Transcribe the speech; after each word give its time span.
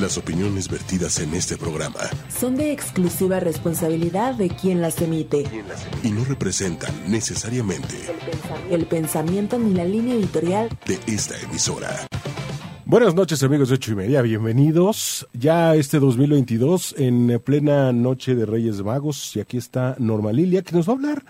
Las 0.00 0.16
opiniones 0.16 0.68
vertidas 0.68 1.18
en 1.18 1.34
este 1.34 1.56
programa 1.56 1.98
son 2.28 2.54
de 2.54 2.70
exclusiva 2.70 3.40
responsabilidad 3.40 4.34
de 4.34 4.48
quien 4.48 4.80
las 4.80 5.02
emite. 5.02 5.44
y 6.04 6.10
no 6.12 6.24
representan 6.24 6.92
necesariamente 7.08 7.96
el 8.70 8.86
pensamiento 8.86 9.58
ni 9.58 9.74
la 9.74 9.84
línea 9.84 10.14
editorial 10.14 10.68
de 10.86 11.00
esta 11.12 11.36
emisora. 11.40 12.06
Buenas 12.84 13.16
noches 13.16 13.42
amigos 13.42 13.70
de 13.70 13.74
ocho 13.74 13.90
y 13.90 13.96
media, 13.96 14.22
bienvenidos. 14.22 15.26
Ya 15.32 15.70
a 15.70 15.74
este 15.74 15.98
2022 15.98 16.94
en 16.96 17.40
plena 17.44 17.92
noche 17.92 18.36
de 18.36 18.46
Reyes 18.46 18.80
Magos 18.82 19.34
y 19.34 19.40
aquí 19.40 19.56
está 19.56 19.96
Norma 19.98 20.32
Lilia 20.32 20.62
que 20.62 20.76
nos 20.76 20.88
va 20.88 20.92
a 20.92 20.96
hablar 20.96 21.24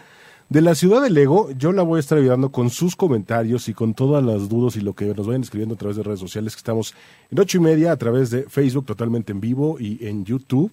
de 0.48 0.62
la 0.62 0.74
ciudad 0.74 1.02
del 1.02 1.14
Lego, 1.14 1.50
yo 1.52 1.72
la 1.72 1.82
voy 1.82 1.98
a 1.98 2.00
estar 2.00 2.16
ayudando 2.16 2.50
con 2.50 2.70
sus 2.70 2.96
comentarios 2.96 3.68
y 3.68 3.74
con 3.74 3.92
todas 3.92 4.24
las 4.24 4.48
dudas 4.48 4.76
y 4.76 4.80
lo 4.80 4.94
que 4.94 5.14
nos 5.14 5.26
vayan 5.26 5.42
escribiendo 5.42 5.74
a 5.74 5.78
través 5.78 5.96
de 5.98 6.02
redes 6.02 6.20
sociales, 6.20 6.54
que 6.54 6.60
estamos 6.60 6.94
en 7.30 7.38
ocho 7.38 7.58
y 7.58 7.60
media 7.60 7.92
a 7.92 7.96
través 7.96 8.30
de 8.30 8.44
Facebook 8.44 8.86
totalmente 8.86 9.32
en 9.32 9.40
vivo 9.40 9.78
y 9.78 10.06
en 10.06 10.24
YouTube. 10.24 10.72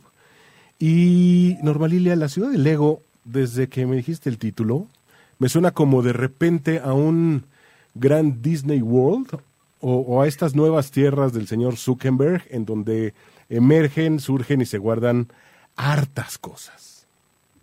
Y 0.80 1.58
Normalilia, 1.62 2.16
la 2.16 2.30
ciudad 2.30 2.52
del 2.52 2.64
Lego, 2.64 3.02
desde 3.26 3.68
que 3.68 3.86
me 3.86 3.98
dijiste 3.98 4.30
el 4.30 4.38
título, 4.38 4.88
me 5.40 5.50
suena 5.50 5.72
como 5.72 6.02
de 6.02 6.14
repente 6.14 6.80
a 6.80 6.94
un 6.94 7.44
gran 7.96 8.42
Disney 8.42 8.82
World 8.82 9.40
o, 9.82 9.96
o 9.96 10.22
a 10.22 10.28
estas 10.28 10.55
nuevas 10.55 10.92
tierras 10.92 11.34
del 11.34 11.48
señor 11.48 11.76
Zuckerberg, 11.76 12.44
en 12.50 12.66
donde 12.66 13.14
emergen, 13.50 14.22
surgen 14.22 14.62
y 14.62 14.66
se 14.66 14.78
guardan 14.78 15.28
hartas 15.76 16.38
cosas. 16.38 17.08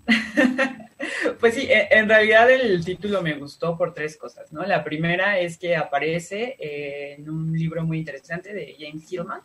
Pues 1.41 1.55
sí, 1.55 1.62
e, 1.62 1.88
en 1.91 2.09
realidad 2.09 2.51
el 2.51 2.84
título 2.84 3.23
me 3.23 3.34
gustó 3.34 3.77
por 3.77 3.95
tres 3.95 4.16
cosas, 4.16 4.52
¿no? 4.52 4.65
La 4.65 4.84
primera 4.84 5.38
es 5.38 5.59
que 5.59 5.77
aparece 5.77 6.56
eh, 6.59 7.16
en 7.19 7.28
un 7.28 7.52
libro 7.52 7.84
muy 7.84 7.98
interesante 7.98 8.52
de 8.52 8.77
James 8.78 9.11
Hillman, 9.11 9.41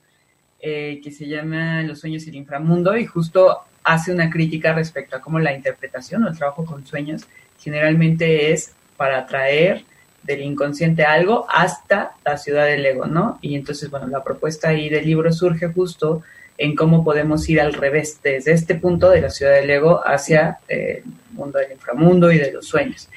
eh, 0.59 0.99
que 1.03 1.11
se 1.11 1.27
llama 1.27 1.83
Los 1.83 1.99
sueños 1.99 2.25
y 2.25 2.29
el 2.29 2.35
inframundo, 2.35 2.97
y 2.97 3.05
justo 3.05 3.59
hace 3.83 4.11
una 4.11 4.29
crítica 4.29 4.73
respecto 4.73 5.15
a 5.15 5.21
cómo 5.21 5.39
la 5.39 5.53
interpretación 5.53 6.23
o 6.23 6.29
el 6.29 6.37
trabajo 6.37 6.65
con 6.65 6.85
sueños 6.85 7.25
generalmente 7.59 8.51
es 8.51 8.73
para 8.97 9.25
traer 9.25 9.85
del 10.23 10.41
inconsciente 10.41 11.03
algo 11.05 11.45
hasta 11.49 12.11
la 12.25 12.37
ciudad 12.37 12.65
del 12.65 12.85
ego, 12.85 13.05
¿no? 13.05 13.39
Y 13.41 13.55
entonces, 13.55 13.89
bueno, 13.89 14.07
la 14.07 14.23
propuesta 14.23 14.69
ahí 14.69 14.89
del 14.89 15.05
libro 15.05 15.31
surge 15.31 15.67
justo 15.67 16.23
en 16.57 16.75
cómo 16.75 17.03
podemos 17.03 17.47
ir 17.49 17.61
al 17.61 17.73
revés, 17.73 18.19
desde 18.23 18.51
este 18.51 18.75
punto 18.75 19.09
de 19.09 19.21
la 19.21 19.29
ciudad 19.29 19.53
del 19.53 19.69
ego 19.69 20.01
hacia 20.05 20.59
eh, 20.67 21.03
el 21.05 21.35
mundo 21.35 21.59
del 21.59 21.71
inframundo 21.71 22.31
y 22.31 22.37
de 22.37 22.51
los 22.51 22.65
sueños. 22.67 23.09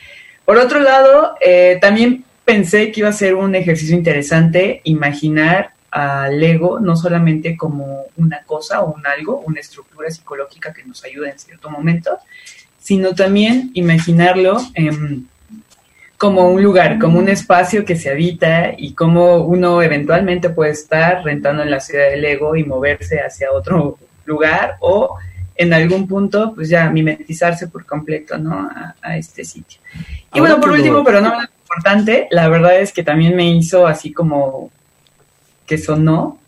Por 0.44 0.58
otro 0.58 0.80
lado, 0.80 1.34
eh, 1.40 1.78
también 1.80 2.24
pensé 2.44 2.90
que 2.90 3.00
iba 3.00 3.08
a 3.08 3.12
ser 3.12 3.34
un 3.34 3.54
ejercicio 3.54 3.96
interesante 3.96 4.80
imaginar 4.84 5.72
al 5.90 6.42
ego 6.42 6.78
no 6.80 6.96
solamente 6.96 7.56
como 7.56 8.04
una 8.16 8.42
cosa 8.44 8.80
o 8.80 8.92
un 8.92 9.06
algo, 9.06 9.40
una 9.40 9.60
estructura 9.60 10.10
psicológica 10.10 10.72
que 10.72 10.84
nos 10.84 11.04
ayuda 11.04 11.30
en 11.30 11.38
cierto 11.38 11.70
momento, 11.70 12.18
sino 12.78 13.14
también 13.14 13.70
imaginarlo 13.74 14.60
en 14.74 15.28
como 16.20 16.50
un 16.50 16.62
lugar, 16.62 16.98
como 16.98 17.18
un 17.18 17.30
espacio 17.30 17.82
que 17.82 17.96
se 17.96 18.10
habita 18.10 18.74
y 18.76 18.92
como 18.92 19.38
uno 19.38 19.82
eventualmente 19.82 20.50
puede 20.50 20.72
estar 20.72 21.24
rentando 21.24 21.62
en 21.62 21.70
la 21.70 21.80
ciudad 21.80 22.10
del 22.10 22.22
ego 22.22 22.54
y 22.56 22.62
moverse 22.62 23.20
hacia 23.20 23.50
otro 23.50 23.96
lugar 24.26 24.76
o 24.80 25.16
en 25.56 25.72
algún 25.72 26.06
punto 26.06 26.52
pues 26.54 26.68
ya 26.68 26.90
mimetizarse 26.90 27.68
por 27.68 27.86
completo, 27.86 28.36
¿no? 28.36 28.68
A, 29.00 29.16
este 29.16 29.46
sitio. 29.46 29.80
Y 30.34 30.40
bueno, 30.40 30.60
por 30.60 30.72
último, 30.72 31.02
pero 31.02 31.22
no 31.22 31.30
menos 31.30 31.48
importante, 31.62 32.28
la 32.30 32.50
verdad 32.50 32.78
es 32.78 32.92
que 32.92 33.02
también 33.02 33.34
me 33.34 33.50
hizo 33.50 33.86
así 33.86 34.12
como 34.12 34.70
que 35.64 35.78
sonó 35.78 36.38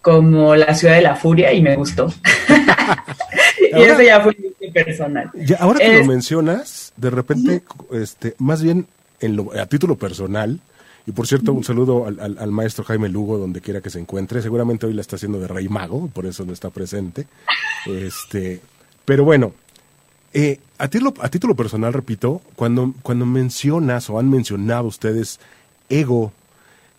como 0.00 0.56
la 0.56 0.74
ciudad 0.74 0.94
de 0.94 1.02
la 1.02 1.14
furia 1.14 1.52
y 1.52 1.60
me 1.60 1.76
gustó. 1.76 2.10
y 3.70 3.82
eso 3.82 4.00
ya 4.00 4.18
fue 4.22 4.34
personal. 4.72 5.30
ahora 5.58 5.78
que 5.78 5.98
lo 5.98 6.06
mencionas, 6.06 6.94
de 6.96 7.10
repente, 7.10 7.62
este, 7.92 8.34
más 8.38 8.62
bien 8.62 8.86
a 9.56 9.66
título 9.66 9.96
personal, 9.96 10.60
y 11.06 11.12
por 11.12 11.26
cierto, 11.26 11.52
un 11.52 11.64
saludo 11.64 12.06
al, 12.06 12.50
maestro 12.52 12.84
Jaime 12.84 13.08
Lugo, 13.08 13.38
donde 13.38 13.60
quiera 13.60 13.80
que 13.80 13.90
se 13.90 13.98
encuentre. 13.98 14.42
Seguramente 14.42 14.86
hoy 14.86 14.92
la 14.92 15.00
está 15.00 15.16
haciendo 15.16 15.40
de 15.40 15.48
rey 15.48 15.68
mago, 15.68 16.08
por 16.08 16.26
eso 16.26 16.44
no 16.44 16.52
está 16.52 16.70
presente. 16.70 17.26
Este, 17.86 18.60
pero 19.04 19.24
bueno, 19.24 19.52
eh, 20.32 20.60
a, 20.78 20.88
título, 20.88 21.14
a 21.20 21.28
título 21.28 21.56
personal, 21.56 21.92
repito, 21.92 22.42
cuando, 22.54 22.94
cuando 23.02 23.26
mencionas 23.26 24.10
o 24.10 24.18
han 24.18 24.30
mencionado 24.30 24.86
ustedes 24.86 25.40
ego, 25.88 26.32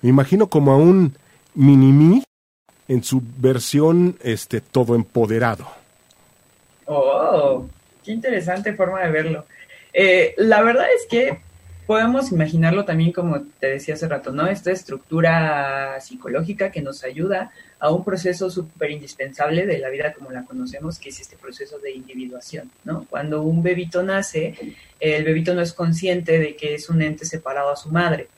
me 0.01 0.09
imagino 0.09 0.47
como 0.47 0.71
a 0.71 0.77
un 0.77 1.15
mini 1.53 2.23
en 2.87 3.03
su 3.03 3.21
versión 3.37 4.17
este, 4.21 4.61
todo 4.61 4.95
empoderado. 4.95 5.67
Oh, 6.85 7.65
qué 8.03 8.11
interesante 8.11 8.73
forma 8.73 9.01
de 9.01 9.11
verlo. 9.11 9.45
Eh, 9.93 10.33
la 10.37 10.61
verdad 10.63 10.87
es 10.93 11.07
que 11.07 11.39
podemos 11.91 12.31
imaginarlo 12.31 12.85
también 12.85 13.11
como 13.11 13.41
te 13.59 13.67
decía 13.67 13.95
hace 13.95 14.07
rato, 14.07 14.31
¿no? 14.31 14.47
Esta 14.47 14.71
estructura 14.71 15.99
psicológica 15.99 16.71
que 16.71 16.81
nos 16.81 17.03
ayuda 17.03 17.51
a 17.81 17.91
un 17.91 18.05
proceso 18.05 18.49
súper 18.49 18.91
indispensable 18.91 19.65
de 19.65 19.77
la 19.77 19.89
vida 19.89 20.13
como 20.13 20.31
la 20.31 20.45
conocemos, 20.45 20.97
que 20.97 21.09
es 21.09 21.19
este 21.19 21.35
proceso 21.35 21.79
de 21.79 21.91
individuación, 21.91 22.71
¿no? 22.85 23.05
Cuando 23.09 23.41
un 23.41 23.61
bebito 23.61 24.03
nace, 24.03 24.55
el 25.01 25.25
bebito 25.25 25.53
no 25.53 25.59
es 25.59 25.73
consciente 25.73 26.39
de 26.39 26.55
que 26.55 26.75
es 26.75 26.89
un 26.89 27.01
ente 27.01 27.25
separado 27.25 27.71
a 27.71 27.75
su 27.75 27.89
madre, 27.89 28.29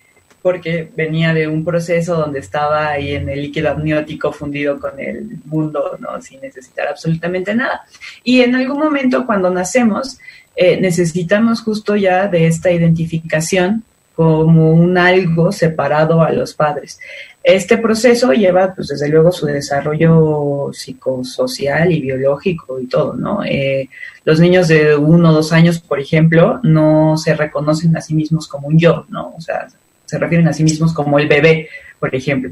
porque 0.41 0.89
venía 0.95 1.31
de 1.35 1.47
un 1.47 1.63
proceso 1.63 2.15
donde 2.15 2.39
estaba 2.39 2.89
ahí 2.89 3.13
en 3.13 3.29
el 3.29 3.39
líquido 3.39 3.69
amniótico 3.69 4.31
fundido 4.31 4.79
con 4.79 4.99
el 4.99 5.37
mundo, 5.45 5.95
¿no? 5.99 6.19
Sin 6.23 6.41
necesitar 6.41 6.87
absolutamente 6.87 7.53
nada. 7.53 7.85
Y 8.23 8.41
en 8.41 8.55
algún 8.55 8.79
momento 8.79 9.27
cuando 9.27 9.51
nacemos, 9.51 10.17
eh, 10.55 10.79
necesitamos 10.79 11.61
justo 11.61 11.95
ya 11.95 12.27
de 12.27 12.47
esta 12.47 12.71
identificación 12.71 13.83
como 14.15 14.71
un 14.71 14.97
algo 14.97 15.51
separado 15.51 16.21
a 16.21 16.31
los 16.31 16.53
padres. 16.53 16.99
Este 17.43 17.77
proceso 17.77 18.31
lleva, 18.31 18.73
pues 18.73 18.89
desde 18.89 19.09
luego, 19.09 19.31
su 19.31 19.47
desarrollo 19.47 20.69
psicosocial 20.71 21.91
y 21.91 22.01
biológico 22.01 22.79
y 22.79 22.85
todo, 22.85 23.15
¿no? 23.15 23.43
Eh, 23.43 23.89
los 24.23 24.39
niños 24.39 24.67
de 24.67 24.95
uno 24.95 25.31
o 25.31 25.33
dos 25.33 25.51
años, 25.51 25.79
por 25.79 25.99
ejemplo, 25.99 26.59
no 26.63 27.17
se 27.17 27.33
reconocen 27.33 27.97
a 27.97 28.01
sí 28.01 28.13
mismos 28.13 28.47
como 28.47 28.67
un 28.67 28.77
yo, 28.77 29.05
¿no? 29.09 29.33
O 29.35 29.41
sea, 29.41 29.67
se 30.05 30.19
refieren 30.19 30.47
a 30.47 30.53
sí 30.53 30.63
mismos 30.63 30.93
como 30.93 31.17
el 31.19 31.27
bebé, 31.27 31.67
por 31.99 32.13
ejemplo 32.15 32.51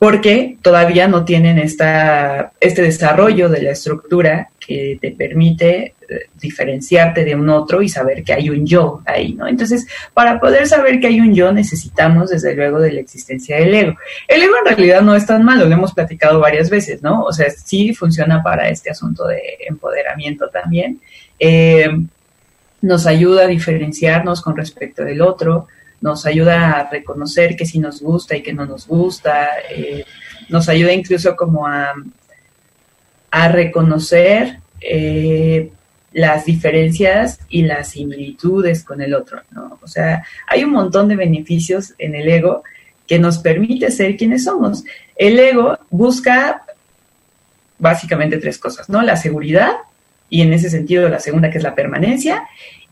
porque 0.00 0.56
todavía 0.62 1.08
no 1.08 1.26
tienen 1.26 1.58
esta, 1.58 2.52
este 2.58 2.80
desarrollo 2.80 3.50
de 3.50 3.60
la 3.60 3.72
estructura 3.72 4.48
que 4.58 4.96
te 4.98 5.10
permite 5.10 5.92
eh, 6.08 6.30
diferenciarte 6.40 7.22
de 7.22 7.34
un 7.34 7.50
otro 7.50 7.82
y 7.82 7.90
saber 7.90 8.24
que 8.24 8.32
hay 8.32 8.48
un 8.48 8.64
yo 8.64 9.02
ahí, 9.04 9.34
¿no? 9.34 9.46
Entonces, 9.46 9.86
para 10.14 10.40
poder 10.40 10.66
saber 10.66 11.00
que 11.00 11.08
hay 11.08 11.20
un 11.20 11.34
yo 11.34 11.52
necesitamos 11.52 12.30
desde 12.30 12.56
luego 12.56 12.80
de 12.80 12.92
la 12.92 13.00
existencia 13.00 13.58
del 13.58 13.74
ego. 13.74 13.94
El 14.26 14.42
ego 14.42 14.54
en 14.60 14.74
realidad 14.74 15.02
no 15.02 15.14
es 15.14 15.26
tan 15.26 15.44
malo, 15.44 15.66
lo 15.66 15.74
hemos 15.74 15.92
platicado 15.92 16.40
varias 16.40 16.70
veces, 16.70 17.02
¿no? 17.02 17.24
O 17.24 17.32
sea, 17.34 17.50
sí 17.50 17.92
funciona 17.92 18.42
para 18.42 18.70
este 18.70 18.88
asunto 18.88 19.26
de 19.26 19.42
empoderamiento 19.68 20.48
también. 20.48 20.98
Eh, 21.38 21.90
nos 22.80 23.06
ayuda 23.06 23.44
a 23.44 23.48
diferenciarnos 23.48 24.40
con 24.40 24.56
respecto 24.56 25.04
del 25.04 25.20
otro, 25.20 25.68
nos 26.00 26.26
ayuda 26.26 26.72
a 26.72 26.90
reconocer 26.90 27.56
que 27.56 27.66
sí 27.66 27.78
nos 27.78 28.00
gusta 28.00 28.36
y 28.36 28.42
que 28.42 28.52
no 28.52 28.64
nos 28.66 28.86
gusta, 28.86 29.48
eh, 29.70 30.04
nos 30.48 30.68
ayuda 30.68 30.92
incluso 30.92 31.36
como 31.36 31.66
a, 31.66 31.94
reconocer 33.32 34.58
eh, 34.80 35.70
las 36.12 36.44
diferencias 36.44 37.38
y 37.48 37.62
las 37.62 37.90
similitudes 37.90 38.82
con 38.82 39.00
el 39.00 39.14
otro, 39.14 39.42
¿no? 39.52 39.78
O 39.82 39.86
sea, 39.86 40.24
hay 40.48 40.64
un 40.64 40.72
montón 40.72 41.06
de 41.06 41.14
beneficios 41.14 41.94
en 41.98 42.16
el 42.16 42.28
ego 42.28 42.64
que 43.06 43.18
nos 43.18 43.38
permite 43.38 43.90
ser 43.90 44.16
quienes 44.16 44.44
somos. 44.44 44.84
El 45.16 45.38
ego 45.38 45.78
busca 45.90 46.62
básicamente 47.78 48.38
tres 48.38 48.58
cosas, 48.58 48.88
¿no? 48.88 49.02
La 49.02 49.16
seguridad, 49.16 49.72
y 50.28 50.42
en 50.42 50.52
ese 50.52 50.70
sentido 50.70 51.08
la 51.08 51.20
segunda 51.20 51.50
que 51.50 51.58
es 51.58 51.64
la 51.64 51.74
permanencia, 51.74 52.44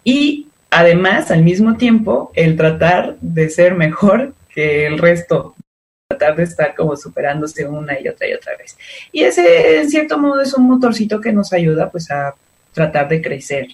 y 0.02 0.47
además, 0.70 1.30
al 1.30 1.42
mismo 1.42 1.76
tiempo, 1.76 2.30
el 2.34 2.56
tratar 2.56 3.16
de 3.20 3.48
ser 3.50 3.74
mejor 3.74 4.34
que 4.54 4.86
el 4.86 4.98
resto, 4.98 5.54
tratar 6.08 6.36
de 6.36 6.44
estar 6.44 6.74
como 6.74 6.96
superándose 6.96 7.66
una 7.66 8.00
y 8.00 8.08
otra 8.08 8.28
y 8.28 8.34
otra 8.34 8.56
vez. 8.56 8.76
Y 9.12 9.22
ese, 9.22 9.80
en 9.80 9.90
cierto 9.90 10.18
modo, 10.18 10.40
es 10.40 10.54
un 10.54 10.66
motorcito 10.66 11.20
que 11.20 11.32
nos 11.32 11.52
ayuda 11.52 11.90
pues 11.90 12.10
a 12.10 12.34
tratar 12.72 13.08
de 13.08 13.22
crecer, 13.22 13.68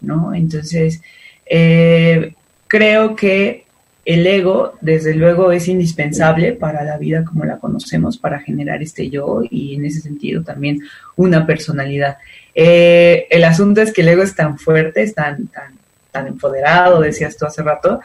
¿no? 0.00 0.34
Entonces, 0.34 1.00
eh, 1.46 2.34
creo 2.66 3.16
que 3.16 3.64
el 4.04 4.26
ego, 4.26 4.74
desde 4.80 5.14
luego, 5.14 5.52
es 5.52 5.68
indispensable 5.68 6.54
para 6.54 6.82
la 6.82 6.96
vida 6.96 7.24
como 7.24 7.44
la 7.44 7.58
conocemos, 7.58 8.16
para 8.16 8.40
generar 8.40 8.82
este 8.82 9.10
yo 9.10 9.42
y 9.50 9.74
en 9.74 9.84
ese 9.84 10.00
sentido 10.00 10.42
también 10.42 10.80
una 11.16 11.46
personalidad. 11.46 12.16
Eh, 12.54 13.26
el 13.28 13.44
asunto 13.44 13.82
es 13.82 13.92
que 13.92 14.00
el 14.00 14.08
ego 14.08 14.22
es 14.22 14.34
tan 14.34 14.58
fuerte, 14.58 15.02
es 15.02 15.14
tan, 15.14 15.48
tan 15.48 15.77
tan 16.18 16.26
empoderado, 16.26 17.00
decías 17.00 17.36
tú 17.36 17.46
hace 17.46 17.62
rato, 17.62 18.00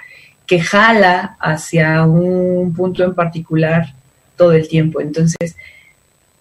que 0.45 0.60
jala 0.60 1.36
hacia 1.39 2.06
un 2.06 2.71
punto 2.75 3.04
en 3.04 3.15
particular 3.15 3.95
todo 4.36 4.51
el 4.51 4.68
tiempo. 4.68 5.01
Entonces, 5.01 5.56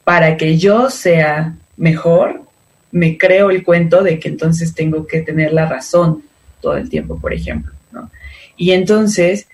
para 0.05 0.37
que 0.37 0.59
yo 0.59 0.91
sea 0.91 1.57
mejor, 1.79 2.43
me 2.91 3.17
creo 3.17 3.51
el 3.51 3.65
cuento 3.65 4.03
de 4.03 4.19
que 4.19 4.29
entonces 4.29 4.75
tengo 4.75 5.07
que 5.07 5.23
tener 5.23 5.55
la 5.55 5.67
razón 5.67 6.23
todo 6.61 6.77
el 6.77 6.91
tiempo, 6.91 7.19
por 7.19 7.33
ejemplo. 7.33 7.73
¿no? 7.91 8.11
Y 8.57 8.73
entonces 8.73 9.49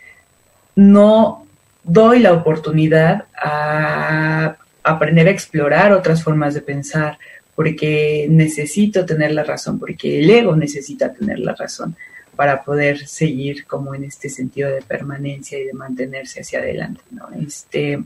no 0.75 1.47
doy 1.85 2.19
la 2.19 2.32
oportunidad 2.32 3.26
a 3.41 4.56
aprender 4.82 5.29
a 5.29 5.31
explorar 5.31 5.93
otras 5.93 6.25
formas 6.25 6.55
de 6.55 6.62
pensar, 6.62 7.19
porque 7.58 8.28
necesito 8.31 9.05
tener 9.05 9.32
la 9.32 9.43
razón, 9.43 9.81
porque 9.81 10.20
el 10.20 10.31
ego 10.31 10.55
necesita 10.55 11.12
tener 11.12 11.40
la 11.40 11.56
razón 11.56 11.96
para 12.37 12.62
poder 12.62 13.05
seguir 13.08 13.66
como 13.66 13.96
en 13.96 14.05
este 14.05 14.28
sentido 14.28 14.70
de 14.70 14.81
permanencia 14.81 15.58
y 15.58 15.64
de 15.64 15.72
mantenerse 15.72 16.43
hacia 16.43 16.60
adelante, 16.60 17.00
¿no? 17.10 17.28
Este, 17.44 18.00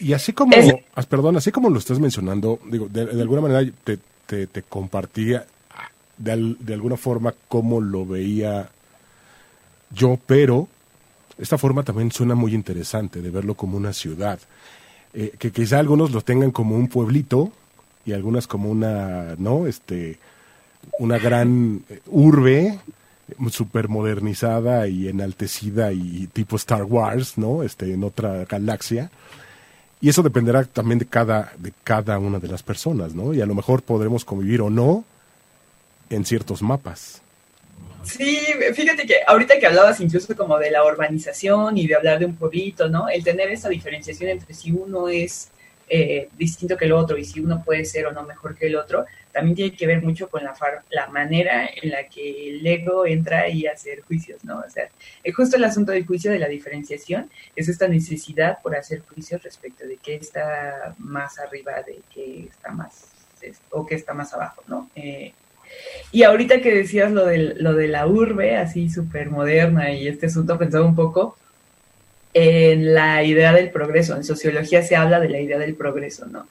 y 0.00 0.12
así 0.12 0.32
como, 0.32 0.56
perdón, 1.08 1.36
así 1.36 1.52
como 1.52 1.70
lo 1.70 1.78
estás 1.78 2.00
mencionando, 2.00 2.58
digo, 2.68 2.88
de, 2.88 3.02
alguna 3.02 3.42
manera 3.42 3.72
te, 3.84 3.98
te, 4.48 4.62
compartía 4.62 5.46
de, 6.18 6.56
de, 6.58 6.74
alguna 6.74 6.96
forma 6.96 7.32
cómo 7.46 7.80
lo 7.80 8.04
veía 8.04 8.68
yo, 9.94 10.18
pero 10.26 10.66
esta 11.38 11.58
forma 11.58 11.84
también 11.84 12.10
suena 12.10 12.34
muy 12.34 12.56
interesante 12.56 13.22
de 13.22 13.30
verlo 13.30 13.54
como 13.54 13.76
una 13.76 13.92
ciudad. 13.92 14.40
Eh, 15.14 15.30
que 15.38 15.52
quizá 15.52 15.78
algunos 15.78 16.10
lo 16.10 16.22
tengan 16.22 16.50
como 16.50 16.74
un 16.74 16.88
pueblito 16.88 17.52
y 18.04 18.12
algunas 18.12 18.46
como 18.46 18.70
una, 18.70 19.36
¿no? 19.38 19.66
Este, 19.66 20.18
una 20.98 21.18
gran 21.18 21.84
urbe 22.06 22.78
super 23.50 23.88
modernizada 23.88 24.88
y 24.88 25.08
enaltecida 25.08 25.92
y 25.92 26.28
tipo 26.32 26.56
Star 26.56 26.84
Wars, 26.84 27.38
¿no? 27.38 27.62
Este, 27.62 27.92
en 27.92 28.04
otra 28.04 28.44
galaxia. 28.44 29.10
Y 30.00 30.08
eso 30.08 30.22
dependerá 30.22 30.64
también 30.64 30.98
de 30.98 31.06
cada, 31.06 31.52
de 31.58 31.72
cada 31.84 32.18
una 32.18 32.40
de 32.40 32.48
las 32.48 32.62
personas, 32.62 33.14
¿no? 33.14 33.32
Y 33.32 33.40
a 33.40 33.46
lo 33.46 33.54
mejor 33.54 33.82
podremos 33.82 34.24
convivir 34.24 34.60
o 34.60 34.68
no 34.68 35.04
en 36.10 36.24
ciertos 36.24 36.60
mapas. 36.60 37.22
Sí, 38.02 38.40
fíjate 38.74 39.06
que 39.06 39.18
ahorita 39.26 39.60
que 39.60 39.66
hablabas 39.66 40.00
incluso 40.00 40.34
como 40.36 40.58
de 40.58 40.72
la 40.72 40.84
urbanización 40.84 41.78
y 41.78 41.86
de 41.86 41.94
hablar 41.94 42.18
de 42.18 42.26
un 42.26 42.34
pueblito, 42.34 42.88
¿no? 42.88 43.08
El 43.08 43.22
tener 43.22 43.50
esa 43.50 43.68
diferenciación 43.68 44.30
entre 44.30 44.54
si 44.54 44.72
uno 44.72 45.08
es 45.08 45.51
eh, 45.94 46.30
distinto 46.38 46.74
que 46.78 46.86
el 46.86 46.92
otro 46.92 47.18
y 47.18 47.24
si 47.26 47.38
uno 47.40 47.62
puede 47.62 47.84
ser 47.84 48.06
o 48.06 48.12
no 48.12 48.22
mejor 48.22 48.56
que 48.56 48.66
el 48.66 48.76
otro, 48.76 49.04
también 49.30 49.54
tiene 49.54 49.76
que 49.76 49.86
ver 49.86 50.00
mucho 50.00 50.30
con 50.30 50.42
la, 50.42 50.54
la 50.88 51.08
manera 51.08 51.68
en 51.82 51.90
la 51.90 52.08
que 52.08 52.48
el 52.48 52.66
ego 52.66 53.04
entra 53.04 53.46
y 53.50 53.66
hacer 53.66 54.00
juicios, 54.00 54.42
¿no? 54.42 54.60
O 54.60 54.70
sea, 54.70 54.88
es 55.22 55.36
justo 55.36 55.56
el 55.56 55.64
asunto 55.64 55.92
del 55.92 56.06
juicio 56.06 56.30
de 56.30 56.38
la 56.38 56.48
diferenciación 56.48 57.30
es 57.54 57.68
esta 57.68 57.88
necesidad 57.88 58.62
por 58.62 58.74
hacer 58.74 59.00
juicios 59.00 59.42
respecto 59.42 59.86
de 59.86 59.98
qué 59.98 60.14
está 60.14 60.94
más 60.96 61.38
arriba, 61.38 61.82
de 61.82 62.00
qué 62.14 62.46
está 62.50 62.70
más 62.70 63.08
o 63.68 63.84
qué 63.84 63.96
está 63.96 64.14
más 64.14 64.32
abajo, 64.32 64.62
¿no? 64.68 64.88
Eh, 64.94 65.34
y 66.10 66.22
ahorita 66.22 66.62
que 66.62 66.74
decías 66.74 67.12
lo 67.12 67.26
de, 67.26 67.54
lo 67.56 67.74
de 67.74 67.88
la 67.88 68.06
urbe, 68.06 68.56
así 68.56 68.88
súper 68.88 69.28
moderna 69.28 69.92
y 69.92 70.08
este 70.08 70.24
asunto, 70.24 70.56
pensaba 70.56 70.86
un 70.86 70.94
poco 70.94 71.36
en 72.34 72.94
la 72.94 73.22
idea 73.22 73.52
del 73.52 73.70
progreso. 73.70 74.16
En 74.16 74.24
sociología 74.24 74.82
se 74.82 74.96
habla 74.96 75.20
de 75.20 75.28
la 75.28 75.40
idea 75.40 75.58
del 75.58 75.74
progreso, 75.74 76.26
¿no? 76.26 76.46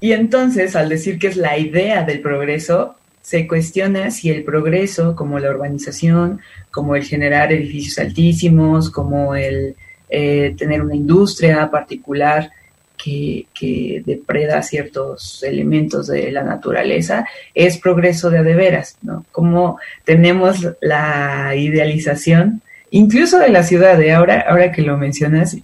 Y 0.00 0.12
entonces, 0.12 0.76
al 0.76 0.88
decir 0.88 1.18
que 1.18 1.28
es 1.28 1.36
la 1.36 1.58
idea 1.58 2.04
del 2.04 2.20
progreso, 2.20 2.96
se 3.22 3.48
cuestiona 3.48 4.10
si 4.10 4.30
el 4.30 4.44
progreso, 4.44 5.16
como 5.16 5.38
la 5.38 5.50
urbanización, 5.50 6.40
como 6.70 6.94
el 6.94 7.04
generar 7.04 7.52
edificios 7.52 7.98
altísimos, 7.98 8.90
como 8.90 9.34
el 9.34 9.74
eh, 10.08 10.54
tener 10.56 10.82
una 10.82 10.94
industria 10.94 11.68
particular 11.70 12.50
que, 12.96 13.46
que, 13.52 14.02
depreda 14.06 14.62
ciertos 14.62 15.42
elementos 15.42 16.06
de 16.06 16.30
la 16.30 16.44
naturaleza, 16.44 17.26
es 17.54 17.78
progreso 17.78 18.30
de 18.30 18.38
adeveras, 18.38 18.96
¿no? 19.02 19.24
Como 19.32 19.78
tenemos 20.04 20.66
la 20.80 21.54
idealización, 21.56 22.62
incluso 22.90 23.38
de 23.38 23.48
la 23.48 23.62
ciudad, 23.62 23.98
de 23.98 24.12
ahora, 24.12 24.44
ahora 24.48 24.72
que 24.72 24.82
lo 24.82 24.96
mencionas, 24.96 25.56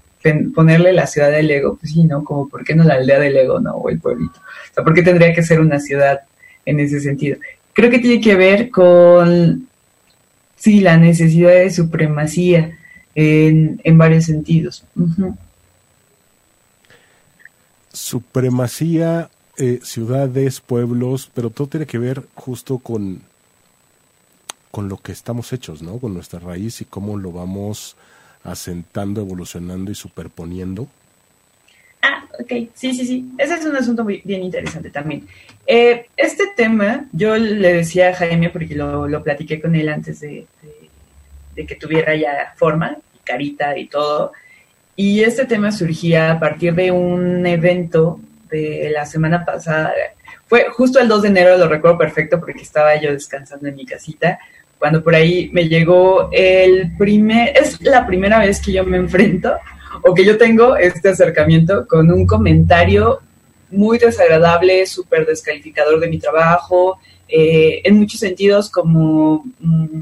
ponerle 0.54 0.92
la 0.92 1.06
ciudad 1.06 1.30
del 1.30 1.50
ego, 1.50 1.76
pues 1.76 1.92
sí, 1.92 2.04
¿no? 2.04 2.22
Como, 2.24 2.48
¿por 2.48 2.64
qué 2.64 2.74
no 2.74 2.84
la 2.84 2.94
aldea 2.94 3.18
del 3.18 3.36
ego, 3.36 3.60
no? 3.60 3.74
O 3.74 3.88
el 3.90 3.98
pueblito. 3.98 4.38
O 4.38 4.74
sea, 4.74 4.84
¿por 4.84 4.94
qué 4.94 5.02
tendría 5.02 5.34
que 5.34 5.42
ser 5.42 5.60
una 5.60 5.80
ciudad 5.80 6.20
en 6.64 6.80
ese 6.80 7.00
sentido? 7.00 7.38
Creo 7.72 7.90
que 7.90 7.98
tiene 7.98 8.20
que 8.20 8.36
ver 8.36 8.70
con, 8.70 9.68
sí, 10.56 10.80
la 10.80 10.96
necesidad 10.96 11.50
de 11.50 11.70
supremacía 11.70 12.78
en, 13.14 13.80
en 13.82 13.98
varios 13.98 14.24
sentidos. 14.24 14.84
Supremacía, 17.92 19.28
eh, 19.58 19.80
ciudades, 19.82 20.60
pueblos, 20.60 21.30
pero 21.34 21.50
todo 21.50 21.66
tiene 21.66 21.86
que 21.86 21.98
ver 21.98 22.22
justo 22.34 22.78
con, 22.78 23.22
con 24.72 24.88
lo 24.88 24.96
que 24.96 25.12
estamos 25.12 25.52
hechos, 25.52 25.82
¿no? 25.82 25.98
Con 25.98 26.14
nuestra 26.14 26.40
raíz 26.40 26.80
y 26.80 26.86
cómo 26.86 27.18
lo 27.18 27.30
vamos 27.30 27.94
asentando, 28.42 29.20
evolucionando 29.20 29.92
y 29.92 29.94
superponiendo? 29.94 30.88
Ah, 32.00 32.24
ok, 32.40 32.70
sí, 32.74 32.94
sí, 32.94 33.06
sí. 33.06 33.30
Ese 33.38 33.54
es 33.54 33.66
un 33.66 33.76
asunto 33.76 34.02
muy, 34.02 34.22
bien 34.24 34.42
interesante 34.42 34.90
también. 34.90 35.28
Eh, 35.66 36.06
este 36.16 36.44
tema, 36.56 37.06
yo 37.12 37.36
le 37.36 37.74
decía 37.74 38.08
a 38.08 38.14
Jaime, 38.14 38.48
porque 38.48 38.74
lo, 38.74 39.06
lo 39.06 39.22
platiqué 39.22 39.60
con 39.60 39.76
él 39.76 39.90
antes 39.90 40.20
de, 40.20 40.46
de, 41.54 41.66
que 41.66 41.76
tuviera 41.76 42.16
ya 42.16 42.54
forma, 42.56 42.96
carita 43.24 43.76
y 43.76 43.86
todo, 43.88 44.32
y 44.96 45.22
este 45.22 45.44
tema 45.44 45.70
surgía 45.70 46.32
a 46.32 46.40
partir 46.40 46.74
de 46.74 46.90
un 46.90 47.46
evento 47.46 48.18
de 48.50 48.90
la 48.90 49.04
semana 49.04 49.44
pasada. 49.44 49.92
Fue 50.46 50.66
justo 50.70 50.98
el 50.98 51.08
2 51.08 51.22
de 51.22 51.28
enero, 51.28 51.56
lo 51.58 51.68
recuerdo 51.68 51.98
perfecto 51.98 52.40
porque 52.40 52.62
estaba 52.62 52.98
yo 53.00 53.12
descansando 53.12 53.68
en 53.68 53.76
mi 53.76 53.86
casita 53.86 54.38
cuando 54.82 55.00
por 55.00 55.14
ahí 55.14 55.48
me 55.52 55.68
llegó 55.68 56.28
el 56.32 56.96
primer, 56.98 57.56
es 57.56 57.80
la 57.82 58.04
primera 58.04 58.40
vez 58.40 58.60
que 58.60 58.72
yo 58.72 58.82
me 58.82 58.96
enfrento 58.96 59.54
o 60.02 60.12
que 60.12 60.24
yo 60.24 60.36
tengo 60.36 60.74
este 60.74 61.10
acercamiento 61.10 61.86
con 61.86 62.10
un 62.10 62.26
comentario 62.26 63.20
muy 63.70 63.98
desagradable, 63.98 64.84
súper 64.86 65.24
descalificador 65.24 66.00
de 66.00 66.08
mi 66.08 66.18
trabajo, 66.18 66.98
eh, 67.28 67.80
en 67.84 67.94
muchos 67.94 68.18
sentidos 68.18 68.68
como, 68.68 69.44
mm, 69.60 70.00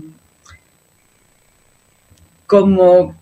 como 2.46 3.14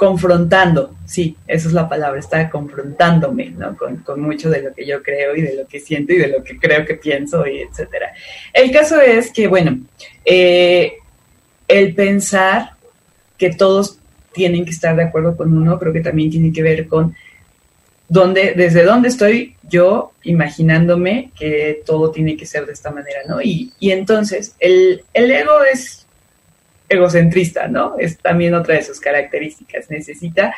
confrontando, 0.00 0.94
sí, 1.04 1.36
esa 1.46 1.68
es 1.68 1.74
la 1.74 1.86
palabra, 1.86 2.18
está 2.18 2.48
confrontándome, 2.48 3.50
¿no? 3.50 3.76
Con, 3.76 4.22
mucho 4.22 4.48
de 4.48 4.62
lo 4.62 4.72
que 4.72 4.86
yo 4.86 5.02
creo 5.02 5.36
y 5.36 5.42
de 5.42 5.56
lo 5.56 5.66
que 5.66 5.78
siento 5.78 6.14
y 6.14 6.16
de 6.16 6.28
lo 6.28 6.42
que 6.42 6.58
creo 6.58 6.86
que 6.86 6.94
pienso 6.94 7.46
y 7.46 7.60
etcétera. 7.60 8.10
El 8.54 8.70
caso 8.70 8.98
es 8.98 9.30
que, 9.30 9.46
bueno, 9.46 9.78
eh, 10.24 10.94
el 11.68 11.94
pensar 11.94 12.70
que 13.36 13.50
todos 13.50 13.98
tienen 14.32 14.64
que 14.64 14.70
estar 14.70 14.96
de 14.96 15.02
acuerdo 15.02 15.36
con 15.36 15.54
uno, 15.54 15.78
creo 15.78 15.92
que 15.92 16.00
también 16.00 16.30
tiene 16.30 16.50
que 16.50 16.62
ver 16.62 16.88
con 16.88 17.14
dónde, 18.08 18.54
desde 18.56 18.84
dónde 18.84 19.08
estoy 19.08 19.54
yo 19.68 20.12
imaginándome 20.22 21.30
que 21.38 21.82
todo 21.84 22.10
tiene 22.10 22.38
que 22.38 22.46
ser 22.46 22.64
de 22.64 22.72
esta 22.72 22.90
manera, 22.90 23.18
¿no? 23.28 23.42
Y, 23.42 23.74
y 23.78 23.90
entonces, 23.90 24.56
el, 24.60 25.04
el 25.12 25.30
ego 25.30 25.62
es 25.70 25.99
egocentrista, 26.90 27.68
¿no? 27.68 27.94
Es 27.98 28.18
también 28.18 28.52
otra 28.54 28.74
de 28.74 28.82
sus 28.82 29.00
características. 29.00 29.88
Necesita 29.90 30.54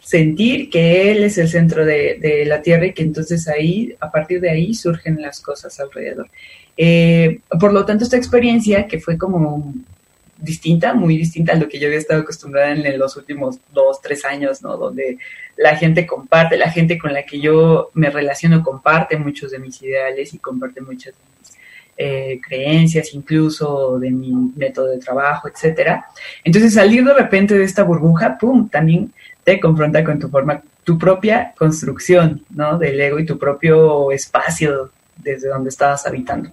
sentir 0.00 0.68
que 0.68 1.10
él 1.12 1.22
es 1.22 1.38
el 1.38 1.48
centro 1.48 1.86
de, 1.86 2.44
la 2.46 2.60
Tierra 2.60 2.86
y 2.86 2.92
que 2.92 3.02
entonces 3.02 3.48
ahí, 3.48 3.96
a 4.00 4.10
partir 4.10 4.40
de 4.40 4.50
ahí, 4.50 4.74
surgen 4.74 5.22
las 5.22 5.40
cosas 5.40 5.78
alrededor. 5.80 6.28
Eh, 6.76 7.40
por 7.60 7.72
lo 7.72 7.84
tanto, 7.86 8.04
esta 8.04 8.16
experiencia 8.16 8.86
que 8.86 8.98
fue 9.00 9.16
como 9.16 9.72
distinta, 10.36 10.94
muy 10.94 11.16
distinta 11.16 11.52
a 11.52 11.56
lo 11.56 11.68
que 11.68 11.78
yo 11.78 11.86
había 11.86 11.98
estado 11.98 12.22
acostumbrada 12.22 12.72
en 12.72 12.98
los 12.98 13.16
últimos 13.16 13.58
dos, 13.72 14.00
tres 14.02 14.24
años, 14.24 14.62
¿no? 14.62 14.76
Donde 14.76 15.18
la 15.56 15.76
gente 15.76 16.06
comparte, 16.06 16.56
la 16.56 16.70
gente 16.70 16.98
con 16.98 17.12
la 17.12 17.24
que 17.24 17.40
yo 17.40 17.90
me 17.94 18.10
relaciono 18.10 18.62
comparte 18.62 19.16
muchos 19.16 19.52
de 19.52 19.58
mis 19.58 19.80
ideales 19.82 20.34
y 20.34 20.38
comparte 20.38 20.80
muchas 20.80 21.14
de 21.14 21.20
mis 21.38 21.57
eh, 22.00 22.40
creencias, 22.40 23.12
incluso 23.12 23.98
de 23.98 24.12
mi 24.12 24.32
método 24.54 24.86
de 24.86 24.98
trabajo, 24.98 25.48
etcétera. 25.48 26.06
Entonces, 26.44 26.74
salir 26.74 27.04
de 27.04 27.12
repente 27.12 27.58
de 27.58 27.64
esta 27.64 27.82
burbuja, 27.82 28.38
pum, 28.38 28.68
también 28.68 29.12
te 29.42 29.58
confronta 29.58 30.04
con 30.04 30.18
tu 30.20 30.28
forma, 30.28 30.62
tu 30.84 30.96
propia 30.96 31.52
construcción, 31.58 32.44
¿no? 32.50 32.78
Del 32.78 33.00
ego 33.00 33.18
y 33.18 33.26
tu 33.26 33.36
propio 33.36 34.12
espacio 34.12 34.92
desde 35.16 35.48
donde 35.48 35.70
estabas 35.70 36.06
habitando. 36.06 36.50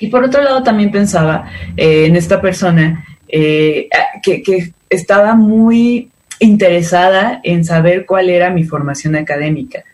Y 0.00 0.08
por 0.08 0.24
otro 0.24 0.42
lado, 0.42 0.62
también 0.62 0.90
pensaba 0.90 1.50
eh, 1.76 2.06
en 2.06 2.16
esta 2.16 2.40
persona 2.40 3.04
eh, 3.28 3.90
que, 4.22 4.42
que 4.42 4.72
estaba 4.88 5.34
muy 5.34 6.10
interesada 6.38 7.40
en 7.44 7.64
saber 7.64 8.06
cuál 8.06 8.30
era 8.30 8.50
mi 8.50 8.64
formación 8.64 9.16
académica. 9.16 9.84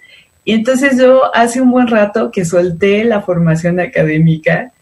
Y 0.49 0.55
entonces 0.55 0.97
yo 0.97 1.31
hace 1.37 1.61
un 1.61 1.71
buen 1.71 1.89
rato 1.89 2.31
que 2.31 2.47
solté 2.47 3.05
la 3.05 3.21
formación 3.21 3.79
académica 3.81 4.73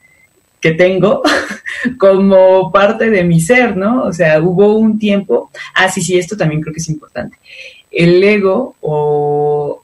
que 0.61 0.71
tengo 0.71 1.25
como 1.99 2.71
parte 2.71 3.11
de 3.11 3.25
mi 3.25 3.41
ser, 3.41 3.77
¿no? 3.77 4.05
O 4.05 4.13
sea, 4.13 4.41
hubo 4.41 4.77
un 4.77 4.97
tiempo, 4.97 5.51
ah, 5.75 5.91
sí, 5.91 6.03
sí, 6.03 6.17
esto 6.17 6.37
también 6.37 6.61
creo 6.61 6.73
que 6.73 6.79
es 6.79 6.89
importante. 6.89 7.37
El 7.91 8.23
ego 8.23 8.77
o 8.81 9.83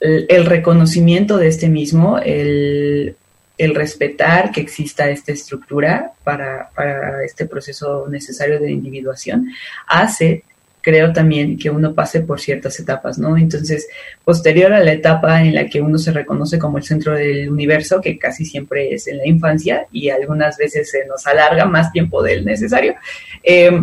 el, 0.00 0.46
reconocimiento 0.46 1.36
de 1.36 1.48
este 1.48 1.68
mismo, 1.68 2.16
el, 2.16 3.18
respetar 3.58 4.50
que 4.50 4.62
exista 4.62 5.10
esta 5.10 5.30
estructura 5.30 6.12
para, 6.24 6.70
para 6.74 7.22
este 7.22 7.44
proceso 7.44 8.06
necesario 8.08 8.58
de 8.58 8.72
individuación, 8.72 9.50
hace 9.86 10.44
creo 10.86 11.12
también 11.12 11.58
que 11.58 11.68
uno 11.68 11.94
pase 11.94 12.20
por 12.20 12.40
ciertas 12.40 12.78
etapas, 12.78 13.18
¿no? 13.18 13.36
Entonces, 13.36 13.88
posterior 14.24 14.72
a 14.72 14.84
la 14.84 14.92
etapa 14.92 15.42
en 15.42 15.52
la 15.52 15.66
que 15.66 15.80
uno 15.80 15.98
se 15.98 16.12
reconoce 16.12 16.60
como 16.60 16.78
el 16.78 16.84
centro 16.84 17.12
del 17.12 17.50
universo, 17.50 18.00
que 18.00 18.16
casi 18.16 18.44
siempre 18.44 18.94
es 18.94 19.08
en 19.08 19.16
la 19.16 19.26
infancia 19.26 19.88
y 19.90 20.10
algunas 20.10 20.56
veces 20.56 20.88
se 20.88 21.04
nos 21.06 21.26
alarga 21.26 21.64
más 21.64 21.90
tiempo 21.90 22.22
del 22.22 22.44
necesario, 22.44 22.94
eh, 23.42 23.82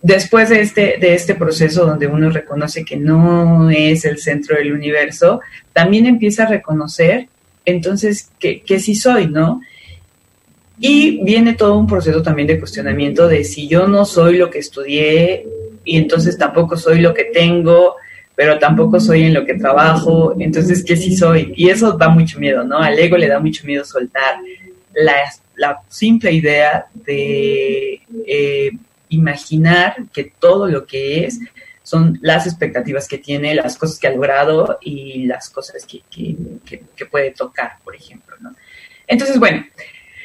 después 0.00 0.50
de 0.50 0.60
este, 0.60 0.98
de 1.00 1.14
este 1.14 1.34
proceso 1.34 1.84
donde 1.84 2.06
uno 2.06 2.30
reconoce 2.30 2.84
que 2.84 2.96
no 2.96 3.68
es 3.68 4.04
el 4.04 4.18
centro 4.18 4.56
del 4.56 4.72
universo, 4.72 5.40
también 5.72 6.06
empieza 6.06 6.44
a 6.44 6.46
reconocer 6.46 7.26
entonces 7.64 8.30
que, 8.38 8.62
que 8.62 8.78
sí 8.78 8.94
soy, 8.94 9.26
¿no? 9.26 9.62
Y 10.78 11.22
viene 11.24 11.54
todo 11.54 11.78
un 11.78 11.86
proceso 11.86 12.22
también 12.22 12.48
de 12.48 12.58
cuestionamiento 12.58 13.28
de 13.28 13.44
si 13.44 13.66
yo 13.66 13.88
no 13.88 14.04
soy 14.04 14.36
lo 14.36 14.50
que 14.50 14.58
estudié 14.58 15.46
y 15.84 15.96
entonces 15.96 16.36
tampoco 16.36 16.76
soy 16.76 17.00
lo 17.00 17.14
que 17.14 17.24
tengo, 17.24 17.96
pero 18.34 18.58
tampoco 18.58 19.00
soy 19.00 19.22
en 19.22 19.34
lo 19.34 19.46
que 19.46 19.54
trabajo, 19.54 20.34
entonces 20.38 20.84
¿qué 20.84 20.96
sí 20.96 21.16
soy? 21.16 21.54
Y 21.56 21.70
eso 21.70 21.92
da 21.92 22.08
mucho 22.10 22.38
miedo, 22.38 22.64
¿no? 22.64 22.78
Al 22.78 22.98
ego 22.98 23.16
le 23.16 23.28
da 23.28 23.40
mucho 23.40 23.64
miedo 23.64 23.84
soltar 23.84 24.36
la, 24.92 25.14
la 25.54 25.80
simple 25.88 26.32
idea 26.32 26.86
de 26.92 28.02
eh, 28.26 28.70
imaginar 29.08 29.96
que 30.12 30.32
todo 30.38 30.66
lo 30.66 30.84
que 30.84 31.24
es 31.24 31.40
son 31.82 32.18
las 32.20 32.46
expectativas 32.46 33.08
que 33.08 33.18
tiene, 33.18 33.54
las 33.54 33.78
cosas 33.78 33.98
que 33.98 34.08
ha 34.08 34.10
logrado 34.10 34.78
y 34.82 35.24
las 35.24 35.48
cosas 35.48 35.86
que, 35.86 36.02
que, 36.10 36.82
que 36.94 37.06
puede 37.06 37.30
tocar, 37.30 37.78
por 37.84 37.94
ejemplo, 37.94 38.36
¿no? 38.40 38.54
Entonces, 39.06 39.38
bueno, 39.38 39.64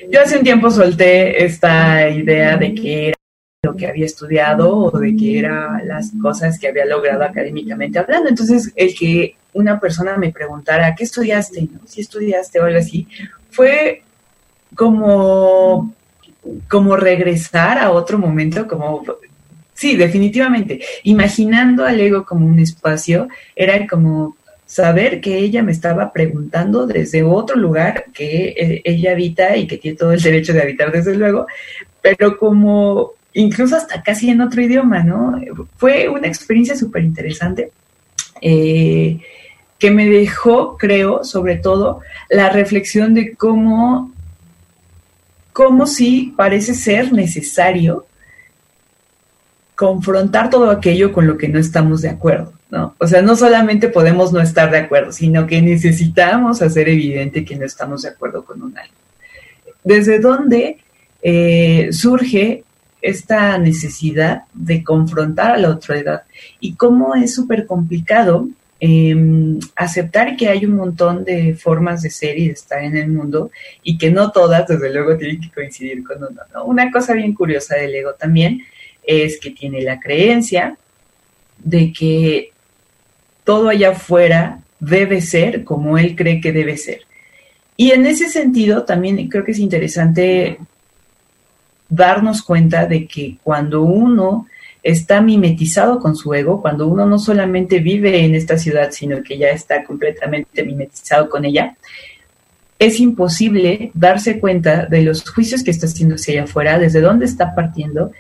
yo 0.10 0.22
hace 0.22 0.38
un 0.38 0.44
tiempo 0.44 0.70
solté 0.72 1.44
esta 1.44 2.10
idea 2.10 2.58
de 2.58 2.74
que 2.74 3.08
era 3.10 3.18
lo 3.64 3.76
que 3.76 3.88
había 3.88 4.06
estudiado 4.06 4.76
o 4.76 4.98
de 4.98 5.16
que 5.16 5.40
eran 5.40 5.88
las 5.88 6.12
cosas 6.22 6.58
que 6.58 6.68
había 6.68 6.86
logrado 6.86 7.24
académicamente 7.24 8.00
hablando. 8.00 8.30
Entonces, 8.30 8.72
el 8.76 8.96
que 8.96 9.36
una 9.54 9.80
persona 9.80 10.18
me 10.18 10.32
preguntara, 10.32 10.96
¿qué 10.96 11.04
estudiaste? 11.04 11.68
Si 11.86 12.02
estudiaste 12.02 12.60
o 12.60 12.66
algo 12.66 12.80
así, 12.80 13.08
fue 13.50 14.04
como, 14.76 15.94
como 16.68 16.96
regresar 16.96 17.78
a 17.78 17.92
otro 17.92 18.18
momento, 18.18 18.68
como 18.68 19.04
Sí, 19.82 19.96
definitivamente. 19.96 20.80
Imaginando 21.02 21.84
al 21.86 22.00
ego 22.00 22.24
como 22.24 22.46
un 22.46 22.60
espacio, 22.60 23.28
era 23.56 23.88
como 23.88 24.38
saber 24.72 25.20
que 25.20 25.38
ella 25.38 25.64
me 25.64 25.74
estaba 25.74 26.14
preguntando 26.14 26.88
desde 26.88 27.24
otro 27.24 27.58
lugar 27.58 28.06
que 28.14 28.56
eh, 28.58 28.82
ella 28.86 29.12
habita 29.12 29.58
y 29.58 29.68
que 29.68 29.78
tiene 29.78 29.98
todo 29.98 30.14
el 30.14 30.22
derecho 30.22 30.54
de 30.54 30.62
habitar 30.62 30.94
desde 30.94 31.14
luego, 31.14 31.46
pero 32.02 32.38
como 32.38 33.12
incluso 33.34 33.76
hasta 33.76 34.02
casi 34.02 34.30
en 34.30 34.40
otro 34.40 34.62
idioma, 34.62 35.04
¿no? 35.04 35.38
Fue 35.76 36.08
una 36.08 36.28
experiencia 36.28 36.78
súper 36.78 37.04
interesante 37.04 37.70
eh, 38.40 39.20
que 39.78 39.92
me 39.92 40.08
dejó, 40.08 40.78
creo, 40.78 41.26
sobre 41.26 41.58
todo, 41.58 42.00
la 42.30 42.50
reflexión 42.50 43.14
de 43.14 43.36
cómo, 43.36 44.14
cómo 45.52 45.86
sí 45.86 46.34
parece 46.38 46.76
ser 46.76 47.12
necesario 47.12 48.06
confrontar 49.76 50.50
todo 50.50 50.72
aquello 50.72 51.12
con 51.12 51.28
lo 51.28 51.38
que 51.38 51.50
no 51.50 51.60
estamos 51.60 52.02
de 52.02 52.10
acuerdo. 52.10 52.61
¿No? 52.72 52.96
O 52.98 53.06
sea, 53.06 53.22
no 53.22 53.36
solamente 53.36 53.90
podemos 53.90 54.32
no 54.32 54.40
estar 54.40 54.72
de 54.72 54.78
acuerdo, 54.78 55.12
sino 55.12 55.46
que 55.46 55.62
necesitamos 55.62 56.62
hacer 56.62 56.88
evidente 56.88 57.44
que 57.44 57.58
no 57.58 57.66
estamos 57.66 58.04
de 58.04 58.10
acuerdo 58.10 58.46
con 58.46 58.62
un 58.64 58.78
algo. 58.78 58.94
¿Desde 59.84 60.20
dónde 60.20 60.78
eh, 61.22 61.90
surge 61.92 62.64
esta 63.02 63.58
necesidad 63.58 64.44
de 64.54 64.84
confrontar 64.84 65.52
a 65.52 65.58
la 65.58 65.70
otra 65.70 65.98
edad? 65.98 66.24
Y 66.62 66.76
cómo 66.76 67.14
es 67.14 67.36
súper 67.36 67.66
complicado 67.66 68.48
em, 68.80 69.60
aceptar 69.76 70.38
que 70.38 70.48
hay 70.48 70.66
un 70.66 70.78
montón 70.78 71.26
de 71.26 71.56
formas 71.56 72.02
de 72.04 72.10
ser 72.10 72.40
y 72.40 72.48
de 72.48 72.54
estar 72.54 72.82
en 72.82 72.96
el 72.96 73.10
mundo 73.10 73.52
y 73.84 73.98
que 73.98 74.12
no 74.12 74.32
todas, 74.32 74.66
desde 74.68 74.94
luego, 74.94 75.18
tienen 75.18 75.42
que 75.42 75.52
coincidir 75.52 76.06
con 76.06 76.20
uno. 76.20 76.42
¿no? 76.54 76.64
Una 76.64 76.90
cosa 76.90 77.14
bien 77.14 77.34
curiosa 77.34 77.76
del 77.76 77.94
ego 77.96 78.14
también 78.14 78.62
es 79.04 79.40
que 79.42 79.52
tiene 79.52 79.82
la 79.82 80.00
creencia 80.00 80.78
de 81.58 81.92
que 81.92 82.52
todo 83.52 83.68
allá 83.68 83.90
afuera 83.90 84.62
debe 84.80 85.20
ser 85.20 85.66
como 85.66 85.98
él 85.98 86.16
cree 86.16 86.40
que 86.40 86.54
debe 86.54 86.78
ser. 86.78 87.02
Y 87.76 87.92
en 87.92 88.06
ese 88.06 88.30
sentido, 88.30 88.86
también 88.86 89.28
creo 89.28 89.44
que 89.44 89.52
es 89.52 89.60
interesante 89.60 90.58
darnos 91.90 92.44
cuenta 92.44 92.86
de 92.86 93.06
que 93.08 93.36
cuando 93.44 93.82
uno 93.82 94.48
está 94.82 95.20
mimetizado 95.20 96.00
con 96.00 96.16
su 96.16 96.34
ego, 96.34 96.62
cuando 96.62 96.88
uno 96.88 97.06
no 97.06 97.20
solamente 97.20 97.80
vive 97.80 98.24
en 98.24 98.36
esta 98.36 98.58
ciudad, 98.58 98.92
sino 98.92 99.22
que 99.22 99.38
ya 99.38 99.50
está 99.50 99.84
completamente 99.84 100.64
mimetizado 100.64 101.30
con 101.30 101.44
ella, 101.44 101.76
es 102.80 103.02
imposible 103.02 103.92
darse 103.94 104.40
cuenta 104.40 104.86
de 104.86 105.02
los 105.02 105.30
juicios 105.30 105.62
que 105.62 105.72
está 105.72 105.88
haciendo 105.88 106.16
hacia 106.16 106.36
allá 106.36 106.44
afuera, 106.46 106.80
desde 106.80 107.02
dónde 107.02 107.26
está 107.26 107.54
partiendo. 107.54 108.14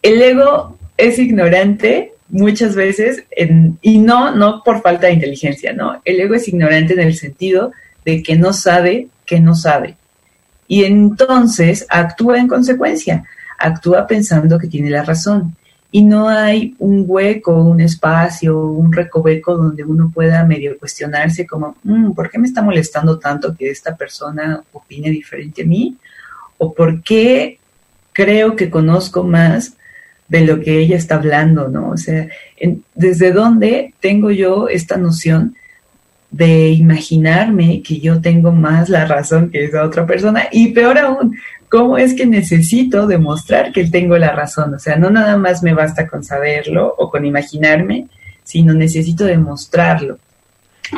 El 0.00 0.22
ego 0.22 0.78
es 0.96 1.18
ignorante 1.18 2.13
muchas 2.28 2.74
veces, 2.74 3.24
y 3.82 3.98
no, 3.98 4.34
no 4.34 4.62
por 4.64 4.82
falta 4.82 5.06
de 5.06 5.14
inteligencia, 5.14 5.72
¿no? 5.72 6.00
El 6.04 6.20
ego 6.20 6.34
es 6.34 6.48
ignorante 6.48 6.94
en 6.94 7.00
el 7.00 7.14
sentido 7.14 7.72
de 8.04 8.22
que 8.22 8.36
no 8.36 8.52
sabe 8.52 9.08
que 9.26 9.40
no 9.40 9.54
sabe. 9.54 9.96
Y 10.68 10.84
entonces 10.84 11.86
actúa 11.88 12.38
en 12.38 12.48
consecuencia, 12.48 13.24
actúa 13.58 14.06
pensando 14.06 14.58
que 14.58 14.68
tiene 14.68 14.90
la 14.90 15.02
razón. 15.02 15.56
Y 15.90 16.02
no 16.02 16.28
hay 16.28 16.74
un 16.80 17.04
hueco, 17.06 17.54
un 17.54 17.80
espacio, 17.80 18.66
un 18.66 18.92
recoveco 18.92 19.56
donde 19.56 19.84
uno 19.84 20.10
pueda 20.12 20.44
medio 20.44 20.76
cuestionarse 20.78 21.46
como, 21.46 21.76
mm, 21.84 22.12
¿por 22.12 22.30
qué 22.30 22.38
me 22.38 22.48
está 22.48 22.62
molestando 22.62 23.18
tanto 23.18 23.54
que 23.56 23.70
esta 23.70 23.96
persona 23.96 24.62
opine 24.72 25.10
diferente 25.10 25.62
a 25.62 25.66
mí? 25.66 25.96
¿O 26.58 26.74
por 26.74 27.02
qué 27.02 27.58
creo 28.12 28.56
que 28.56 28.70
conozco 28.70 29.22
más 29.22 29.76
de 30.28 30.40
lo 30.42 30.60
que 30.60 30.78
ella 30.78 30.96
está 30.96 31.16
hablando, 31.16 31.68
¿no? 31.68 31.90
O 31.90 31.96
sea, 31.96 32.28
¿desde 32.94 33.32
dónde 33.32 33.94
tengo 34.00 34.30
yo 34.30 34.68
esta 34.68 34.96
noción 34.96 35.54
de 36.30 36.70
imaginarme 36.70 37.82
que 37.82 38.00
yo 38.00 38.20
tengo 38.20 38.50
más 38.50 38.88
la 38.88 39.04
razón 39.04 39.50
que 39.50 39.64
esa 39.64 39.84
otra 39.84 40.06
persona? 40.06 40.48
Y 40.50 40.72
peor 40.72 40.98
aún, 40.98 41.36
¿cómo 41.68 41.98
es 41.98 42.14
que 42.14 42.26
necesito 42.26 43.06
demostrar 43.06 43.72
que 43.72 43.84
tengo 43.86 44.16
la 44.16 44.32
razón? 44.32 44.74
O 44.74 44.78
sea, 44.78 44.96
no 44.96 45.10
nada 45.10 45.36
más 45.36 45.62
me 45.62 45.74
basta 45.74 46.06
con 46.06 46.24
saberlo 46.24 46.94
o 46.96 47.10
con 47.10 47.24
imaginarme, 47.24 48.08
sino 48.42 48.74
necesito 48.74 49.24
demostrarlo. 49.24 50.18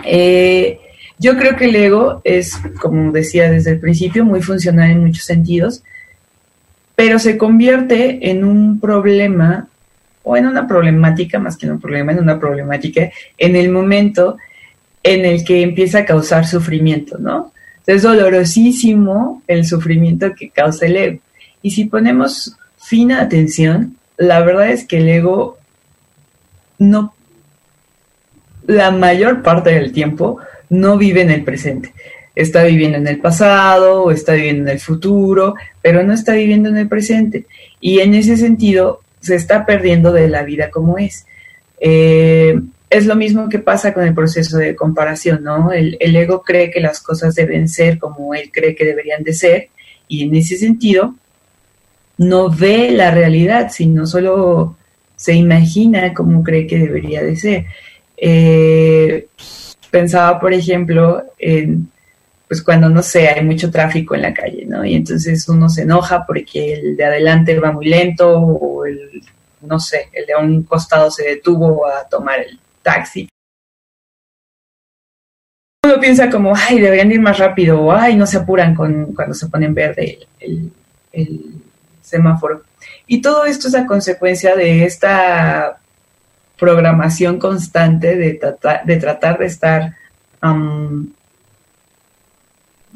Eh, 0.05 0.81
yo 1.19 1.37
creo 1.37 1.57
que 1.57 1.67
el 1.67 1.77
ego 1.77 2.21
es, 2.25 2.57
como 2.81 3.11
decía 3.11 3.51
desde 3.51 3.73
el 3.73 3.81
principio, 3.81 4.25
muy 4.25 4.43
funcional 4.43 4.91
en 4.91 5.05
muchos 5.05 5.25
sentidos, 5.25 5.83
pero 6.97 7.19
se 7.19 7.37
convierte 7.37 8.31
en 8.31 8.43
un 8.43 8.81
problema 8.81 9.69
o 10.25 10.37
en 10.37 10.47
una 10.47 10.67
problemática, 10.67 11.39
más 11.39 11.57
que 11.57 11.67
en 11.67 11.73
un 11.73 11.81
problema, 11.81 12.11
en 12.11 12.19
una 12.19 12.41
problemática, 12.41 13.11
en 13.39 13.55
el 13.55 13.69
momento 13.69 14.39
en 15.03 15.25
el 15.25 15.45
que 15.45 15.63
empieza 15.63 16.01
a 16.01 16.05
causar 16.05 16.47
sufrimiento, 16.47 17.19
¿no? 17.19 17.53
Es 17.87 18.03
dolorosísimo 18.03 19.43
el 19.47 19.65
sufrimiento 19.65 20.35
que 20.35 20.51
causa 20.51 20.87
el 20.87 20.97
ego. 20.97 21.21
Y 21.63 21.71
si 21.71 21.85
ponemos 21.85 22.57
fina 22.77 23.21
atención, 23.21 23.97
la 24.17 24.41
verdad 24.41 24.71
es 24.71 24.85
que 24.85 24.97
el 24.97 25.09
ego 25.09 25.59
no, 26.79 27.15
la 28.67 28.91
mayor 28.91 29.43
parte 29.43 29.71
del 29.71 29.93
tiempo 29.93 30.39
no 30.71 30.97
vive 30.97 31.21
en 31.21 31.31
el 31.31 31.45
presente 31.45 31.95
está 32.37 32.65
viviendo 32.65 32.99
en 32.99 33.09
el 33.09 33.19
pasado 33.19 34.05
o 34.05 34.11
está 34.11 34.35
viviendo 34.35 34.65
en 34.65 34.77
el 34.77 34.81
futuro, 34.81 35.55
pero 35.83 36.05
no 36.05 36.13
está 36.13 36.35
viviendo 36.35 36.69
en 36.69 36.77
el 36.77 36.87
presente. 36.87 37.47
Y 37.81 38.01
en 38.01 38.15
ese 38.15 38.37
sentido 38.37 39.01
se 39.21 39.35
está 39.35 39.65
perdiendo 39.65 40.13
de 40.13 40.29
la 40.29 40.43
vida 40.43 40.71
como 40.71 40.99
es. 40.99 41.27
Eh, 41.81 42.61
es 42.91 43.07
lo 43.07 43.17
mismo 43.17 43.49
que 43.49 43.59
pasa 43.59 43.93
con 43.93 44.05
el 44.05 44.15
proceso 44.15 44.59
de 44.59 44.77
comparación, 44.77 45.43
¿no? 45.43 45.73
El, 45.73 45.97
ego 45.99 46.43
cree 46.43 46.71
que 46.71 46.81
las 46.81 47.01
cosas 47.01 47.35
deben 47.35 47.69
ser 47.69 47.99
como 47.99 48.35
él 48.35 48.51
cree 48.53 48.75
que 48.75 48.85
deberían 48.85 49.25
de 49.25 49.33
ser 49.33 49.69
y 50.07 50.23
en 50.23 50.35
ese 50.35 50.57
sentido 50.57 51.15
no 52.19 52.49
ve 52.49 52.91
la 52.93 53.11
realidad, 53.11 53.71
sino 53.73 54.07
solo 54.07 54.77
se 55.17 55.35
imagina 55.35 56.15
cómo 56.15 56.43
cree 56.43 56.67
que 56.67 56.79
debería 56.79 57.23
de 57.23 57.37
ser. 57.37 57.67
Eh, 58.17 59.27
pensaba, 59.91 60.39
por 60.39 60.53
ejemplo, 60.53 61.25
en 61.39 61.89
pues 62.49 62.63
cuando, 62.63 62.89
no 62.89 63.03
sé, 63.03 63.29
hay 63.29 63.45
mucho 63.45 63.71
tráfico 63.71 64.15
en 64.15 64.23
la 64.23 64.33
calle, 64.33 64.65
¿no? 64.67 64.85
Y 64.85 64.95
entonces 64.95 65.49
uno 65.49 65.69
se 65.69 65.83
enoja 65.83 66.25
porque 66.25 66.75
el 66.75 66.97
de 66.97 67.05
adelante 67.05 67.59
va 67.59 67.73
muy 67.73 67.87
lento 67.87 68.39
o 68.39 68.87
el, 68.87 69.23
no 69.63 69.81
sé, 69.81 70.09
el 70.13 70.27
de 70.27 70.37
un 70.37 70.63
costado 70.63 71.11
se 71.11 71.25
detuvo 71.25 71.87
a 71.87 72.09
tomar 72.09 72.41
el 72.41 72.59
taxi. 72.83 73.29
uno 75.85 76.01
piensa 76.01 76.31
como, 76.31 76.53
ay, 76.55 76.81
deberían 76.81 77.13
ir 77.13 77.21
más 77.21 77.39
rápido, 77.39 77.81
o 77.81 77.93
ay, 77.93 78.17
no 78.17 78.27
se 78.27 78.39
apuran 78.39 78.75
con, 78.75 79.15
cuando 79.15 79.35
se 79.35 79.49
pone 79.49 79.67
en 79.67 79.75
verde 79.75 80.19
el, 80.41 80.73
semáforo. 82.03 82.63
Y 83.07 83.21
todo 83.21 83.45
esto 83.47 83.69
es 83.69 83.75
a 83.75 83.87
consecuencia 83.87 84.55
de 84.55 84.85
esta 84.85 85.79
programación 86.59 87.39
constante 87.39 88.17
de, 88.17 88.41
de 88.85 88.97
tratar 88.97 89.39
de 89.39 89.47
estar, 89.47 89.95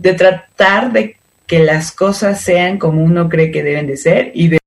de 0.01 0.15
tratar 0.15 0.93
de 0.93 1.17
que 1.47 1.59
las 1.59 1.93
cosas 1.93 2.41
sean 2.41 2.79
como 2.79 3.05
uno 3.05 3.29
cree 3.29 3.51
que 3.51 3.63
deben 3.63 3.87
de 3.87 3.99
ser 3.99 4.33
y 4.35 4.49
de 4.49 4.59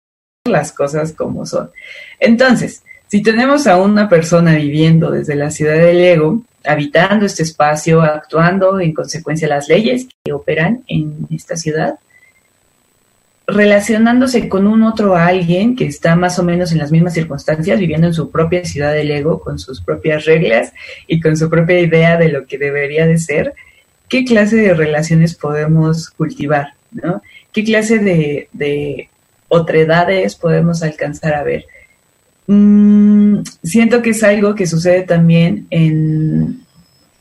las 0.47 0.71
cosas 0.71 1.13
como 1.13 1.45
son. 1.47 1.71
Entonces, 2.19 2.83
si 3.07 3.23
tenemos 3.23 3.65
a 3.65 3.81
una 3.81 4.09
persona 4.09 4.53
viviendo 4.55 5.09
desde 5.09 5.35
la 5.35 5.49
ciudad 5.49 5.75
del 5.75 6.01
ego, 6.01 6.43
habitando 6.65 7.25
este 7.25 7.41
espacio, 7.41 8.01
actuando 8.03 8.79
en 8.79 8.93
consecuencia 8.93 9.47
las 9.47 9.67
leyes 9.67 10.07
que 10.23 10.33
operan 10.33 10.83
en 10.87 11.27
esta 11.31 11.57
ciudad, 11.57 11.95
relacionándose 13.47 14.47
con 14.47 14.67
un 14.67 14.83
otro 14.83 15.15
alguien 15.15 15.75
que 15.75 15.85
está 15.85 16.15
más 16.15 16.37
o 16.37 16.43
menos 16.43 16.71
en 16.71 16.77
las 16.77 16.91
mismas 16.91 17.15
circunstancias, 17.15 17.79
viviendo 17.79 18.05
en 18.05 18.13
su 18.13 18.29
propia 18.29 18.63
ciudad 18.65 18.93
del 18.93 19.09
ego, 19.09 19.39
con 19.39 19.57
sus 19.57 19.81
propias 19.81 20.25
reglas 20.25 20.73
y 21.07 21.19
con 21.19 21.35
su 21.35 21.49
propia 21.49 21.79
idea 21.79 22.17
de 22.17 22.29
lo 22.29 22.45
que 22.45 22.59
debería 22.59 23.07
de 23.07 23.17
ser, 23.17 23.55
¿qué 24.13 24.25
clase 24.25 24.57
de 24.57 24.75
relaciones 24.75 25.33
podemos 25.33 26.11
cultivar? 26.11 26.75
¿no? 26.91 27.23
¿Qué 27.51 27.63
clase 27.63 27.97
de, 27.97 28.47
de 28.53 29.09
otredades 29.47 30.35
podemos 30.35 30.83
alcanzar 30.83 31.33
a 31.33 31.41
ver? 31.41 31.65
Mm, 32.45 33.39
siento 33.63 34.03
que 34.03 34.11
es 34.11 34.21
algo 34.23 34.53
que 34.53 34.67
sucede 34.67 35.01
también 35.01 35.65
en, 35.71 36.59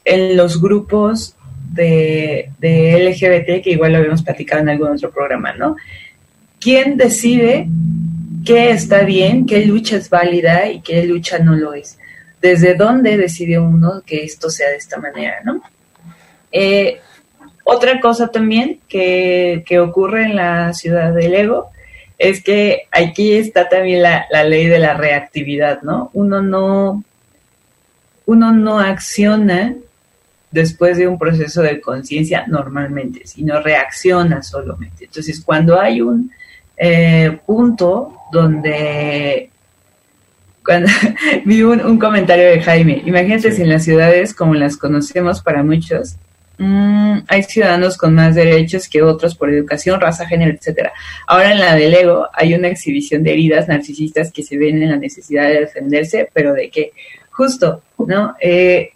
en 0.05 0.37
los 0.37 0.61
grupos 0.61 1.35
de, 1.73 2.51
de, 2.59 3.09
LGBT, 3.09 3.65
que 3.65 3.71
igual 3.71 3.93
lo 3.93 3.99
habíamos 3.99 4.23
platicado 4.23 4.61
en 4.61 4.69
algún 4.69 4.89
otro 4.89 5.11
programa, 5.11 5.55
¿no? 5.55 5.77
quién 6.61 6.99
decide 6.99 7.69
qué 8.45 8.71
está 8.71 9.05
bien, 9.05 9.47
qué 9.47 9.65
lucha 9.65 9.97
es 9.97 10.11
válida 10.11 10.69
y 10.69 10.83
qué 10.83 11.07
lucha 11.07 11.39
no 11.39 11.57
lo 11.57 11.73
es. 11.73 11.99
¿Desde 12.43 12.75
dónde 12.75 13.17
decide 13.17 13.59
uno 13.59 14.03
que 14.05 14.25
esto 14.25 14.51
sea 14.51 14.69
de 14.69 14.77
esta 14.77 14.99
manera, 14.99 15.37
no? 15.43 15.63
Eh, 16.53 17.01
otra 17.65 18.01
cosa 18.01 18.29
también 18.29 18.81
que, 18.89 19.65
ocurre 19.81 20.25
en 20.25 20.37
la 20.37 20.73
ciudad 20.75 21.13
del 21.15 21.35
ego 21.35 21.71
es 22.19 22.43
que 22.43 22.83
aquí 22.91 23.33
está 23.33 23.69
también 23.69 24.03
la, 24.03 24.27
la 24.31 24.45
ley 24.45 24.67
de 24.67 24.79
la 24.79 24.95
reactividad, 24.95 25.83
¿no? 25.83 26.11
Uno 26.13 26.43
no, 26.43 27.03
uno 28.27 28.53
no 28.53 28.79
acciona 28.79 29.75
después 30.53 30.99
de 30.99 31.09
un 31.09 31.19
proceso 31.19 31.63
de 31.63 31.81
conciencia 31.81 32.45
normalmente, 32.47 33.27
sino 33.27 33.61
reacciona 33.61 34.43
solamente. 34.43 35.07
Entonces, 35.07 35.41
cuando 35.41 35.81
hay 35.81 36.01
un 36.01 36.31
eh, 36.77 37.39
punto 37.45 38.17
donde 38.31 39.51
cuando 40.65 40.89
vi 41.45 41.63
un, 41.63 41.99
comentario 41.99 42.45
de 42.45 42.61
Jaime, 42.61 43.03
imagínate 43.05 43.51
si 43.51 43.63
en 43.63 43.71
las 43.71 43.85
ciudades 43.85 44.35
como 44.35 44.55
las 44.55 44.77
conocemos 44.77 45.43
para 45.43 45.63
muchos, 45.63 46.17
mm, 46.59 47.19
hay 47.29 47.43
ciudadanos 47.43 47.97
con 47.97 48.15
más 48.15 48.35
derechos 48.35 48.89
que 48.89 49.03
otros 49.03 49.35
por 49.35 49.51
educación, 49.51 50.01
raza, 50.01 50.27
género, 50.27 50.53
etcétera. 50.53 50.93
Ahora 51.27 51.53
en 51.53 51.61
la 51.61 51.75
del 51.75 51.95
ego 51.95 52.29
hay 52.33 52.55
una 52.55 52.69
exhibición 52.69 53.23
de 53.23 53.33
heridas 53.33 53.69
narcisistas 53.69 54.33
que 54.33 54.43
se 54.43 54.57
ven 54.57 54.83
en 54.83 54.91
la 54.91 54.97
necesidad 54.97 55.49
de 55.49 55.61
defenderse, 55.61 56.29
pero 56.33 56.53
de 56.53 56.71
que 56.71 56.93
justo, 57.31 57.83
¿no? 57.99 58.35
Eh, 58.41 58.93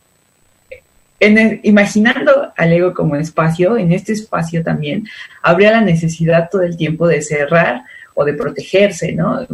imaginando 1.18 2.52
al 2.56 2.72
ego 2.72 2.92
como 2.92 3.16
espacio, 3.16 3.76
en 3.76 3.92
este 3.92 4.12
espacio 4.12 4.62
también 4.62 5.06
habría 5.42 5.72
la 5.72 5.80
necesidad 5.80 6.48
todo 6.50 6.62
el 6.62 6.76
tiempo 6.76 7.08
de 7.08 7.22
cerrar 7.22 7.82
o 8.14 8.24
de 8.24 8.34
protegerse, 8.34 9.12
¿no? 9.12 9.46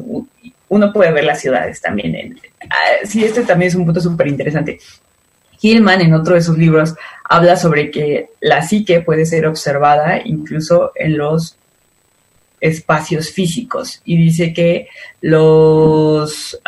Uno 0.68 0.92
puede 0.92 1.12
ver 1.12 1.24
las 1.24 1.40
ciudades 1.40 1.80
también. 1.80 2.38
Ah, 2.68 3.04
sí, 3.04 3.24
este 3.24 3.42
también 3.42 3.68
es 3.68 3.74
un 3.74 3.84
punto 3.84 4.00
súper 4.00 4.26
interesante. 4.26 4.78
Hillman, 5.60 6.00
en 6.00 6.14
otro 6.14 6.34
de 6.34 6.42
sus 6.42 6.58
libros, 6.58 6.94
habla 7.32 7.56
sobre 7.56 7.90
que 7.90 8.28
la 8.42 8.60
psique 8.60 9.00
puede 9.00 9.24
ser 9.24 9.46
observada 9.46 10.20
incluso 10.22 10.92
en 10.94 11.16
los 11.16 11.56
espacios 12.60 13.30
físicos 13.30 14.02
y 14.04 14.18
dice 14.18 14.52
que 14.52 14.88
los, 15.22 16.60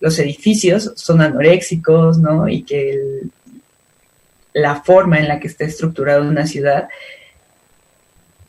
los 0.00 0.18
edificios 0.18 0.92
son 0.96 1.20
anoréxicos, 1.20 2.16
¿no? 2.16 2.48
Y 2.48 2.62
que 2.62 3.00
la 4.54 4.76
forma 4.76 5.18
en 5.18 5.28
la 5.28 5.38
que 5.38 5.48
está 5.48 5.66
estructurada 5.66 6.22
una 6.22 6.46
ciudad 6.46 6.88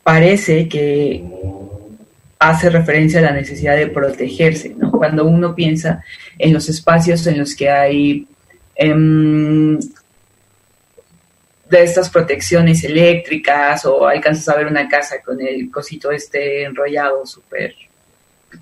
parece 0.04 0.70
que 0.70 1.26
hace 2.40 2.70
referencia 2.70 3.20
a 3.20 3.24
la 3.24 3.34
necesidad 3.34 3.76
de 3.76 3.88
protegerse, 3.88 4.70
¿no? 4.78 4.92
Cuando 4.92 5.26
uno 5.26 5.56
piensa 5.56 6.06
en 6.40 6.54
los 6.54 6.70
espacios 6.70 7.28
en 7.28 7.38
los 7.38 7.54
que 7.54 7.70
hay 7.70 8.28
em, 8.76 9.78
de 11.72 11.84
estas 11.84 12.10
protecciones 12.10 12.84
eléctricas 12.84 13.86
o 13.86 14.06
alcanzas 14.06 14.50
a 14.50 14.58
ver 14.58 14.68
una 14.68 14.90
casa 14.90 15.22
con 15.24 15.40
el 15.40 15.72
cosito 15.72 16.12
este 16.12 16.64
enrollado 16.66 17.26
súper 17.26 17.74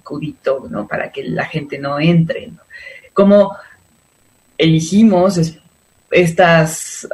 cubito, 0.03 0.67
¿no? 0.69 0.87
Para 0.87 1.11
que 1.11 1.23
la 1.23 1.45
gente 1.45 1.79
no 1.79 1.99
entre, 1.99 2.47
¿no? 2.47 2.59
Como 3.11 3.57
elegimos 4.59 5.41
estas, 6.11 7.07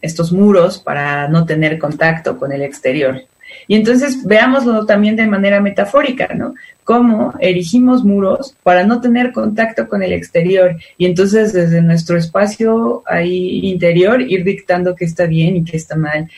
estos 0.00 0.32
muros 0.32 0.78
para 0.78 1.28
no 1.28 1.44
tener 1.44 1.78
contacto 1.78 2.38
con 2.38 2.50
el 2.52 2.62
exterior. 2.62 3.22
Y 3.68 3.76
entonces 3.76 4.24
veámoslo 4.24 4.86
también 4.86 5.16
de 5.16 5.26
manera 5.26 5.60
metafórica, 5.60 6.28
¿no? 6.34 6.54
Cómo 6.90 7.34
erigimos 7.38 8.02
muros 8.02 8.56
para 8.64 8.82
no 8.82 9.00
tener 9.00 9.30
contacto 9.30 9.88
con 9.88 10.02
el 10.02 10.12
exterior 10.12 10.76
y 10.98 11.06
entonces 11.06 11.52
desde 11.52 11.82
nuestro 11.82 12.18
espacio 12.18 13.04
ahí 13.06 13.60
interior 13.62 14.20
ir 14.20 14.42
dictando 14.42 14.96
qué 14.96 15.04
está 15.04 15.26
bien 15.26 15.54
y 15.54 15.62
qué 15.62 15.76
está 15.76 15.94
mal, 15.94 16.28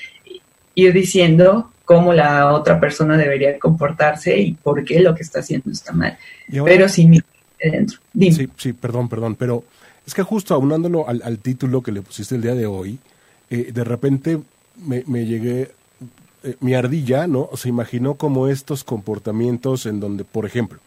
ir 0.74 0.92
diciendo 0.92 1.72
cómo 1.86 2.12
la 2.12 2.52
otra 2.52 2.78
persona 2.78 3.16
debería 3.16 3.58
comportarse 3.58 4.38
y 4.38 4.52
por 4.52 4.84
qué 4.84 5.00
lo 5.00 5.14
que 5.14 5.22
está 5.22 5.40
haciendo 5.40 5.70
está 5.70 5.94
mal. 5.94 6.18
pero 6.66 6.86
sin 6.86 7.22
dentro. 7.58 7.98
Sí, 8.14 8.50
sí, 8.58 8.72
perdón, 8.74 9.08
perdón, 9.08 9.36
pero 9.36 9.64
es 10.06 10.12
que 10.12 10.22
justo 10.22 10.52
aunándolo 10.52 11.08
al, 11.08 11.38
título 11.38 11.82
que 11.82 11.92
le 11.92 12.02
pusiste 12.02 12.34
el 12.34 12.42
día 12.42 12.54
de 12.54 12.66
hoy, 12.66 12.98
eh, 13.48 13.72
de 13.72 13.84
repente 13.84 14.38
me, 14.76 15.24
llegué, 15.24 15.70
eh, 16.44 16.56
mi 16.60 16.74
ardilla, 16.74 17.26
¿no? 17.26 17.50
Se 17.54 17.68
imaginó 17.68 18.14
como 18.14 18.48
estos 18.48 18.84
comportamientos 18.84 19.86
en 19.86 20.00
donde, 20.00 20.24
por 20.24 20.46
ejemplo, 20.46 20.78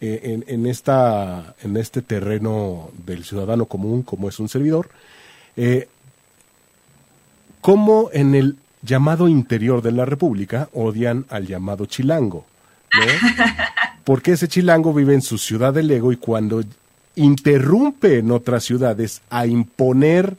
eh, 0.00 0.20
en, 0.24 0.44
en, 0.46 0.66
esta, 0.66 1.54
en 1.62 1.76
este 1.76 2.02
terreno 2.02 2.90
del 3.04 3.24
ciudadano 3.24 3.66
común, 3.66 4.02
como 4.02 4.28
es 4.28 4.38
un 4.38 4.48
servidor, 4.48 4.90
como 7.60 8.10
en 8.12 8.36
el 8.36 8.56
llamado 8.82 9.28
interior 9.28 9.82
de 9.82 9.92
la 9.92 10.04
República 10.04 10.68
odian 10.72 11.26
al 11.30 11.46
llamado 11.46 11.86
chilango, 11.86 12.46
¿no? 12.94 13.28
Porque 14.04 14.32
ese 14.32 14.48
chilango 14.48 14.94
vive 14.94 15.14
en 15.14 15.22
su 15.22 15.36
ciudad 15.36 15.74
del 15.74 15.90
ego 15.90 16.12
y 16.12 16.16
cuando 16.16 16.62
interrumpe 17.16 18.18
en 18.18 18.30
otras 18.30 18.64
ciudades 18.64 19.20
a 19.28 19.46
imponer 19.46 20.36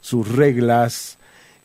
sus 0.00 0.28
reglas 0.28 1.18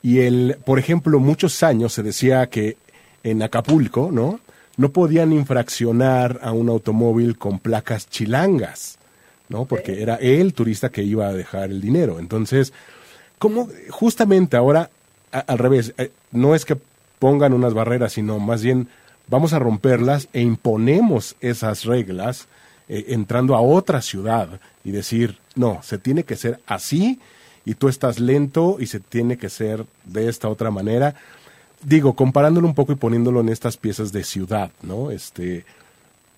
y 0.06 0.20
el, 0.20 0.58
por 0.64 0.78
ejemplo, 0.78 1.20
muchos 1.20 1.64
años 1.64 1.92
se 1.92 2.04
decía 2.04 2.46
que 2.46 2.78
en 3.24 3.42
Acapulco, 3.42 4.12
¿no? 4.12 4.40
No 4.78 4.90
podían 4.90 5.34
infraccionar 5.34 6.42
a 6.44 6.52
un 6.52 6.70
automóvil 6.70 7.40
con 7.40 7.58
placas 7.58 8.08
chilangas, 8.08 9.00
¿no? 9.50 9.66
Porque 9.66 10.04
era 10.04 10.18
el 10.18 10.54
turista 10.54 10.90
que 10.90 11.02
iba 11.02 11.26
a 11.26 11.34
dejar 11.34 11.72
el 11.72 11.82
dinero. 11.82 12.20
Entonces, 12.20 12.72
como 13.40 13.68
justamente 13.90 14.56
ahora 14.56 14.92
al 15.32 15.58
revés, 15.58 15.96
eh, 15.98 16.12
no 16.32 16.54
es 16.54 16.66
que 16.66 16.78
pongan 17.18 17.54
unas 17.54 17.74
barreras, 17.74 18.14
sino 18.14 18.38
más 18.38 18.62
bien 18.62 18.90
vamos 19.28 19.54
a 19.54 19.60
romperlas 19.60 20.28
e 20.34 20.42
imponemos 20.42 21.36
esas 21.42 21.84
reglas 21.84 22.48
eh, 22.90 23.06
entrando 23.08 23.56
a 23.56 23.62
otra 23.62 24.04
ciudad 24.04 24.60
y 24.84 24.92
decir, 24.92 25.40
no, 25.56 25.80
se 25.82 25.98
tiene 25.98 26.26
que 26.26 26.36
ser 26.36 26.60
así 26.68 27.20
y 27.66 27.74
tú 27.74 27.90
estás 27.90 28.20
lento 28.20 28.78
y 28.80 28.86
se 28.86 29.00
tiene 29.00 29.38
que 29.38 29.50
ser 29.50 29.86
de 30.06 30.30
esta 30.30 30.48
otra 30.48 30.72
manera. 30.72 31.16
Digo, 31.82 32.14
comparándolo 32.14 32.68
un 32.68 32.76
poco 32.76 32.94
y 32.94 32.96
poniéndolo 32.96 33.42
en 33.42 33.50
estas 33.50 33.76
piezas 33.76 34.12
de 34.12 34.24
ciudad, 34.24 34.72
¿no? 34.82 35.12
Este, 35.12 35.66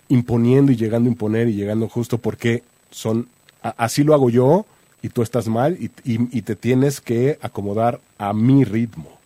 imponiendo 0.09 0.71
y 0.71 0.77
llegando 0.77 1.09
a 1.09 1.11
imponer 1.11 1.49
y 1.49 1.53
llegando 1.53 1.89
justo 1.89 2.17
porque 2.17 2.63
son, 2.89 3.27
así 3.61 4.03
lo 4.03 4.13
hago 4.13 4.29
yo 4.29 4.65
y 5.01 5.09
tú 5.09 5.21
estás 5.21 5.47
mal 5.47 5.77
y, 5.79 6.41
te 6.41 6.55
tienes 6.55 7.01
que 7.01 7.37
acomodar 7.41 7.99
a 8.17 8.33
mi 8.33 8.63
ritmo. 8.63 9.17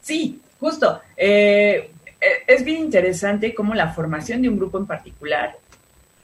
Sí, 0.00 0.40
justo. 0.58 1.00
Eh, 1.16 1.90
eh, 2.20 2.26
es 2.46 2.64
bien 2.64 2.80
interesante 2.80 3.54
cómo 3.54 3.74
la 3.74 3.92
formación 3.92 4.42
de 4.42 4.48
un 4.48 4.56
grupo 4.56 4.78
en 4.78 4.86
particular 4.86 5.56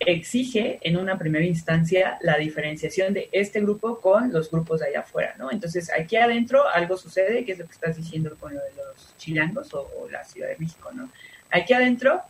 exige 0.01 0.79
en 0.83 0.97
una 0.97 1.19
primera 1.19 1.45
instancia 1.45 2.19
la 2.23 2.39
diferenciación 2.39 3.13
de 3.13 3.29
este 3.33 3.61
grupo 3.61 4.01
con 4.01 4.33
los 4.33 4.51
grupos 4.51 4.81
de 4.81 4.87
allá 4.87 5.01
afuera, 5.01 5.35
¿no? 5.39 5.53
Entonces, 5.53 5.91
aquí 5.97 6.17
adentro 6.17 6.67
algo 6.69 6.97
sucede, 6.97 7.45
que 7.45 7.53
es 7.53 7.59
lo 7.59 7.67
que 7.67 7.73
estás 7.73 7.97
diciendo 7.97 8.35
con 8.41 8.55
lo 8.55 8.61
de 8.61 8.71
los 8.77 9.17
chilangos 9.19 9.73
o, 9.75 10.09
la 10.11 10.25
Ciudad 10.25 10.49
de 10.49 10.57
México, 10.59 10.91
¿no? 10.93 11.11
Aquí 11.51 11.75
adentro 11.75 12.23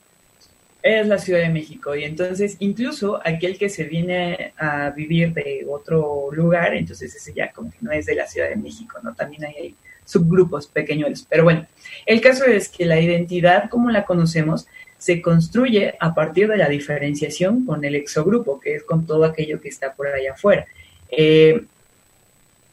es 0.82 1.06
la 1.06 1.18
Ciudad 1.18 1.40
de 1.40 1.50
México 1.50 1.94
y 1.94 2.04
entonces 2.04 2.56
incluso 2.58 3.20
aquel 3.24 3.58
que 3.58 3.68
se 3.68 3.84
viene 3.84 4.52
a 4.56 4.90
vivir 4.90 5.32
de 5.32 5.66
otro 5.68 6.30
lugar, 6.32 6.74
entonces 6.74 7.14
ese 7.14 7.32
ya 7.34 7.52
como 7.52 7.70
que 7.70 7.78
no 7.82 7.92
es 7.92 8.06
de 8.06 8.14
la 8.14 8.26
Ciudad 8.26 8.48
de 8.48 8.56
México, 8.56 8.98
¿no? 9.02 9.14
También 9.14 9.44
hay, 9.44 9.76
subgrupos 10.10 10.66
pequeños. 10.66 11.26
Pero 11.28 11.44
bueno, 11.44 11.66
el 12.04 12.20
caso 12.20 12.44
es 12.44 12.68
que 12.68 12.84
la 12.84 13.00
identidad 13.00 13.70
como 13.70 13.90
la 13.90 14.04
conocemos 14.04 14.66
se 15.00 15.22
construye 15.22 15.94
a 15.98 16.14
partir 16.14 16.46
de 16.46 16.58
la 16.58 16.68
diferenciación 16.68 17.64
con 17.64 17.82
el 17.86 17.94
exogrupo, 17.94 18.60
que 18.60 18.74
es 18.76 18.82
con 18.82 19.06
todo 19.06 19.24
aquello 19.24 19.58
que 19.58 19.70
está 19.70 19.94
por 19.94 20.06
allá 20.06 20.34
afuera. 20.34 20.66
Eh, 21.10 21.64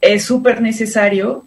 es 0.00 0.24
súper 0.24 0.60
necesario 0.60 1.46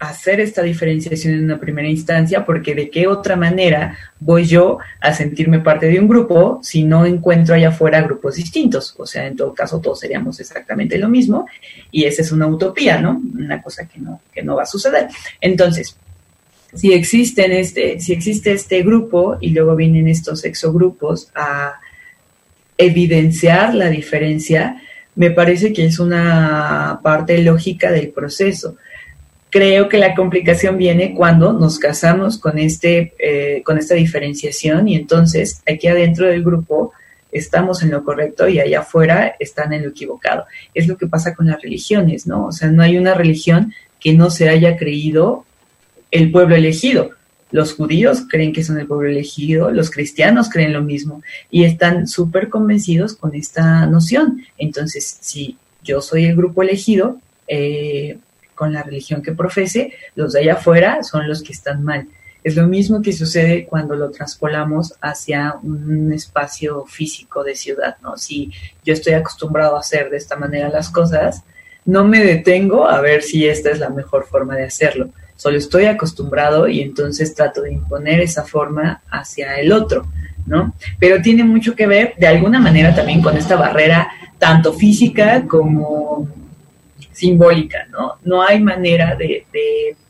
hacer 0.00 0.40
esta 0.40 0.62
diferenciación 0.62 1.34
en 1.34 1.44
una 1.44 1.60
primera 1.60 1.86
instancia, 1.86 2.44
porque 2.44 2.74
de 2.74 2.90
qué 2.90 3.06
otra 3.06 3.36
manera 3.36 3.96
voy 4.18 4.44
yo 4.44 4.78
a 5.00 5.12
sentirme 5.12 5.60
parte 5.60 5.86
de 5.86 6.00
un 6.00 6.08
grupo 6.08 6.58
si 6.64 6.82
no 6.82 7.06
encuentro 7.06 7.54
allá 7.54 7.68
afuera 7.68 8.02
grupos 8.02 8.34
distintos. 8.34 8.94
O 8.98 9.06
sea, 9.06 9.28
en 9.28 9.36
todo 9.36 9.54
caso 9.54 9.80
todos 9.80 10.00
seríamos 10.00 10.40
exactamente 10.40 10.98
lo 10.98 11.08
mismo 11.08 11.46
y 11.92 12.04
esa 12.04 12.22
es 12.22 12.32
una 12.32 12.48
utopía, 12.48 13.00
¿no? 13.00 13.22
Una 13.38 13.62
cosa 13.62 13.86
que 13.86 14.00
no, 14.00 14.20
que 14.32 14.42
no 14.42 14.56
va 14.56 14.64
a 14.64 14.66
suceder. 14.66 15.06
Entonces, 15.40 15.96
si 16.74 16.92
existen 16.92 17.52
este, 17.52 18.00
si 18.00 18.12
existe 18.12 18.52
este 18.52 18.82
grupo 18.82 19.38
y 19.40 19.50
luego 19.50 19.76
vienen 19.76 20.08
estos 20.08 20.44
exogrupos 20.44 21.30
a 21.34 21.80
evidenciar 22.78 23.74
la 23.74 23.90
diferencia, 23.90 24.80
me 25.14 25.30
parece 25.30 25.72
que 25.72 25.84
es 25.84 25.98
una 25.98 27.00
parte 27.02 27.38
lógica 27.38 27.90
del 27.90 28.10
proceso 28.10 28.76
creo 29.50 29.88
que 29.88 29.98
la 29.98 30.14
complicación 30.14 30.78
viene 30.78 31.12
cuando 31.14 31.52
nos 31.52 31.78
casamos 31.78 32.38
con, 32.38 32.58
este, 32.58 33.14
eh, 33.18 33.62
con 33.64 33.78
esta 33.78 33.94
diferenciación 33.94 34.88
y 34.88 34.94
entonces 34.94 35.60
aquí 35.70 35.88
adentro 35.88 36.26
del 36.26 36.42
grupo 36.42 36.92
estamos 37.32 37.82
en 37.82 37.90
lo 37.90 38.04
correcto 38.04 38.48
y 38.48 38.60
allá 38.60 38.80
afuera 38.80 39.34
están 39.38 39.72
en 39.72 39.82
lo 39.82 39.90
equivocado. 39.90 40.46
Es 40.72 40.86
lo 40.86 40.96
que 40.96 41.06
pasa 41.06 41.34
con 41.34 41.46
las 41.48 41.60
religiones, 41.60 42.26
¿no? 42.26 42.46
O 42.46 42.52
sea, 42.52 42.70
no 42.70 42.82
hay 42.82 42.96
una 42.96 43.14
religión 43.14 43.74
que 43.98 44.14
no 44.14 44.30
se 44.30 44.48
haya 44.48 44.76
creído 44.76 45.44
el 46.10 46.30
pueblo 46.30 46.56
elegido. 46.56 47.10
Los 47.50 47.74
judíos 47.74 48.22
creen 48.28 48.52
que 48.52 48.62
son 48.62 48.78
el 48.78 48.86
pueblo 48.86 49.08
elegido, 49.08 49.70
los 49.70 49.90
cristianos 49.90 50.48
creen 50.48 50.72
lo 50.72 50.82
mismo 50.82 51.22
y 51.50 51.64
están 51.64 52.06
súper 52.06 52.48
convencidos 52.48 53.16
con 53.16 53.34
esta 53.34 53.86
noción. 53.86 54.44
Entonces, 54.56 55.18
si 55.20 55.56
yo 55.82 56.00
soy 56.00 56.26
el 56.26 56.36
grupo 56.36 56.62
elegido, 56.62 57.18
eh, 57.48 58.18
con 58.54 58.74
la 58.74 58.82
religión 58.82 59.22
que 59.22 59.32
profese, 59.32 59.94
los 60.14 60.34
de 60.34 60.40
allá 60.40 60.52
afuera 60.52 61.02
son 61.02 61.26
los 61.26 61.42
que 61.42 61.52
están 61.52 61.82
mal. 61.82 62.06
Es 62.44 62.56
lo 62.56 62.66
mismo 62.66 63.00
que 63.00 63.14
sucede 63.14 63.64
cuando 63.64 63.96
lo 63.96 64.10
traspolamos 64.10 64.94
hacia 65.00 65.54
un 65.62 66.12
espacio 66.12 66.84
físico 66.84 67.42
de 67.42 67.54
ciudad, 67.54 67.96
¿no? 68.02 68.18
Si 68.18 68.50
yo 68.84 68.92
estoy 68.92 69.14
acostumbrado 69.14 69.76
a 69.76 69.80
hacer 69.80 70.10
de 70.10 70.18
esta 70.18 70.36
manera 70.36 70.68
las 70.68 70.90
cosas, 70.90 71.42
no 71.86 72.04
me 72.04 72.22
detengo 72.22 72.86
a 72.86 73.00
ver 73.00 73.22
si 73.22 73.48
esta 73.48 73.70
es 73.70 73.78
la 73.78 73.88
mejor 73.88 74.26
forma 74.26 74.56
de 74.56 74.66
hacerlo. 74.66 75.08
Solo 75.40 75.56
estoy 75.56 75.86
acostumbrado 75.86 76.68
y 76.68 76.82
entonces 76.82 77.34
trato 77.34 77.62
de 77.62 77.72
imponer 77.72 78.20
esa 78.20 78.44
forma 78.44 79.00
hacia 79.10 79.54
el 79.54 79.72
otro, 79.72 80.06
¿no? 80.44 80.74
Pero 80.98 81.22
tiene 81.22 81.44
mucho 81.44 81.74
que 81.74 81.86
ver 81.86 82.12
de 82.18 82.26
alguna 82.26 82.58
manera 82.58 82.94
también 82.94 83.22
con 83.22 83.38
esta 83.38 83.56
barrera 83.56 84.06
tanto 84.38 84.74
física 84.74 85.46
como 85.48 86.28
simbólica, 87.10 87.86
¿no? 87.88 88.18
No 88.22 88.42
hay 88.42 88.60
manera 88.60 89.16
de, 89.16 89.46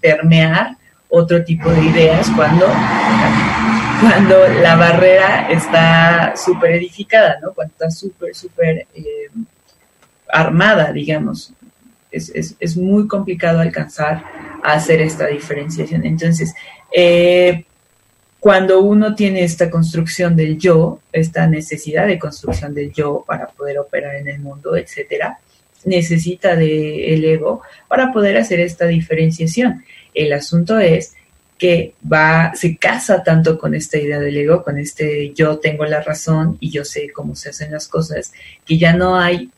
permear 0.00 0.76
otro 1.08 1.44
tipo 1.44 1.70
de 1.70 1.84
ideas 1.84 2.28
cuando, 2.34 2.66
cuando 4.00 4.48
la 4.60 4.74
barrera 4.74 5.48
está 5.48 6.34
súper 6.34 6.72
edificada, 6.72 7.38
¿no? 7.40 7.52
Cuando 7.52 7.70
está 7.70 7.88
súper, 7.88 8.34
súper 8.34 8.88
eh, 8.96 9.30
armada, 10.28 10.90
digamos. 10.90 11.52
Es, 12.10 12.56
es, 12.58 12.76
muy 12.76 13.06
complicado 13.06 13.60
alcanzar 13.60 14.24
a 14.62 14.72
hacer 14.72 15.00
esta 15.00 15.26
diferenciación. 15.26 16.04
Entonces, 16.04 16.54
eh, 16.92 17.64
cuando 18.40 18.80
uno 18.80 19.14
tiene 19.14 19.44
esta 19.44 19.70
construcción 19.70 20.34
del 20.34 20.58
yo, 20.58 21.00
esta 21.12 21.46
necesidad 21.46 22.06
de 22.06 22.18
construcción 22.18 22.74
del 22.74 22.92
yo 22.92 23.22
para 23.26 23.46
poder 23.46 23.78
operar 23.78 24.16
en 24.16 24.28
el 24.28 24.40
mundo, 24.40 24.76
etcétera, 24.76 25.38
necesita 25.84 26.56
del 26.56 27.24
ego 27.24 27.62
para 27.86 28.12
poder 28.12 28.36
hacer 28.38 28.60
esta 28.60 28.86
diferenciación. 28.86 29.84
El 30.14 30.32
asunto 30.32 30.78
es 30.78 31.14
que 31.58 31.92
va, 32.10 32.52
se 32.54 32.78
casa 32.78 33.22
tanto 33.22 33.58
con 33.58 33.74
esta 33.74 33.98
idea 33.98 34.18
del 34.18 34.38
ego, 34.38 34.62
con 34.62 34.78
este 34.78 35.32
yo 35.34 35.58
tengo 35.58 35.84
la 35.84 36.00
razón 36.00 36.56
y 36.58 36.70
yo 36.70 36.86
sé 36.86 37.10
cómo 37.12 37.36
se 37.36 37.50
hacen 37.50 37.72
las 37.72 37.86
cosas, 37.86 38.32
que 38.64 38.78
ya 38.78 38.94
no 38.94 39.20
hay 39.20 39.50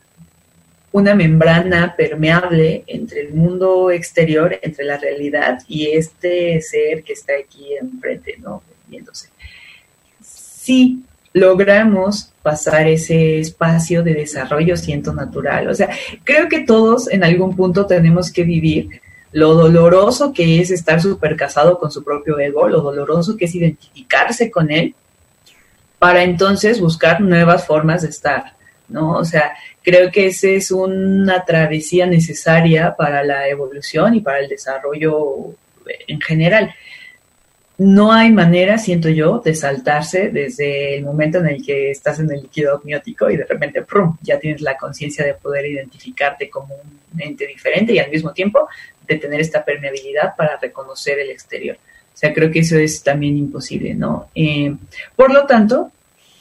una 0.92 1.14
membrana 1.14 1.94
permeable 1.96 2.84
entre 2.86 3.22
el 3.22 3.34
mundo 3.34 3.90
exterior, 3.90 4.58
entre 4.62 4.84
la 4.84 4.98
realidad 4.98 5.58
y 5.66 5.88
este 5.88 6.60
ser 6.60 7.02
que 7.02 7.14
está 7.14 7.32
aquí 7.42 7.74
enfrente, 7.80 8.36
¿no? 8.38 8.62
Viéndose. 8.86 9.28
Sí, 10.20 11.02
logramos 11.32 12.32
pasar 12.42 12.86
ese 12.88 13.38
espacio 13.38 14.02
de 14.02 14.14
desarrollo 14.14 14.76
siento 14.76 15.14
natural. 15.14 15.68
O 15.68 15.74
sea, 15.74 15.88
creo 16.24 16.48
que 16.48 16.60
todos 16.60 17.10
en 17.10 17.24
algún 17.24 17.56
punto 17.56 17.86
tenemos 17.86 18.30
que 18.30 18.44
vivir 18.44 19.00
lo 19.32 19.54
doloroso 19.54 20.32
que 20.32 20.60
es 20.60 20.70
estar 20.70 21.00
súper 21.00 21.36
casado 21.36 21.78
con 21.78 21.90
su 21.90 22.04
propio 22.04 22.38
ego, 22.38 22.68
lo 22.68 22.82
doloroso 22.82 23.36
que 23.36 23.46
es 23.46 23.54
identificarse 23.54 24.50
con 24.50 24.70
él, 24.70 24.94
para 25.98 26.22
entonces 26.22 26.80
buscar 26.80 27.20
nuevas 27.20 27.66
formas 27.66 28.02
de 28.02 28.08
estar, 28.08 28.56
¿no? 28.92 29.12
O 29.12 29.24
sea, 29.24 29.52
creo 29.82 30.10
que 30.10 30.26
esa 30.26 30.48
es 30.48 30.70
una 30.70 31.44
travesía 31.44 32.06
necesaria 32.06 32.94
para 32.96 33.24
la 33.24 33.48
evolución 33.48 34.14
y 34.14 34.20
para 34.20 34.40
el 34.40 34.48
desarrollo 34.48 35.54
en 36.06 36.20
general 36.20 36.74
no 37.82 38.12
hay 38.12 38.30
manera, 38.30 38.78
siento 38.78 39.08
yo, 39.08 39.40
de 39.40 39.54
saltarse 39.54 40.28
desde 40.28 40.96
el 40.96 41.04
momento 41.04 41.38
en 41.38 41.48
el 41.48 41.64
que 41.64 41.90
estás 41.90 42.20
en 42.20 42.30
el 42.30 42.42
líquido 42.42 42.76
amniótico 42.76 43.30
y 43.30 43.36
de 43.36 43.44
repente 43.44 43.82
¡prum! 43.82 44.16
ya 44.22 44.38
tienes 44.38 44.60
la 44.60 44.76
conciencia 44.76 45.24
de 45.24 45.34
poder 45.34 45.66
identificarte 45.66 46.48
como 46.48 46.74
un 46.76 47.20
ente 47.20 47.46
diferente 47.46 47.92
y 47.92 47.98
al 47.98 48.10
mismo 48.10 48.32
tiempo 48.32 48.68
de 49.06 49.16
tener 49.16 49.40
esta 49.40 49.64
permeabilidad 49.64 50.36
para 50.36 50.58
reconocer 50.58 51.18
el 51.18 51.30
exterior. 51.30 51.76
O 51.76 52.16
sea, 52.16 52.32
creo 52.32 52.50
que 52.50 52.60
eso 52.60 52.78
es 52.78 53.02
también 53.02 53.36
imposible, 53.36 53.94
¿no? 53.94 54.28
Eh, 54.34 54.76
por 55.16 55.32
lo 55.32 55.46
tanto, 55.46 55.90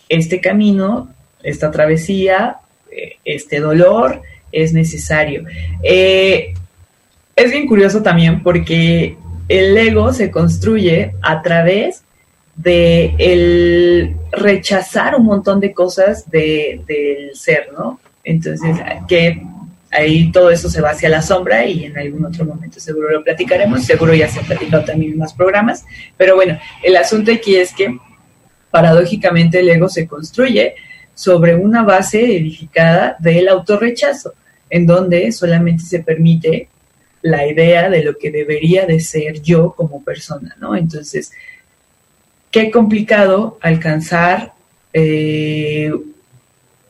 este 0.10 0.42
camino, 0.42 1.14
esta 1.44 1.72
travesía, 1.72 2.58
eh, 2.92 3.18
este 3.26 3.60
dolor 3.60 4.22
es 4.52 4.74
necesario. 4.74 5.46
Eh, 5.84 6.54
es 7.36 7.52
bien 7.52 7.68
curioso 7.68 8.02
también 8.02 8.44
porque 8.44 9.18
el 9.48 9.78
ego 9.78 10.14
se 10.14 10.32
construye 10.32 11.14
a 11.22 11.42
través 11.42 12.04
de 12.56 13.16
el 13.18 14.16
rechazar 14.32 15.16
un 15.16 15.26
montón 15.26 15.60
de 15.60 15.74
cosas 15.74 16.30
del 16.30 17.32
ser, 17.34 17.70
¿no? 17.78 18.00
Entonces, 18.24 18.78
que 19.08 19.42
ahí 19.92 20.32
todo 20.32 20.52
eso 20.52 20.70
se 20.70 20.82
va 20.82 20.92
hacia 20.92 21.10
la 21.10 21.22
sombra 21.22 21.66
y 21.66 21.86
en 21.86 21.98
algún 21.98 22.26
otro 22.26 22.46
momento 22.46 22.80
seguro 22.80 23.10
lo 23.12 23.24
platicaremos, 23.24 23.84
seguro 23.84 24.14
ya 24.14 24.30
se 24.30 24.40
ha 24.40 24.44
platicado 24.44 24.86
también 24.86 25.14
en 25.14 25.18
más 25.18 25.34
programas, 25.34 25.86
pero 26.18 26.36
bueno, 26.36 26.58
el 26.84 26.96
asunto 26.96 27.32
aquí 27.32 27.56
es 27.56 27.74
que 27.74 27.98
paradójicamente 28.70 29.60
el 29.60 29.70
ego 29.70 29.90
se 29.90 30.08
construye 30.08 30.76
sobre 31.14 31.56
una 31.56 31.84
base 31.84 32.38
edificada 32.38 33.16
del 33.20 33.48
autorrechazo, 33.48 34.34
en 34.70 34.86
donde 34.86 35.32
solamente 35.32 35.84
se 35.84 36.00
permite 36.00 36.70
la 37.22 37.46
idea 37.46 37.90
de 37.90 38.04
lo 38.04 38.18
que 38.18 38.32
debería 38.32 38.86
de 38.86 39.00
ser 39.00 39.42
yo 39.42 39.74
como 39.74 40.04
persona, 40.04 40.56
¿no? 40.60 40.76
Entonces, 40.76 41.32
qué 42.50 42.72
complicado 42.72 43.58
alcanzar 43.62 44.54
eh, 44.94 45.92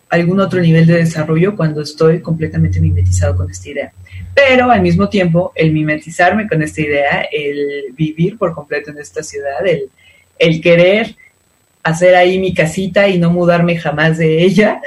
algún 0.09 0.39
otro 0.39 0.59
nivel 0.61 0.85
de 0.85 0.97
desarrollo 0.97 1.55
cuando 1.55 1.81
estoy 1.81 2.21
completamente 2.21 2.79
mimetizado 2.79 3.35
con 3.35 3.49
esta 3.49 3.69
idea. 3.69 3.93
Pero 4.33 4.71
al 4.71 4.81
mismo 4.81 5.09
tiempo, 5.09 5.51
el 5.55 5.71
mimetizarme 5.71 6.47
con 6.47 6.61
esta 6.61 6.81
idea, 6.81 7.27
el 7.31 7.93
vivir 7.93 8.37
por 8.37 8.53
completo 8.53 8.91
en 8.91 8.99
esta 8.99 9.23
ciudad, 9.23 9.65
el, 9.65 9.89
el 10.37 10.61
querer 10.61 11.15
hacer 11.83 12.15
ahí 12.15 12.39
mi 12.39 12.53
casita 12.53 13.07
y 13.07 13.17
no 13.17 13.31
mudarme 13.31 13.77
jamás 13.77 14.17
de 14.17 14.43
ella, 14.43 14.81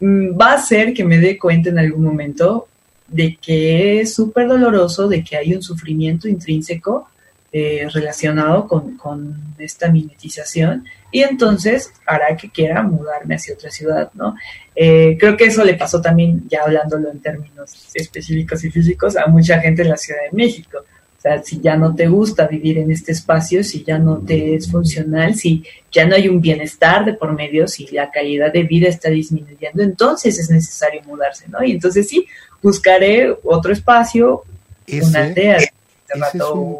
mm, 0.00 0.38
va 0.38 0.52
a 0.52 0.54
hacer 0.56 0.92
que 0.94 1.04
me 1.04 1.18
dé 1.18 1.38
cuenta 1.38 1.70
en 1.70 1.78
algún 1.78 2.04
momento 2.04 2.68
de 3.08 3.36
que 3.40 4.00
es 4.00 4.14
súper 4.14 4.48
doloroso, 4.48 5.08
de 5.08 5.22
que 5.22 5.36
hay 5.36 5.54
un 5.54 5.62
sufrimiento 5.62 6.28
intrínseco 6.28 7.08
eh, 7.52 7.88
relacionado 7.92 8.66
con, 8.66 8.96
con, 8.96 9.46
esta 9.58 9.90
mimetización 9.90 10.84
y 11.10 11.22
entonces 11.22 11.90
hará 12.04 12.36
que 12.36 12.50
quiera 12.50 12.82
mudarme 12.82 13.36
hacia 13.36 13.54
otra 13.54 13.70
ciudad, 13.70 14.10
¿no? 14.12 14.34
Eh, 14.74 15.16
creo 15.18 15.34
que 15.36 15.46
eso 15.46 15.64
le 15.64 15.74
pasó 15.74 16.02
también, 16.02 16.46
ya 16.48 16.64
hablándolo 16.64 17.10
en 17.10 17.20
términos 17.20 17.88
específicos 17.94 18.62
y 18.64 18.70
físicos, 18.70 19.16
a 19.16 19.26
mucha 19.28 19.58
gente 19.60 19.80
en 19.80 19.88
la 19.88 19.96
Ciudad 19.96 20.20
de 20.30 20.36
México. 20.36 20.84
Sea, 21.26 21.42
si 21.42 21.60
ya 21.60 21.76
no 21.76 21.94
te 21.94 22.06
gusta 22.06 22.46
vivir 22.46 22.78
en 22.78 22.92
este 22.92 23.12
espacio, 23.12 23.64
si 23.64 23.82
ya 23.82 23.98
no 23.98 24.18
te 24.18 24.54
es 24.54 24.70
funcional, 24.70 25.34
si 25.34 25.64
ya 25.90 26.06
no 26.06 26.14
hay 26.14 26.28
un 26.28 26.40
bienestar 26.40 27.04
de 27.04 27.14
por 27.14 27.32
medio, 27.32 27.66
si 27.66 27.86
la 27.88 28.10
calidad 28.10 28.52
de 28.52 28.62
vida 28.62 28.88
está 28.88 29.10
disminuyendo, 29.10 29.82
entonces 29.82 30.38
es 30.38 30.50
necesario 30.50 31.02
mudarse, 31.04 31.48
¿no? 31.48 31.64
Y 31.64 31.72
entonces 31.72 32.08
sí, 32.08 32.26
buscaré 32.62 33.36
otro 33.42 33.72
espacio, 33.72 34.44
una 34.88 35.24
aldea 35.24 35.58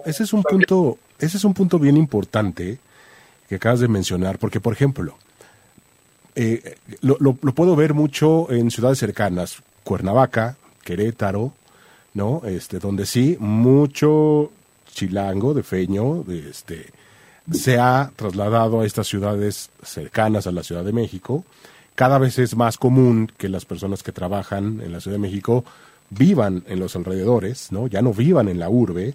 ese 0.04 0.22
es 0.22 0.32
un, 0.32 0.42
punto, 0.42 0.98
ese 1.18 1.37
es 1.37 1.44
un 1.44 1.54
punto 1.54 1.78
bien 1.78 1.96
importante 1.96 2.78
que 3.48 3.56
acabas 3.56 3.80
de 3.80 3.88
mencionar, 3.88 4.38
porque 4.38 4.61
por 4.61 4.72
ejemplo, 4.72 5.16
eh, 6.35 6.76
lo, 7.00 7.16
lo, 7.20 7.35
puedo 7.35 7.76
ver 7.76 7.94
mucho 7.94 8.50
en 8.50 8.70
ciudades 8.70 8.98
cercanas, 8.98 9.62
Cuernavaca, 9.85 10.56
Querétaro, 10.85 11.52
¿no? 12.16 12.40
Este, 12.46 12.79
donde 12.79 13.05
sí, 13.05 13.37
mucho 13.38 14.50
chilango, 14.92 15.52
de 15.52 15.62
feño, 15.62 16.24
de 16.26 16.48
este, 16.48 16.87
se 17.52 17.79
ha 17.79 18.11
trasladado 18.16 18.81
a 18.81 18.87
estas 18.87 19.07
ciudades 19.07 19.68
cercanas 19.83 20.46
a 20.46 20.52
la 20.52 20.62
Ciudad 20.62 20.83
de 20.83 20.94
México. 20.94 21.44
Cada 21.94 22.18
vez 22.18 22.38
es 22.38 22.57
más 22.57 22.79
común 22.79 23.31
que 23.37 23.50
las 23.50 23.66
personas 23.66 24.02
que 24.02 24.12
trabajan 24.12 24.81
en 24.81 24.92
la 24.92 25.00
Ciudad 25.00 25.16
de 25.16 25.22
México 25.22 25.64
vivan 26.09 26.64
en 26.68 26.81
los 26.81 26.96
alrededores, 26.96 27.70
¿no? 27.70 27.87
Ya 27.87 28.00
no 28.00 28.14
vivan 28.14 28.48
en 28.48 28.59
la 28.59 28.70
urbe. 28.70 29.14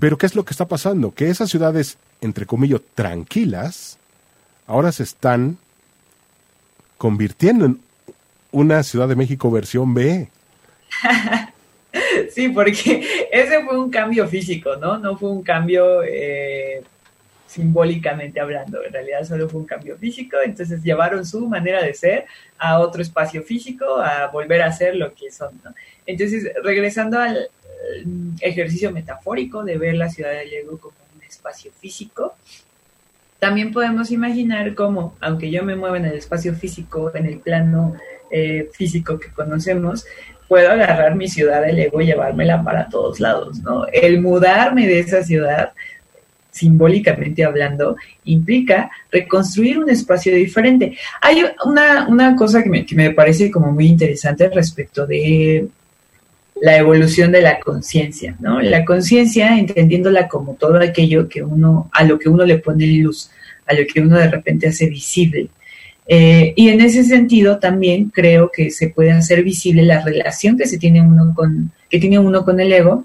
Pero 0.00 0.16
¿qué 0.16 0.24
es 0.24 0.34
lo 0.34 0.46
que 0.46 0.52
está 0.52 0.66
pasando? 0.66 1.12
Que 1.12 1.28
esas 1.28 1.50
ciudades, 1.50 1.98
entre 2.22 2.46
comillas, 2.46 2.80
tranquilas, 2.94 3.98
ahora 4.66 4.90
se 4.90 5.02
están 5.02 5.58
convirtiendo 6.96 7.66
en 7.66 7.80
una 8.52 8.82
Ciudad 8.84 9.08
de 9.08 9.16
México 9.16 9.50
versión 9.50 9.92
B. 9.92 10.30
sí, 12.30 12.48
porque 12.48 13.28
ese 13.32 13.64
fue 13.64 13.78
un 13.78 13.90
cambio 13.90 14.26
físico, 14.26 14.76
¿no? 14.76 14.98
No 14.98 15.16
fue 15.16 15.30
un 15.30 15.42
cambio 15.42 16.02
eh, 16.02 16.82
simbólicamente 17.46 18.40
hablando, 18.40 18.84
en 18.84 18.92
realidad 18.92 19.24
solo 19.24 19.48
fue 19.48 19.60
un 19.60 19.66
cambio 19.66 19.96
físico, 19.96 20.36
entonces 20.44 20.82
llevaron 20.82 21.26
su 21.26 21.48
manera 21.48 21.82
de 21.82 21.94
ser 21.94 22.26
a 22.58 22.78
otro 22.78 23.02
espacio 23.02 23.42
físico, 23.42 23.98
a 23.98 24.28
volver 24.28 24.62
a 24.62 24.72
ser 24.72 24.94
lo 24.96 25.12
que 25.14 25.30
son. 25.30 25.60
¿no? 25.64 25.74
Entonces, 26.06 26.52
regresando 26.62 27.18
al 27.18 27.48
ejercicio 28.40 28.92
metafórico 28.92 29.64
de 29.64 29.78
ver 29.78 29.94
la 29.94 30.08
ciudad 30.08 30.30
de 30.30 30.44
Lego 30.44 30.78
como 30.78 30.94
un 31.16 31.22
espacio 31.22 31.72
físico, 31.72 32.36
también 33.40 33.72
podemos 33.72 34.10
imaginar 34.10 34.74
cómo, 34.74 35.16
aunque 35.20 35.50
yo 35.50 35.64
me 35.64 35.74
mueva 35.74 35.96
en 35.96 36.04
el 36.04 36.14
espacio 36.14 36.54
físico, 36.54 37.10
en 37.14 37.26
el 37.26 37.40
plano 37.40 37.96
eh, 38.30 38.68
físico 38.72 39.18
que 39.18 39.32
conocemos, 39.32 40.04
puedo 40.50 40.68
agarrar 40.68 41.14
mi 41.14 41.28
ciudad 41.28 41.62
de 41.62 41.72
Lego 41.72 42.00
y 42.00 42.06
llevármela 42.06 42.64
para 42.64 42.88
todos 42.88 43.20
lados, 43.20 43.60
¿no? 43.60 43.86
El 43.86 44.20
mudarme 44.20 44.88
de 44.88 44.98
esa 44.98 45.22
ciudad 45.22 45.70
simbólicamente 46.50 47.44
hablando, 47.44 47.96
implica 48.24 48.90
reconstruir 49.12 49.78
un 49.78 49.88
espacio 49.88 50.34
diferente. 50.34 50.96
Hay 51.20 51.44
una, 51.64 52.08
una 52.08 52.34
cosa 52.34 52.64
que 52.64 52.68
me, 52.68 52.84
que 52.84 52.96
me, 52.96 53.12
parece 53.12 53.48
como 53.48 53.70
muy 53.70 53.86
interesante 53.86 54.48
respecto 54.48 55.06
de 55.06 55.68
la 56.60 56.76
evolución 56.76 57.30
de 57.30 57.42
la 57.42 57.60
conciencia, 57.60 58.36
¿no? 58.40 58.60
La 58.60 58.84
conciencia, 58.84 59.56
entendiéndola 59.56 60.26
como 60.26 60.54
todo 60.54 60.78
aquello 60.78 61.28
que 61.28 61.44
uno, 61.44 61.88
a 61.92 62.02
lo 62.02 62.18
que 62.18 62.28
uno 62.28 62.44
le 62.44 62.58
pone 62.58 62.86
luz, 62.86 63.30
a 63.66 63.72
lo 63.72 63.86
que 63.86 64.00
uno 64.00 64.18
de 64.18 64.28
repente 64.28 64.66
hace 64.66 64.86
visible. 64.86 65.48
Eh, 66.12 66.54
y 66.56 66.70
en 66.70 66.80
ese 66.80 67.04
sentido 67.04 67.60
también 67.60 68.10
creo 68.10 68.50
que 68.52 68.72
se 68.72 68.88
puede 68.88 69.12
hacer 69.12 69.44
visible 69.44 69.84
la 69.84 70.02
relación 70.02 70.56
que 70.56 70.66
se 70.66 70.76
tiene 70.76 71.00
uno 71.00 71.32
con, 71.36 71.70
que 71.88 72.00
tiene 72.00 72.18
uno 72.18 72.44
con 72.44 72.58
el 72.58 72.72
ego, 72.72 73.04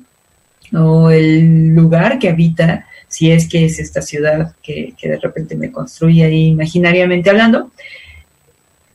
o 0.73 1.11
el 1.11 1.75
lugar 1.75 2.17
que 2.17 2.29
habita 2.29 2.87
si 3.07 3.29
es 3.29 3.47
que 3.47 3.65
es 3.65 3.77
esta 3.77 4.01
ciudad 4.01 4.55
que, 4.63 4.95
de 4.99 5.19
repente 5.19 5.55
me 5.55 5.71
construye 5.71 6.23
ahí 6.23 6.47
imaginariamente 6.47 7.29
hablando. 7.29 7.69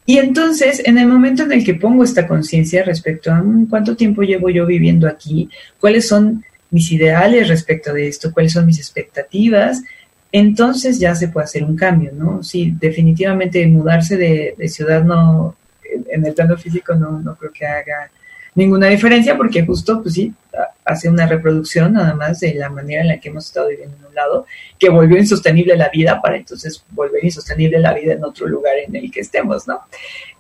Y 0.06 0.18
entonces, 0.18 0.82
en 0.84 0.98
el 0.98 1.06
momento 1.06 1.44
en 1.44 1.52
el 1.52 1.64
que 1.64 1.74
pongo 1.74 2.02
esta 2.02 2.26
conciencia 2.26 2.82
respecto 2.82 3.30
a 3.30 3.40
mm, 3.40 3.66
cuánto 3.66 3.94
tiempo 3.94 4.22
llevo 4.22 4.50
yo 4.50 4.66
viviendo 4.66 5.06
aquí, 5.06 5.48
cuáles 5.78 6.08
son 6.08 6.44
mis 6.70 6.90
ideales 6.90 7.46
respecto 7.46 7.92
de 7.92 8.08
esto, 8.08 8.32
cuáles 8.32 8.54
son 8.54 8.66
mis 8.66 8.78
expectativas, 8.78 9.84
entonces 10.32 10.98
ya 10.98 11.14
se 11.14 11.28
puede 11.28 11.44
hacer 11.44 11.64
un 11.64 11.76
cambio, 11.76 12.12
¿no? 12.12 12.42
Sí, 12.42 12.74
definitivamente 12.78 13.66
mudarse 13.66 14.16
de, 14.16 14.68
ciudad 14.68 15.02
no, 15.02 15.56
en 16.08 16.24
el 16.24 16.34
plano 16.34 16.56
físico 16.56 16.94
no, 16.94 17.20
no 17.20 17.34
creo 17.36 17.52
que 17.52 17.66
haga 17.66 18.10
ninguna 18.54 18.88
diferencia 18.88 19.36
porque 19.36 19.64
justo, 19.64 20.02
pues 20.02 20.14
sí, 20.14 20.32
hace 20.84 21.08
una 21.08 21.26
reproducción 21.26 21.92
nada 21.92 22.14
más 22.14 22.40
de 22.40 22.54
la 22.54 22.68
manera 22.68 23.02
en 23.02 23.08
la 23.08 23.20
que 23.20 23.28
hemos 23.28 23.46
estado 23.46 23.68
viviendo 23.68 23.96
en 23.96 24.06
un 24.06 24.14
lado, 24.14 24.46
que 24.78 24.88
volvió 24.88 25.18
insostenible 25.18 25.76
la 25.76 25.88
vida 25.88 26.20
para 26.20 26.36
entonces 26.36 26.84
volver 26.90 27.24
insostenible 27.24 27.78
la 27.78 27.94
vida 27.94 28.14
en 28.14 28.24
otro 28.24 28.46
lugar 28.46 28.74
en 28.78 28.96
el 28.96 29.10
que 29.10 29.20
estemos, 29.20 29.68
¿no? 29.68 29.80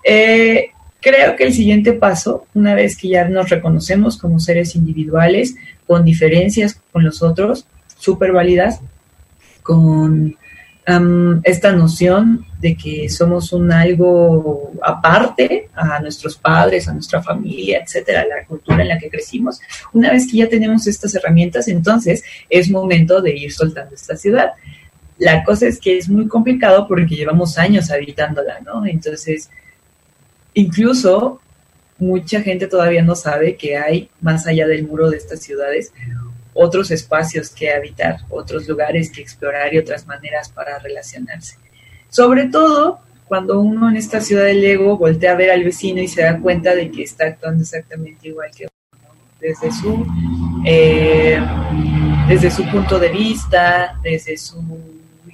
Eh, 0.04 0.70
creo 1.00 1.36
que 1.36 1.44
el 1.44 1.52
siguiente 1.52 1.92
paso, 1.92 2.46
una 2.54 2.74
vez 2.74 2.96
que 2.96 3.08
ya 3.08 3.28
nos 3.28 3.48
reconocemos 3.48 4.18
como 4.18 4.40
seres 4.40 4.74
individuales, 4.74 5.54
con 5.86 6.04
diferencias 6.04 6.80
con 6.92 7.04
los 7.04 7.22
otros, 7.22 7.66
súper 7.98 8.32
válidas, 8.32 8.80
con 9.62 10.36
esta 11.44 11.72
noción 11.72 12.46
de 12.58 12.76
que 12.76 13.08
somos 13.08 13.52
un 13.52 13.70
algo 13.70 14.72
aparte 14.82 15.68
a 15.74 16.00
nuestros 16.00 16.36
padres, 16.36 16.88
a 16.88 16.92
nuestra 16.92 17.22
familia, 17.22 17.80
etcétera, 17.84 18.24
la 18.26 18.44
cultura 18.44 18.82
en 18.82 18.88
la 18.88 18.98
que 18.98 19.08
crecimos. 19.08 19.60
Una 19.92 20.10
vez 20.10 20.26
que 20.30 20.38
ya 20.38 20.48
tenemos 20.48 20.86
estas 20.86 21.14
herramientas, 21.14 21.68
entonces 21.68 22.24
es 22.48 22.70
momento 22.70 23.20
de 23.22 23.36
ir 23.36 23.52
soltando 23.52 23.94
esta 23.94 24.16
ciudad. 24.16 24.52
La 25.18 25.44
cosa 25.44 25.66
es 25.66 25.78
que 25.78 25.98
es 25.98 26.08
muy 26.08 26.26
complicado 26.26 26.88
porque 26.88 27.14
llevamos 27.14 27.56
años 27.58 27.90
habitándola, 27.90 28.60
¿no? 28.60 28.84
Entonces, 28.86 29.50
incluso 30.54 31.40
mucha 31.98 32.40
gente 32.40 32.66
todavía 32.66 33.02
no 33.02 33.14
sabe 33.14 33.56
que 33.56 33.76
hay 33.76 34.10
más 34.20 34.46
allá 34.46 34.66
del 34.66 34.86
muro 34.86 35.10
de 35.10 35.18
estas 35.18 35.40
ciudades 35.40 35.92
otros 36.62 36.90
espacios 36.90 37.48
que 37.48 37.72
habitar, 37.72 38.18
otros 38.28 38.68
lugares 38.68 39.10
que 39.10 39.22
explorar 39.22 39.72
y 39.72 39.78
otras 39.78 40.06
maneras 40.06 40.50
para 40.50 40.78
relacionarse. 40.78 41.56
Sobre 42.10 42.48
todo 42.48 43.00
cuando 43.26 43.60
uno 43.60 43.88
en 43.88 43.96
esta 43.96 44.20
ciudad 44.20 44.44
del 44.44 44.62
ego 44.62 44.98
voltea 44.98 45.32
a 45.32 45.36
ver 45.36 45.52
al 45.52 45.64
vecino 45.64 46.02
y 46.02 46.08
se 46.08 46.20
da 46.20 46.38
cuenta 46.38 46.74
de 46.74 46.90
que 46.90 47.02
está 47.02 47.28
actuando 47.28 47.62
exactamente 47.62 48.28
igual 48.28 48.50
que 48.54 48.66
uno, 48.66 49.14
desde 49.40 49.72
su, 49.72 50.06
eh, 50.66 51.40
desde 52.28 52.50
su 52.50 52.68
punto 52.70 52.98
de 52.98 53.08
vista, 53.08 53.98
desde 54.02 54.36
su 54.36 54.62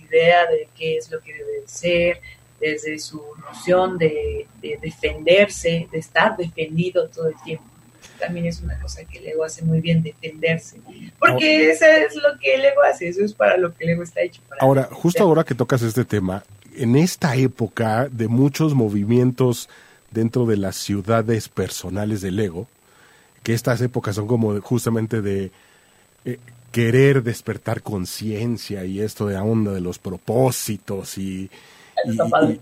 idea 0.08 0.46
de 0.46 0.68
qué 0.76 0.98
es 0.98 1.10
lo 1.10 1.20
que 1.20 1.32
debe 1.32 1.62
ser, 1.66 2.20
desde 2.60 3.00
su 3.00 3.20
noción 3.44 3.98
de 3.98 4.46
defenderse, 4.80 5.88
de 5.90 5.98
estar 5.98 6.36
defendido 6.36 7.08
todo 7.08 7.26
el 7.30 7.34
tiempo 7.44 7.75
también 8.16 8.46
es 8.46 8.60
una 8.60 8.78
cosa 8.80 9.04
que 9.04 9.18
el 9.18 9.28
ego 9.28 9.44
hace 9.44 9.64
muy 9.64 9.80
bien, 9.80 10.02
defenderse. 10.02 10.80
Porque 11.18 11.70
eso 11.70 11.86
es 11.86 12.14
lo 12.16 12.38
que 12.40 12.54
el 12.54 12.64
ego 12.64 12.82
hace, 12.82 13.08
eso 13.08 13.24
es 13.24 13.32
para 13.32 13.56
lo 13.56 13.74
que 13.74 13.84
el 13.84 13.90
ego 13.90 14.02
está 14.02 14.20
hecho. 14.22 14.42
ahora, 14.58 14.88
justo 14.90 15.22
ahora 15.22 15.44
que 15.44 15.54
tocas 15.54 15.82
este 15.82 16.04
tema, 16.04 16.42
en 16.76 16.96
esta 16.96 17.36
época 17.36 18.08
de 18.10 18.28
muchos 18.28 18.74
movimientos 18.74 19.68
dentro 20.10 20.46
de 20.46 20.56
las 20.56 20.76
ciudades 20.76 21.48
personales 21.48 22.20
del 22.20 22.38
ego, 22.38 22.68
que 23.42 23.54
estas 23.54 23.80
épocas 23.80 24.16
son 24.16 24.26
como 24.26 24.60
justamente 24.60 25.22
de 25.22 25.50
eh, 26.24 26.38
querer 26.72 27.22
despertar 27.22 27.82
conciencia 27.82 28.84
y 28.84 29.00
esto 29.00 29.26
de 29.26 29.34
la 29.34 29.44
onda 29.44 29.72
de 29.72 29.80
los 29.80 29.98
propósitos 29.98 31.16
y 31.16 31.50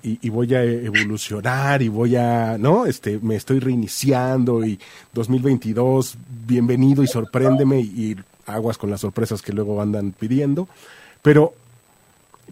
y, 0.02 0.28
voy 0.30 0.54
a 0.54 0.62
evolucionar 0.62 1.82
y 1.82 1.88
voy 1.88 2.16
a, 2.16 2.56
¿no? 2.58 2.86
Este, 2.86 3.18
me 3.18 3.36
estoy 3.36 3.58
reiniciando 3.60 4.64
y 4.64 4.78
2022, 5.12 6.16
bienvenido 6.46 7.02
y 7.02 7.06
sorpréndeme 7.06 7.80
y, 7.80 8.16
aguas 8.46 8.76
con 8.76 8.90
las 8.90 9.00
sorpresas 9.00 9.42
que 9.42 9.52
luego 9.52 9.80
andan 9.80 10.12
pidiendo. 10.12 10.68
Pero, 11.22 11.54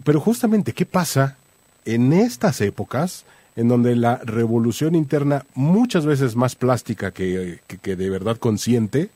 pero 0.03 0.19
justamente, 0.19 0.73
¿qué 0.73 0.85
pasa 0.85 1.37
en 1.85 2.13
estas 2.13 2.61
épocas 2.61 3.25
en 3.55 3.67
donde 3.67 3.95
la 3.95 4.17
revolución 4.23 4.95
interna, 4.95 5.45
muchas 5.53 6.05
veces 6.05 6.35
más 6.35 6.55
plástica 6.55 7.11
que, 7.11 7.59
que, 7.67 7.95
de 7.95 8.09
verdad 8.09 8.37
consciente, 8.37 9.09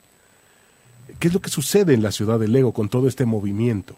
¿qué 1.20 1.30
es 1.30 1.34
lo 1.34 1.42
que 1.42 1.50
sucede 1.50 1.94
en 1.94 2.04
la 2.04 2.12
ciudad 2.12 2.40
del 2.40 2.56
ego 2.56 2.72
con 2.72 2.90
todo 2.90 3.08
este 3.08 3.26
movimiento? 3.26 3.96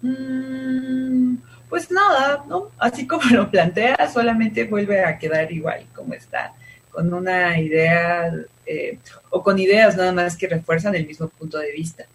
Mm, 0.00 1.36
pues 1.68 1.90
nada, 1.90 2.44
¿no? 2.48 2.70
Así 2.78 3.06
como 3.06 3.22
lo 3.30 3.50
plantea, 3.50 3.96
solamente 4.12 4.64
vuelve 4.64 5.04
a 5.04 5.18
quedar 5.18 5.50
igual 5.52 5.86
como 5.94 6.14
está, 6.14 6.54
con 6.90 7.12
una 7.12 7.58
idea 7.60 8.32
eh, 8.66 8.98
o 9.30 9.42
con 9.42 9.58
ideas 9.58 9.96
nada 9.96 10.12
más 10.12 10.36
que 10.36 10.48
refuerzan 10.48 10.94
el 10.94 11.06
mismo 11.06 11.28
punto 11.28 11.58
de 11.58 11.72
vista. 11.72 12.06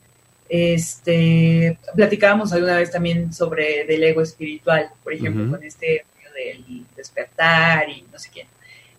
Este, 0.49 1.77
platicábamos 1.95 2.53
alguna 2.53 2.77
vez 2.77 2.91
también 2.91 3.33
sobre 3.33 3.85
del 3.85 4.03
ego 4.03 4.21
espiritual, 4.21 4.89
por 5.03 5.13
ejemplo, 5.13 5.49
con 5.49 5.63
este 5.63 6.05
del 6.33 6.85
despertar 6.95 7.89
y 7.89 8.05
no 8.11 8.19
sé 8.19 8.29
qué. 8.33 8.47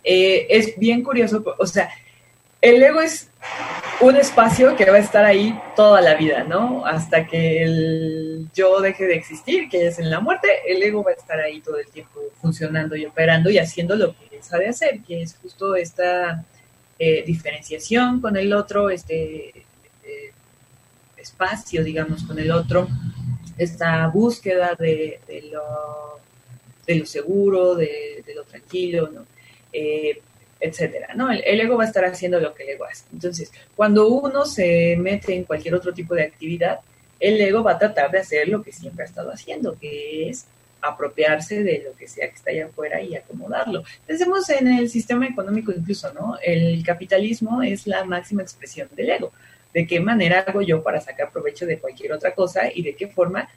Eh, 0.02 0.46
es 0.50 0.78
bien 0.78 1.02
curioso, 1.02 1.44
o 1.58 1.66
sea, 1.66 1.90
el 2.64 2.82
ego 2.82 3.02
es 3.02 3.28
un 4.00 4.16
espacio 4.16 4.74
que 4.74 4.90
va 4.90 4.96
a 4.96 5.00
estar 5.00 5.22
ahí 5.22 5.54
toda 5.76 6.00
la 6.00 6.14
vida, 6.14 6.44
¿no? 6.44 6.86
Hasta 6.86 7.26
que 7.26 7.62
el 7.62 8.48
yo 8.54 8.80
deje 8.80 9.04
de 9.04 9.16
existir, 9.16 9.68
que 9.68 9.86
es 9.86 9.98
en 9.98 10.10
la 10.10 10.20
muerte, 10.20 10.48
el 10.66 10.82
ego 10.82 11.04
va 11.04 11.10
a 11.10 11.14
estar 11.14 11.38
ahí 11.40 11.60
todo 11.60 11.76
el 11.76 11.86
tiempo 11.88 12.20
funcionando 12.40 12.96
y 12.96 13.04
operando 13.04 13.50
y 13.50 13.58
haciendo 13.58 13.96
lo 13.96 14.16
que 14.16 14.42
sabe 14.42 14.66
hacer, 14.66 15.02
que 15.06 15.20
es 15.20 15.36
justo 15.42 15.76
esta 15.76 16.42
eh, 16.98 17.22
diferenciación 17.26 18.22
con 18.22 18.34
el 18.34 18.50
otro, 18.54 18.88
este 18.88 19.48
eh, 20.02 20.32
espacio, 21.18 21.84
digamos, 21.84 22.24
con 22.24 22.38
el 22.38 22.50
otro, 22.50 22.88
esta 23.58 24.06
búsqueda 24.06 24.74
de, 24.74 25.20
lo, 25.52 27.04
seguro, 27.04 27.74
de, 27.74 28.24
lo 28.34 28.44
tranquilo, 28.44 29.10
¿no? 29.12 29.26
Eh, 29.70 30.22
etcétera, 30.64 31.08
¿no? 31.14 31.30
El, 31.30 31.60
ego 31.60 31.76
va 31.76 31.84
a 31.84 31.86
estar 31.86 32.04
haciendo 32.06 32.40
lo 32.40 32.54
que 32.54 32.62
el 32.62 32.70
ego 32.70 32.86
hace. 32.86 33.04
Entonces, 33.12 33.52
cuando 33.76 34.08
uno 34.08 34.46
se 34.46 34.96
mete 34.98 35.34
en 35.34 35.44
cualquier 35.44 35.74
otro 35.74 35.92
tipo 35.92 36.14
de 36.14 36.22
actividad, 36.22 36.80
el 37.20 37.38
ego 37.38 37.62
va 37.62 37.72
a 37.72 37.78
tratar 37.78 38.10
de 38.10 38.20
hacer 38.20 38.48
lo 38.48 38.62
que 38.62 38.72
siempre 38.72 39.04
ha 39.04 39.06
estado 39.06 39.30
haciendo, 39.30 39.78
que 39.78 40.30
es 40.30 40.46
apropiarse 40.80 41.62
de 41.62 41.82
lo 41.86 41.96
que 41.96 42.08
sea 42.08 42.28
que 42.28 42.36
está 42.36 42.50
allá 42.50 42.66
afuera 42.66 43.02
y 43.02 43.14
acomodarlo. 43.14 43.84
Pensemos 44.06 44.48
en 44.48 44.68
el 44.68 44.88
sistema 44.88 45.26
económico 45.26 45.70
incluso, 45.70 46.12
¿no? 46.14 46.38
El 46.42 46.82
capitalismo 46.82 47.62
es 47.62 47.86
la 47.86 48.04
máxima 48.04 48.42
expresión 48.42 48.88
del 48.96 49.10
ego. 49.10 49.32
¿De 49.74 49.86
qué 49.86 50.00
manera 50.00 50.44
hago 50.46 50.62
yo 50.62 50.82
para 50.82 51.00
sacar 51.00 51.30
provecho 51.30 51.66
de 51.66 51.78
cualquier 51.78 52.12
otra 52.12 52.34
cosa 52.34 52.70
y 52.74 52.82
de 52.82 52.94
qué 52.94 53.08
forma 53.08 53.48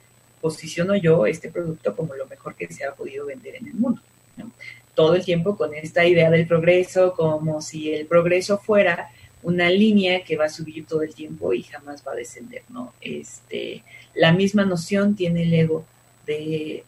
posiciono 0.42 0.94
yo 0.94 1.26
este 1.26 1.50
producto 1.50 1.96
como 1.96 2.14
lo 2.14 2.26
mejor 2.26 2.54
que 2.54 2.70
se 2.70 2.84
ha 2.84 2.92
podido 2.92 3.24
vender 3.24 3.56
en 3.56 3.68
el 3.68 3.74
mundo? 3.74 4.02
¿no? 4.36 4.52
Todo 4.98 5.14
el 5.14 5.24
tiempo 5.24 5.56
con 5.56 5.76
esta 5.76 6.04
idea 6.04 6.28
del 6.28 6.48
progreso, 6.48 7.14
como 7.14 7.62
si 7.62 7.92
el 7.92 8.06
progreso 8.06 8.58
fuera 8.58 9.10
una 9.44 9.70
línea 9.70 10.24
que 10.24 10.36
va 10.36 10.46
a 10.46 10.48
subir 10.48 10.86
todo 10.86 11.02
el 11.02 11.14
tiempo 11.14 11.52
y 11.52 11.62
jamás 11.62 12.02
va 12.04 12.14
a 12.14 12.16
descender, 12.16 12.62
¿no? 12.68 12.92
Este, 13.00 13.84
la 14.16 14.32
misma 14.32 14.64
noción 14.64 15.14
tiene 15.14 15.44
el 15.44 15.54
ego 15.54 15.84
de, 16.26 16.82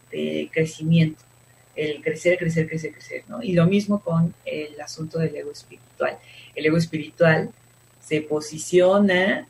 crecimiento, 0.51 1.23
el 1.73 2.01
crecer, 2.01 2.37
crecer, 2.37 2.67
crecer, 2.67 2.91
crecer, 2.91 3.23
¿no? 3.29 3.41
Y 3.41 3.53
lo 3.53 3.65
mismo 3.65 4.01
con 4.01 4.33
el 4.43 4.81
asunto 4.81 5.17
del 5.17 5.33
ego 5.33 5.53
espiritual. 5.53 6.17
El 6.53 6.65
ego 6.65 6.75
espiritual 6.75 7.49
se 8.01 8.19
posiciona 8.19 9.47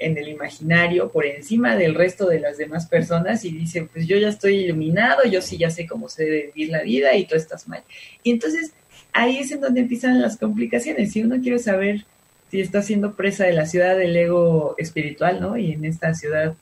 en 0.00 0.16
el 0.16 0.28
imaginario 0.28 1.10
por 1.12 1.26
encima 1.26 1.76
del 1.76 1.94
resto 1.94 2.26
de 2.26 2.40
las 2.40 2.56
demás 2.56 2.86
personas 2.86 3.44
y 3.44 3.52
dice, 3.52 3.88
pues 3.92 4.06
yo 4.06 4.16
ya 4.16 4.28
estoy 4.28 4.56
iluminado, 4.56 5.24
yo 5.24 5.42
sí 5.42 5.58
ya 5.58 5.70
sé 5.70 5.86
cómo 5.86 6.08
se 6.08 6.24
debe 6.24 6.52
vivir 6.54 6.70
la 6.70 6.82
vida 6.82 7.14
y 7.14 7.26
tú 7.26 7.36
estás 7.36 7.68
mal. 7.68 7.82
Y 8.22 8.32
entonces 8.32 8.72
ahí 9.12 9.38
es 9.38 9.52
en 9.52 9.60
donde 9.60 9.80
empiezan 9.80 10.20
las 10.20 10.38
complicaciones. 10.38 11.12
Si 11.12 11.22
uno 11.22 11.40
quiere 11.40 11.58
saber 11.58 12.06
si 12.50 12.60
está 12.60 12.82
siendo 12.82 13.14
presa 13.14 13.44
de 13.44 13.52
la 13.52 13.66
ciudad 13.66 13.96
del 13.96 14.16
ego 14.16 14.74
espiritual, 14.78 15.40
¿no? 15.40 15.56
Y 15.56 15.72
en 15.72 15.84
esta 15.84 16.14
ciudad 16.14 16.54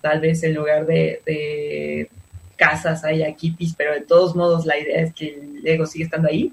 tal 0.00 0.20
vez 0.20 0.42
en 0.42 0.54
lugar 0.54 0.86
de, 0.86 1.20
de 1.26 2.10
casas 2.56 3.04
hay 3.04 3.22
equipis, 3.22 3.74
pero 3.76 3.92
de 3.92 4.00
todos 4.00 4.34
modos 4.34 4.64
la 4.64 4.78
idea 4.78 5.02
es 5.02 5.12
que 5.12 5.34
el 5.34 5.66
ego 5.66 5.86
sigue 5.86 6.04
estando 6.04 6.28
ahí. 6.28 6.52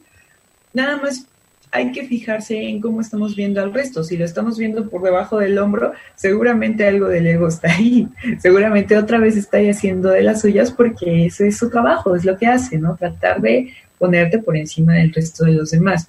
Nada 0.73 0.97
más 0.97 1.25
hay 1.75 1.91
que 1.91 2.07
fijarse 2.07 2.69
en 2.69 2.79
cómo 2.79 3.01
estamos 3.01 3.35
viendo 3.35 3.61
al 3.61 3.73
resto. 3.73 4.01
Si 4.03 4.15
lo 4.15 4.23
estamos 4.23 4.57
viendo 4.57 4.89
por 4.89 5.01
debajo 5.01 5.39
del 5.39 5.57
hombro, 5.57 5.91
seguramente 6.15 6.87
algo 6.87 7.09
del 7.09 7.27
ego 7.27 7.49
está 7.49 7.73
ahí. 7.73 8.07
Seguramente 8.39 8.97
otra 8.97 9.19
vez 9.19 9.35
está 9.35 9.57
ahí 9.57 9.69
haciendo 9.69 10.09
de 10.09 10.21
las 10.23 10.39
suyas 10.39 10.71
porque 10.71 11.25
ese 11.25 11.49
es 11.49 11.57
su 11.57 11.69
trabajo, 11.69 12.15
es 12.15 12.23
lo 12.23 12.37
que 12.37 12.47
hace, 12.47 12.77
¿no? 12.77 12.95
Tratar 12.95 13.41
de 13.41 13.73
ponerte 13.99 14.39
por 14.39 14.55
encima 14.55 14.93
del 14.93 15.13
resto 15.13 15.43
de 15.43 15.51
los 15.51 15.71
demás. 15.71 16.07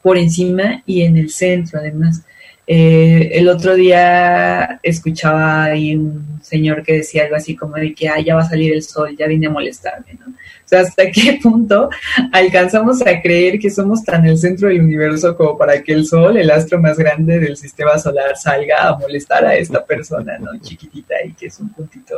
Por 0.00 0.16
encima 0.16 0.82
y 0.86 1.02
en 1.02 1.18
el 1.18 1.28
centro, 1.28 1.80
además. 1.80 2.22
Eh, 2.70 3.30
el 3.32 3.48
otro 3.48 3.74
día 3.74 4.78
escuchaba 4.82 5.64
ahí 5.64 5.96
un 5.96 6.38
señor 6.42 6.82
que 6.82 6.98
decía 6.98 7.24
algo 7.24 7.36
así 7.36 7.56
como 7.56 7.76
de 7.76 7.94
que 7.94 8.10
ya 8.22 8.34
va 8.34 8.42
a 8.42 8.48
salir 8.48 8.74
el 8.74 8.82
sol, 8.82 9.16
ya 9.16 9.26
vine 9.26 9.46
a 9.46 9.50
molestarme, 9.50 10.18
¿no? 10.20 10.26
O 10.28 10.68
sea, 10.68 10.80
hasta 10.80 11.10
qué 11.10 11.38
punto 11.42 11.88
alcanzamos 12.30 13.00
a 13.00 13.22
creer 13.22 13.58
que 13.58 13.70
somos 13.70 14.04
tan 14.04 14.26
el 14.26 14.36
centro 14.36 14.68
del 14.68 14.82
universo 14.82 15.34
como 15.34 15.56
para 15.56 15.82
que 15.82 15.94
el 15.94 16.04
sol, 16.04 16.36
el 16.36 16.50
astro 16.50 16.78
más 16.78 16.98
grande 16.98 17.38
del 17.38 17.56
sistema 17.56 17.98
solar, 17.98 18.36
salga 18.36 18.86
a 18.88 18.98
molestar 18.98 19.46
a 19.46 19.56
esta 19.56 19.82
persona, 19.82 20.36
¿no? 20.38 20.50
Chiquitita 20.60 21.14
y 21.24 21.32
que 21.32 21.46
es 21.46 21.58
un 21.60 21.70
puntito 21.70 22.16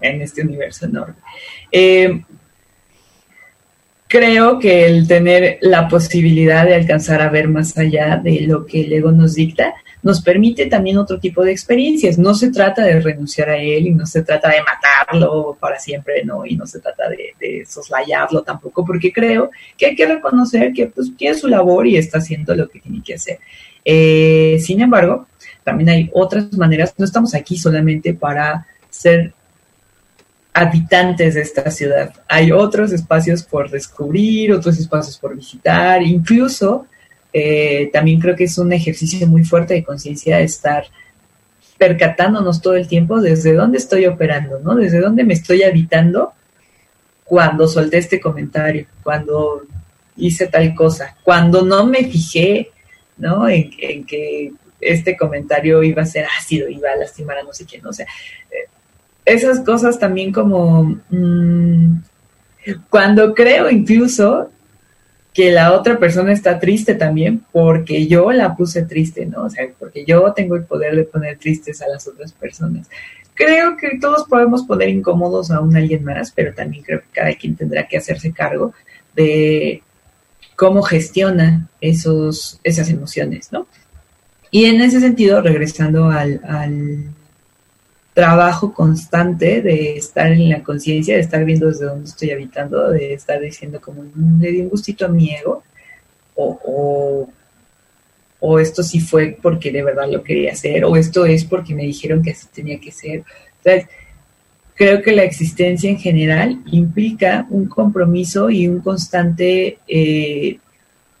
en, 0.00 0.20
este 0.20 0.42
universo 0.42 0.86
enorme. 0.86 1.14
Eh, 1.70 2.24
creo 4.10 4.58
que 4.58 4.86
el 4.86 5.06
tener 5.06 5.58
la 5.60 5.86
posibilidad 5.86 6.66
de 6.66 6.74
alcanzar 6.74 7.22
a 7.22 7.30
ver 7.30 7.46
más 7.46 7.78
allá 7.78 8.16
de 8.16 8.40
lo 8.40 8.66
que 8.66 8.80
el 8.80 8.92
ego 8.92 9.12
nos 9.12 9.34
dicta, 9.34 9.72
nos 10.02 10.20
permite 10.20 10.66
también 10.66 10.98
otro 10.98 11.20
tipo 11.20 11.44
de 11.44 11.52
experiencias. 11.52 12.18
No 12.18 12.34
se 12.34 12.50
trata 12.50 12.82
de 12.82 12.98
renunciar 12.98 13.50
a 13.50 13.56
él 13.56 13.86
y 13.86 13.94
no 13.94 14.06
se 14.06 14.24
trata 14.24 14.48
de 14.48 14.62
matarlo 14.62 15.56
para 15.60 15.78
siempre, 15.78 16.24
no, 16.24 16.44
y 16.44 16.56
no 16.56 16.66
se 16.66 16.80
trata 16.80 17.04
de, 17.08 17.64
soslayarlo 17.64 18.42
tampoco, 18.42 18.84
porque 18.84 19.12
creo 19.12 19.52
que 19.78 19.86
hay 19.86 19.94
que 19.94 20.06
reconocer 20.06 20.72
que 20.72 20.88
pues, 20.88 21.16
tiene 21.16 21.36
su 21.36 21.46
labor 21.46 21.86
y 21.86 21.96
está 21.96 22.18
haciendo 22.18 22.52
lo 22.56 22.68
que 22.68 22.80
tiene 22.80 23.02
que 23.04 23.14
hacer. 23.14 23.38
Eh, 23.84 24.58
sin 24.60 24.80
embargo, 24.80 25.28
también 25.62 25.88
hay 25.88 26.10
otras 26.12 26.52
maneras, 26.54 26.94
no 26.98 27.04
estamos 27.04 27.32
aquí 27.36 27.56
solamente 27.56 28.12
para 28.12 28.66
ser 28.88 29.34
habitantes 30.52 31.34
de 31.34 31.42
esta 31.42 31.70
ciudad. 31.70 32.12
Hay 32.28 32.52
otros 32.52 32.92
espacios 32.92 33.42
por 33.42 33.70
descubrir, 33.70 34.52
otros 34.52 34.78
espacios 34.78 35.16
por 35.18 35.36
visitar, 35.36 36.02
incluso 36.02 36.86
eh, 37.32 37.90
también 37.92 38.20
creo 38.20 38.34
que 38.34 38.44
es 38.44 38.58
un 38.58 38.72
ejercicio 38.72 39.26
muy 39.26 39.44
fuerte 39.44 39.74
de 39.74 39.84
conciencia 39.84 40.40
estar 40.40 40.84
percatándonos 41.78 42.60
todo 42.60 42.74
el 42.74 42.88
tiempo 42.88 43.20
desde 43.20 43.54
dónde 43.54 43.78
estoy 43.78 44.06
operando, 44.06 44.58
¿no? 44.58 44.74
Desde 44.74 45.00
dónde 45.00 45.24
me 45.24 45.34
estoy 45.34 45.62
habitando 45.62 46.32
cuando 47.24 47.68
solté 47.68 47.98
este 47.98 48.20
comentario, 48.20 48.86
cuando 49.02 49.62
hice 50.16 50.48
tal 50.48 50.74
cosa, 50.74 51.16
cuando 51.22 51.62
no 51.62 51.86
me 51.86 52.04
fijé, 52.04 52.70
¿no? 53.16 53.48
En, 53.48 54.04
que 54.04 54.52
este 54.80 55.16
comentario 55.16 55.82
iba 55.82 56.02
a 56.02 56.06
ser 56.06 56.26
ácido, 56.38 56.68
iba 56.68 56.90
a 56.90 56.96
lastimar 56.96 57.38
a 57.38 57.42
no 57.42 57.52
sé 57.52 57.64
quién, 57.64 57.86
o 57.86 57.92
sea, 57.92 58.06
eh, 58.50 58.68
esas 59.24 59.60
cosas 59.60 59.98
también 59.98 60.32
como 60.32 61.00
mm, 61.10 62.00
cuando 62.88 63.34
creo 63.34 63.70
incluso 63.70 64.50
que 65.32 65.52
la 65.52 65.72
otra 65.72 65.98
persona 65.98 66.32
está 66.32 66.58
triste 66.58 66.94
también 66.94 67.44
porque 67.52 68.06
yo 68.06 68.32
la 68.32 68.56
puse 68.56 68.82
triste, 68.82 69.26
¿no? 69.26 69.44
O 69.44 69.50
sea, 69.50 69.64
porque 69.78 70.04
yo 70.04 70.32
tengo 70.32 70.56
el 70.56 70.64
poder 70.64 70.96
de 70.96 71.04
poner 71.04 71.38
tristes 71.38 71.80
a 71.82 71.88
las 71.88 72.06
otras 72.08 72.32
personas. 72.32 72.88
Creo 73.34 73.76
que 73.76 73.98
todos 74.00 74.26
podemos 74.28 74.64
poner 74.64 74.88
incómodos 74.88 75.50
a 75.50 75.60
un 75.60 75.76
alguien 75.76 76.04
más, 76.04 76.32
pero 76.32 76.52
también 76.52 76.82
creo 76.82 77.00
que 77.00 77.06
cada 77.12 77.32
quien 77.34 77.54
tendrá 77.54 77.86
que 77.86 77.96
hacerse 77.96 78.32
cargo 78.32 78.74
de 79.14 79.82
cómo 80.56 80.82
gestiona 80.82 81.68
esos, 81.80 82.60
esas 82.64 82.90
emociones, 82.90 83.52
¿no? 83.52 83.66
Y 84.50 84.64
en 84.64 84.80
ese 84.80 85.00
sentido, 85.00 85.40
regresando 85.40 86.10
al 86.10 86.40
trabajo 88.14 88.72
constante 88.72 89.62
de 89.62 89.96
estar 89.96 90.32
en 90.32 90.48
la 90.48 90.62
conciencia, 90.62 91.14
de 91.14 91.20
estar 91.20 91.44
viendo 91.44 91.68
desde 91.68 91.86
dónde 91.86 92.08
estoy 92.08 92.30
habitando, 92.30 92.90
de 92.90 93.14
estar 93.14 93.40
diciendo 93.40 93.80
como 93.80 94.04
le 94.40 94.52
di 94.52 94.60
un 94.60 94.68
gustito 94.68 95.06
a 95.06 95.08
mi 95.08 95.30
ego, 95.30 95.62
o, 96.34 97.28
o, 98.40 98.58
esto 98.58 98.82
sí 98.82 99.00
fue 99.00 99.36
porque 99.40 99.70
de 99.70 99.82
verdad 99.82 100.10
lo 100.10 100.22
quería 100.22 100.52
hacer, 100.52 100.84
o 100.84 100.96
esto 100.96 101.26
es 101.26 101.44
porque 101.44 101.74
me 101.74 101.84
dijeron 101.84 102.22
que 102.22 102.30
así 102.30 102.46
tenía 102.52 102.80
que 102.80 102.90
ser. 102.90 103.24
Entonces, 103.62 103.88
creo 104.74 105.02
que 105.02 105.12
la 105.12 105.24
existencia 105.24 105.90
en 105.90 105.98
general 105.98 106.62
implica 106.66 107.46
un 107.50 107.66
compromiso 107.66 108.48
y 108.48 108.66
un 108.66 108.80
constante 108.80 109.78
eh, 109.86 110.58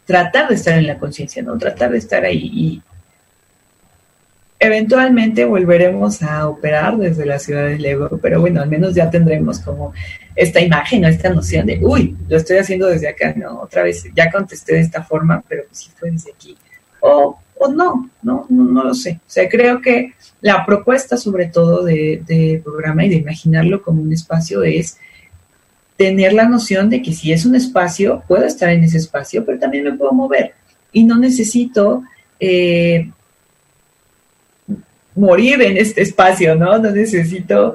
tratar 0.06 0.48
de 0.48 0.54
estar 0.54 0.78
en 0.78 0.86
la 0.86 0.98
conciencia, 0.98 1.42
¿no? 1.42 1.58
Tratar 1.58 1.92
de 1.92 1.98
estar 1.98 2.24
ahí. 2.24 2.50
Y, 2.52 2.82
eventualmente 4.60 5.46
volveremos 5.46 6.22
a 6.22 6.46
operar 6.46 6.98
desde 6.98 7.24
la 7.24 7.38
ciudad 7.38 7.64
del 7.64 7.84
ego, 7.84 8.10
pero 8.20 8.40
bueno, 8.40 8.60
al 8.60 8.68
menos 8.68 8.94
ya 8.94 9.10
tendremos 9.10 9.58
como 9.58 9.94
esta 10.36 10.60
imagen 10.60 11.04
o 11.04 11.08
esta 11.08 11.30
noción 11.30 11.66
de, 11.66 11.80
uy, 11.82 12.14
lo 12.28 12.36
estoy 12.36 12.58
haciendo 12.58 12.86
desde 12.86 13.08
acá, 13.08 13.32
no, 13.34 13.62
otra 13.62 13.82
vez 13.82 14.04
ya 14.14 14.30
contesté 14.30 14.74
de 14.74 14.80
esta 14.80 15.02
forma, 15.02 15.42
pero 15.48 15.64
sí 15.70 15.90
fue 15.96 16.10
desde 16.10 16.32
aquí. 16.32 16.56
O, 17.00 17.38
o 17.58 17.68
no, 17.68 18.10
no, 18.22 18.46
no, 18.50 18.84
lo 18.84 18.92
sé. 18.92 19.18
O 19.26 19.30
sea, 19.30 19.48
creo 19.48 19.80
que 19.80 20.12
la 20.42 20.64
propuesta 20.66 21.16
sobre 21.16 21.46
todo 21.46 21.82
de, 21.82 22.22
de 22.26 22.60
programa 22.62 23.06
y 23.06 23.08
de 23.08 23.16
imaginarlo 23.16 23.82
como 23.82 24.02
un 24.02 24.12
espacio 24.12 24.62
es 24.62 24.98
tener 25.96 26.34
la 26.34 26.46
noción 26.46 26.90
de 26.90 27.00
que 27.00 27.14
si 27.14 27.32
es 27.32 27.46
un 27.46 27.54
espacio, 27.54 28.22
puedo 28.28 28.44
estar 28.44 28.68
en 28.68 28.84
ese 28.84 28.98
espacio, 28.98 29.44
pero 29.44 29.58
también 29.58 29.84
me 29.84 29.94
puedo 29.94 30.12
mover. 30.12 30.52
Y 30.92 31.04
no 31.04 31.16
necesito 31.16 32.02
eh, 32.38 33.10
morir 35.14 35.60
en 35.62 35.76
este 35.76 36.02
espacio, 36.02 36.54
¿no? 36.54 36.78
No 36.78 36.90
necesito 36.90 37.74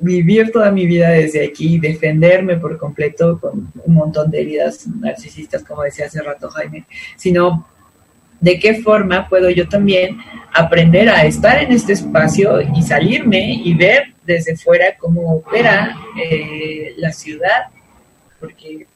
vivir 0.00 0.52
toda 0.52 0.70
mi 0.70 0.86
vida 0.86 1.10
desde 1.10 1.46
aquí, 1.46 1.78
defenderme 1.78 2.56
por 2.56 2.76
completo 2.76 3.38
con 3.40 3.72
un 3.84 3.94
montón 3.94 4.30
de 4.30 4.40
heridas 4.40 4.86
narcisistas, 4.86 5.62
como 5.62 5.82
decía 5.82 6.06
hace 6.06 6.22
rato 6.22 6.50
Jaime, 6.50 6.84
sino 7.16 7.66
de 8.40 8.58
qué 8.58 8.82
forma 8.82 9.28
puedo 9.28 9.48
yo 9.50 9.68
también 9.68 10.18
aprender 10.52 11.08
a 11.08 11.24
estar 11.24 11.62
en 11.62 11.72
este 11.72 11.94
espacio 11.94 12.60
y 12.60 12.82
salirme 12.82 13.54
y 13.64 13.74
ver 13.74 14.14
desde 14.24 14.56
fuera 14.56 14.96
cómo 14.98 15.36
opera 15.36 15.96
eh, 16.22 16.92
la 16.98 17.12
ciudad, 17.12 17.66
porque 18.38 18.86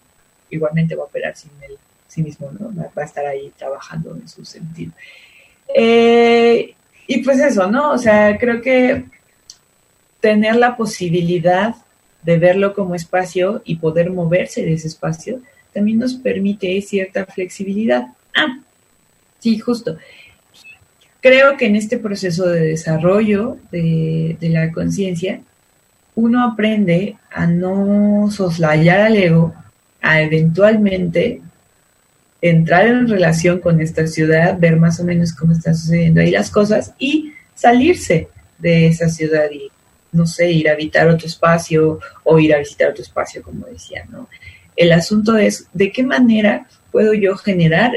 igualmente 0.51 0.95
va 0.95 1.05
a 1.05 1.07
operar 1.07 1.37
sin 1.37 1.51
él, 1.63 1.79
sí 2.07 2.23
mismo, 2.23 2.51
¿no? 2.53 2.73
Va 2.97 3.03
a 3.03 3.07
estar 3.07 3.25
ahí 3.25 3.51
trabajando 3.57 4.15
en 4.15 4.29
su 4.29 4.45
sentido. 4.45 4.93
Eh, 5.75 6.75
y 7.11 7.25
pues 7.25 7.41
eso, 7.41 7.69
¿no? 7.69 7.91
O 7.91 7.99
sea, 7.99 8.39
creo 8.39 8.63
que 8.63 9.07
tener 10.21 10.55
la 10.55 10.77
posibilidad 10.77 11.75
de 12.23 12.39
verlo 12.39 12.73
como 12.73 12.95
espacio 12.95 13.63
y 13.65 13.79
poder 13.79 14.13
moverse 14.13 14.63
de 14.63 14.75
ese 14.75 14.87
espacio 14.87 15.41
también 15.75 15.99
nos 15.99 16.15
permite 16.15 16.81
cierta 16.83 17.27
flexibilidad. 17.27 18.07
Ah, 18.33 18.61
sí, 19.41 19.59
justo. 19.59 19.99
Creo 21.21 21.57
que 21.57 21.67
en 21.67 21.75
este 21.75 21.99
proceso 21.99 22.47
de 22.47 22.61
desarrollo 22.61 23.57
de, 23.73 24.37
la 24.43 24.71
conciencia, 24.71 25.41
uno 26.15 26.45
aprende 26.45 27.17
a 27.33 27.45
no 27.49 28.31
soslayar 28.31 29.01
al 29.01 29.17
ego, 29.17 29.53
a 30.01 30.23
eventualmente 30.23 31.43
entrar 32.43 32.87
en 32.87 33.09
relación 33.09 33.61
con 33.61 33.81
esta 33.81 34.07
ciudad, 34.07 34.59
ver 34.59 34.77
más 34.77 35.01
o 35.01 35.05
menos 35.05 35.33
cómo 35.33 35.53
están 35.53 35.77
sucediendo 35.77 36.21
ahí 36.21 36.31
las 36.31 36.51
cosas 36.51 36.95
y 36.99 37.33
salirse 37.55 38.29
de 38.59 38.87
esa 38.87 39.09
ciudad 39.09 39.51
y 39.51 39.71
no 40.13 40.27
sé, 40.27 40.51
ir 40.51 40.69
a 40.69 40.73
habitar 40.73 41.09
otro 41.09 41.27
espacio 41.27 42.01
o 42.25 42.39
ir 42.39 42.55
a 42.55 42.59
visitar 42.59 42.91
otro 42.91 43.03
espacio, 43.03 43.43
como 43.43 43.67
decía, 43.67 44.05
¿no? 44.11 44.29
El 44.77 44.93
asunto 44.93 45.37
es 45.37 45.69
de 45.73 45.93
qué 45.93 46.03
manera 46.03 46.67
puedo 46.91 47.13
yo 47.15 47.37
generar 47.37 47.93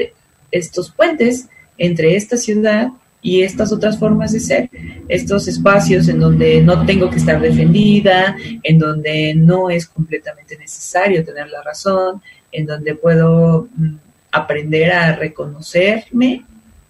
estos 0.52 0.92
puentes 0.92 1.48
entre 1.78 2.16
esta 2.16 2.38
ciudad 2.38 2.90
y 3.22 3.42
estas 3.42 3.72
otras 3.72 3.98
formas 3.98 4.34
de 4.34 4.42
ser, 4.42 4.70
estos 5.08 5.48
espacios 5.48 6.10
en 6.10 6.20
donde 6.20 6.62
no 6.62 6.86
tengo 6.86 7.10
que 7.10 7.18
estar 7.18 7.42
defendida, 7.42 8.36
en 8.62 8.78
donde 8.78 9.34
no 9.34 9.70
es 9.70 9.88
completamente 9.88 10.58
necesario 10.58 11.24
tener 11.24 11.48
la 11.48 11.64
razón, 11.64 12.22
en 12.52 12.66
donde 12.66 12.96
puedo 12.96 13.70
mm, 13.76 13.96
aprender 14.34 14.92
a 14.92 15.16
reconocerme 15.16 16.44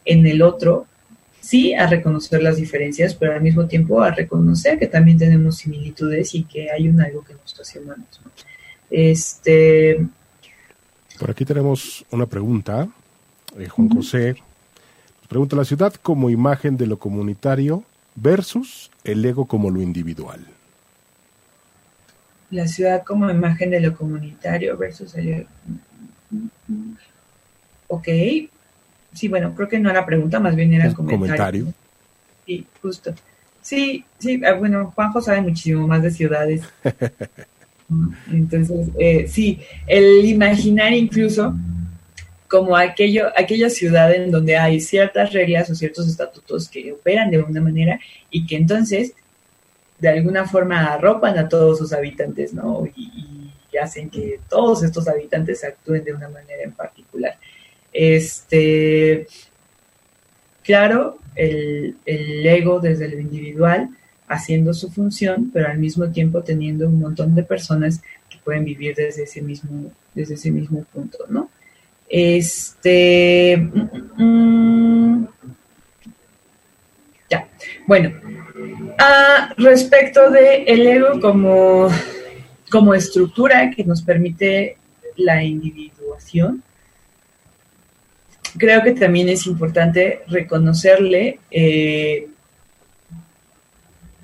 en 0.06 0.26
el 0.26 0.42
otro 0.42 0.88
sí 1.40 1.74
a 1.74 1.88
reconocer 1.88 2.42
las 2.42 2.56
diferencias, 2.56 3.14
pero 3.14 3.34
al 3.34 3.42
mismo 3.42 3.68
tiempo 3.68 4.02
a 4.02 4.12
reconocer 4.12 4.80
que 4.80 4.88
también 4.88 5.18
tenemos 5.18 5.58
similitudes 5.58 6.34
y 6.36 6.46
que 6.46 6.72
hay 6.72 6.88
un 6.88 7.02
algo 7.02 7.24
que 7.24 7.34
nos 7.34 7.60
hace 7.60 7.80
humanos. 7.80 8.22
Este... 8.90 10.08
Por 11.20 11.30
aquí 11.30 11.46
tenemos 11.46 12.06
una 12.12 12.26
pregunta. 12.26 12.88
Eh, 13.58 13.68
Juan 13.68 13.90
José 13.90 14.36
pregunta, 15.34 15.56
la 15.56 15.66
ciudad 15.66 15.94
como 15.96 16.30
imagen 16.30 16.78
de 16.78 16.86
lo 16.86 17.00
comunitario 17.00 17.84
versus 18.16 18.92
el 19.04 19.26
ego 19.26 19.48
como 19.48 19.72
lo 19.72 19.82
individual. 19.82 20.40
La 22.52 22.68
ciudad 22.68 23.04
como 23.04 23.30
imagen 23.32 23.72
de 23.72 23.80
lo 23.80 23.98
comunitario 23.98 24.78
versus 24.78 25.16
el 25.16 25.28
ego. 25.28 25.50
Ok, 27.94 28.08
Sí, 29.14 29.28
bueno, 29.28 29.54
creo 29.56 29.70
que 29.70 29.80
no 29.80 29.90
era 29.90 30.06
pregunta, 30.06 30.40
más 30.40 30.56
bien 30.56 30.74
era 30.74 30.92
comentario. 30.94 31.20
comentario. 31.20 31.74
Sí, 32.46 32.66
justo. 32.82 33.14
Sí, 33.62 34.04
sí, 34.18 34.42
ah, 34.46 34.54
bueno, 34.54 34.92
Juanjo 34.96 35.22
sabe 35.22 35.42
muchísimo 35.42 35.88
más 35.88 36.02
de 36.02 36.12
ciudades. 36.12 36.62
Entonces, 38.32 38.88
eh, 38.98 39.28
sí, 39.28 39.60
el 39.86 40.26
imaginar 40.26 40.94
incluso 40.94 41.54
como 42.48 42.76
aquello, 42.76 43.28
aquella 43.38 43.70
ciudad 43.70 44.14
en 44.14 44.32
donde 44.32 44.58
hay 44.58 44.80
ciertas 44.80 45.32
reglas 45.32 45.70
o 45.70 45.76
ciertos 45.76 46.08
estatutos 46.08 46.68
que 46.70 46.92
operan 46.92 47.30
de 47.30 47.40
una 47.40 47.62
manera 47.62 48.00
y 48.30 48.46
que 48.46 48.56
entonces 48.56 49.14
de 50.00 50.10
alguna 50.10 50.46
forma 50.46 50.94
arropan 50.94 51.38
a 51.38 51.48
todos 51.48 51.78
sus 51.78 51.94
habitantes, 51.94 52.54
¿no? 52.54 52.86
y 52.96 53.78
hacen 53.78 54.10
que 54.10 54.40
todos 54.50 54.84
estos 54.84 55.08
habitantes 55.08 55.64
actúen 55.64 56.04
de 56.04 56.14
una 56.14 56.30
manera 56.30 56.64
en 56.64 56.74
particular. 56.74 57.03
Este, 57.94 59.28
claro, 60.64 61.20
el, 61.36 61.96
ego 62.06 62.80
desde 62.80 63.08
lo 63.08 63.20
individual 63.20 63.90
haciendo 64.28 64.74
su 64.74 64.90
función, 64.90 65.52
pero 65.54 65.68
al 65.68 65.78
mismo 65.78 66.10
tiempo 66.10 66.42
teniendo 66.42 66.88
un 66.88 67.00
montón 67.00 67.36
de 67.36 67.44
personas 67.44 68.02
que 68.30 68.40
pueden 68.44 68.66
vivir 68.66 68.96
desde 68.96 69.24
ese 69.24 69.42
mismo, 69.42 69.92
desde 70.16 70.36
ese 70.36 70.52
mismo 70.52 70.84
punto, 70.92 71.20
¿no? 71.30 71.50
Este, 72.10 73.58
mm, 73.58 74.24
mm, 74.24 75.28
ya, 77.30 77.48
bueno, 77.88 78.12
ah, 79.00 79.54
respecto 79.58 80.30
de 80.32 80.64
el 80.64 80.86
ego 80.88 81.20
como, 81.20 81.90
como 82.72 82.94
estructura 82.94 83.72
que 83.72 83.84
nos 83.84 84.02
permite 84.02 84.78
la 85.16 85.44
individuación, 85.44 86.64
creo 88.58 88.84
que 88.84 88.94
también 88.94 89.30
es 89.30 89.48
importante 89.48 90.22
reconocerle 90.28 91.40
eh, 91.50 92.28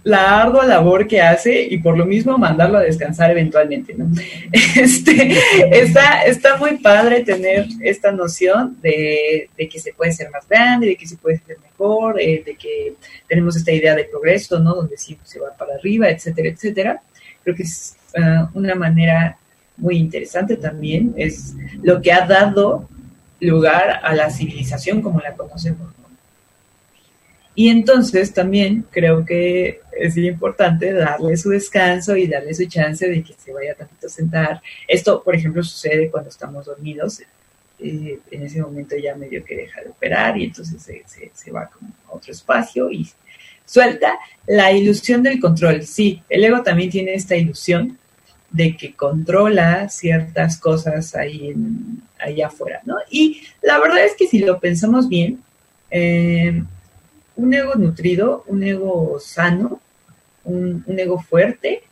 la 0.04 0.42
ardua 0.42 0.66
labor 0.66 1.08
que 1.08 1.22
hace 1.22 1.62
y 1.62 1.78
por 1.80 1.98
lo 1.98 2.06
mismo 2.06 2.38
mandarlo 2.38 2.78
a 2.78 2.84
descansar 2.84 3.32
eventualmente, 3.32 3.94
¿no? 3.94 4.10
Este, 4.76 5.38
está, 5.72 6.24
está 6.24 6.58
muy 6.58 6.78
padre 6.78 7.24
tener 7.24 7.68
esta 7.82 8.12
noción 8.12 8.78
de, 8.82 9.50
que 9.58 9.80
se 9.80 9.94
puede 9.94 10.14
ser 10.14 10.30
más 10.32 10.48
grande, 10.48 10.88
de 10.88 10.96
que 10.96 11.08
se 11.08 11.18
puede 11.18 11.40
ser 11.46 11.58
mejor, 11.60 12.20
eh, 12.20 12.44
de 12.46 12.56
que 12.56 12.94
tenemos 13.28 13.56
esta 13.56 13.72
idea 13.72 13.96
de 13.96 14.06
progreso, 14.06 14.60
¿no? 14.60 14.74
Donde 14.76 14.98
sí 14.98 15.18
se 15.24 15.40
va 15.40 15.56
para 15.58 15.76
arriba, 15.76 16.10
etcétera, 16.10 16.50
etcétera. 16.50 17.02
Creo 17.44 17.56
que 17.56 17.64
es 17.64 17.96
ah, 18.18 18.50
una 18.54 18.76
manera 18.76 19.38
muy 19.78 19.98
interesante 19.98 20.58
también, 20.58 21.14
es 21.18 21.56
lo 21.84 22.02
que 22.02 22.12
ha 22.12 22.26
dado 22.26 22.90
lugar 23.40 24.00
a 24.04 24.14
la 24.16 24.30
civilización 24.30 25.02
como 25.02 25.20
la 25.20 25.36
conocemos. 25.36 25.94
Y 27.56 27.68
entonces 27.68 28.34
también 28.34 28.86
creo 28.90 29.26
que 29.26 29.82
es 29.92 30.16
importante 30.16 30.94
darle 30.94 31.36
su 31.36 31.50
descanso 31.50 32.16
y 32.16 32.26
darle 32.26 32.54
su 32.54 32.66
chance 32.68 33.06
de 33.06 33.22
que 33.22 33.34
se 33.34 33.52
vaya 33.52 33.76
tantito 33.76 34.08
a 34.08 34.10
sentar. 34.10 34.62
Esto, 34.88 35.22
por 35.22 35.36
ejemplo, 35.36 35.62
sucede 35.62 36.10
cuando 36.10 36.30
estamos 36.30 36.68
dormidos. 36.68 37.22
Eh, 37.82 38.20
en 38.32 38.44
ese 38.44 38.62
momento 38.62 38.96
ya 38.96 39.16
medio 39.16 39.44
que 39.44 39.56
deja 39.56 39.82
de 39.82 39.90
operar 39.90 40.38
y 40.38 40.46
entonces 40.46 40.82
se, 40.82 41.04
se 41.34 41.52
va 41.52 41.68
como 41.68 41.92
a 42.08 42.16
otro 42.16 42.32
espacio 42.32 42.92
y 42.92 43.10
suelta 43.66 44.18
la 44.48 44.72
ilusión 44.72 45.22
del 45.22 45.40
control. 45.40 45.84
Sí, 45.84 46.24
el 46.30 46.44
ego 46.44 46.64
también 46.64 46.90
tiene 46.90 47.14
esta 47.14 47.36
ilusión 47.36 47.98
de 48.52 48.76
que 48.76 48.94
controla 48.94 49.90
ciertas 49.90 50.58
cosas 50.58 51.16
ahí 51.16 51.54
allá 52.20 52.48
afuera, 52.48 52.82
¿no? 52.86 52.96
Y 53.10 53.42
la 53.62 53.80
verdad 53.80 54.04
es 54.04 54.16
que 54.16 54.28
si 54.28 54.40
lo 54.40 54.60
pensamos 54.60 55.08
bien, 55.08 55.42
eh, 55.92 56.62
un 57.36 57.54
ego 57.54 57.76
nutrido, 57.76 58.44
un 58.48 58.64
ego 58.64 59.18
sano, 59.20 59.80
un, 60.44 60.84
ego 60.88 61.22
fuerte, 61.22 61.84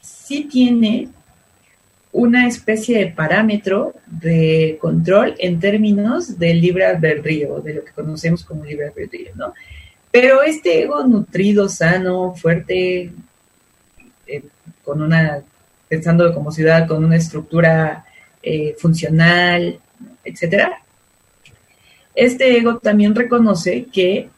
sí 0.00 0.44
tiene 0.44 1.08
una 2.12 2.46
especie 2.46 2.98
de 2.98 3.06
parámetro 3.12 3.94
de 4.06 4.78
control 4.80 5.34
en 5.38 5.60
términos 5.60 6.38
del 6.38 6.60
libre 6.60 6.84
albedrío, 6.84 7.60
de 7.60 7.74
lo 7.74 7.84
que 7.84 7.92
conocemos 7.92 8.44
como 8.44 8.64
libre 8.64 8.88
albedrío, 8.88 9.30
¿no? 9.34 9.54
Pero 10.10 10.42
este 10.42 10.82
ego 10.82 11.06
nutrido, 11.06 11.68
sano, 11.68 12.34
fuerte, 12.34 13.12
con 14.88 15.02
una, 15.02 15.42
pensando 15.86 16.32
como 16.32 16.50
ciudad, 16.50 16.88
con 16.88 17.04
una 17.04 17.16
estructura 17.16 18.06
eh, 18.42 18.74
funcional, 18.78 19.78
etcétera. 20.24 20.82
Este 22.14 22.56
ego 22.56 22.78
también 22.78 23.14
reconoce 23.14 23.84
que 23.92 24.30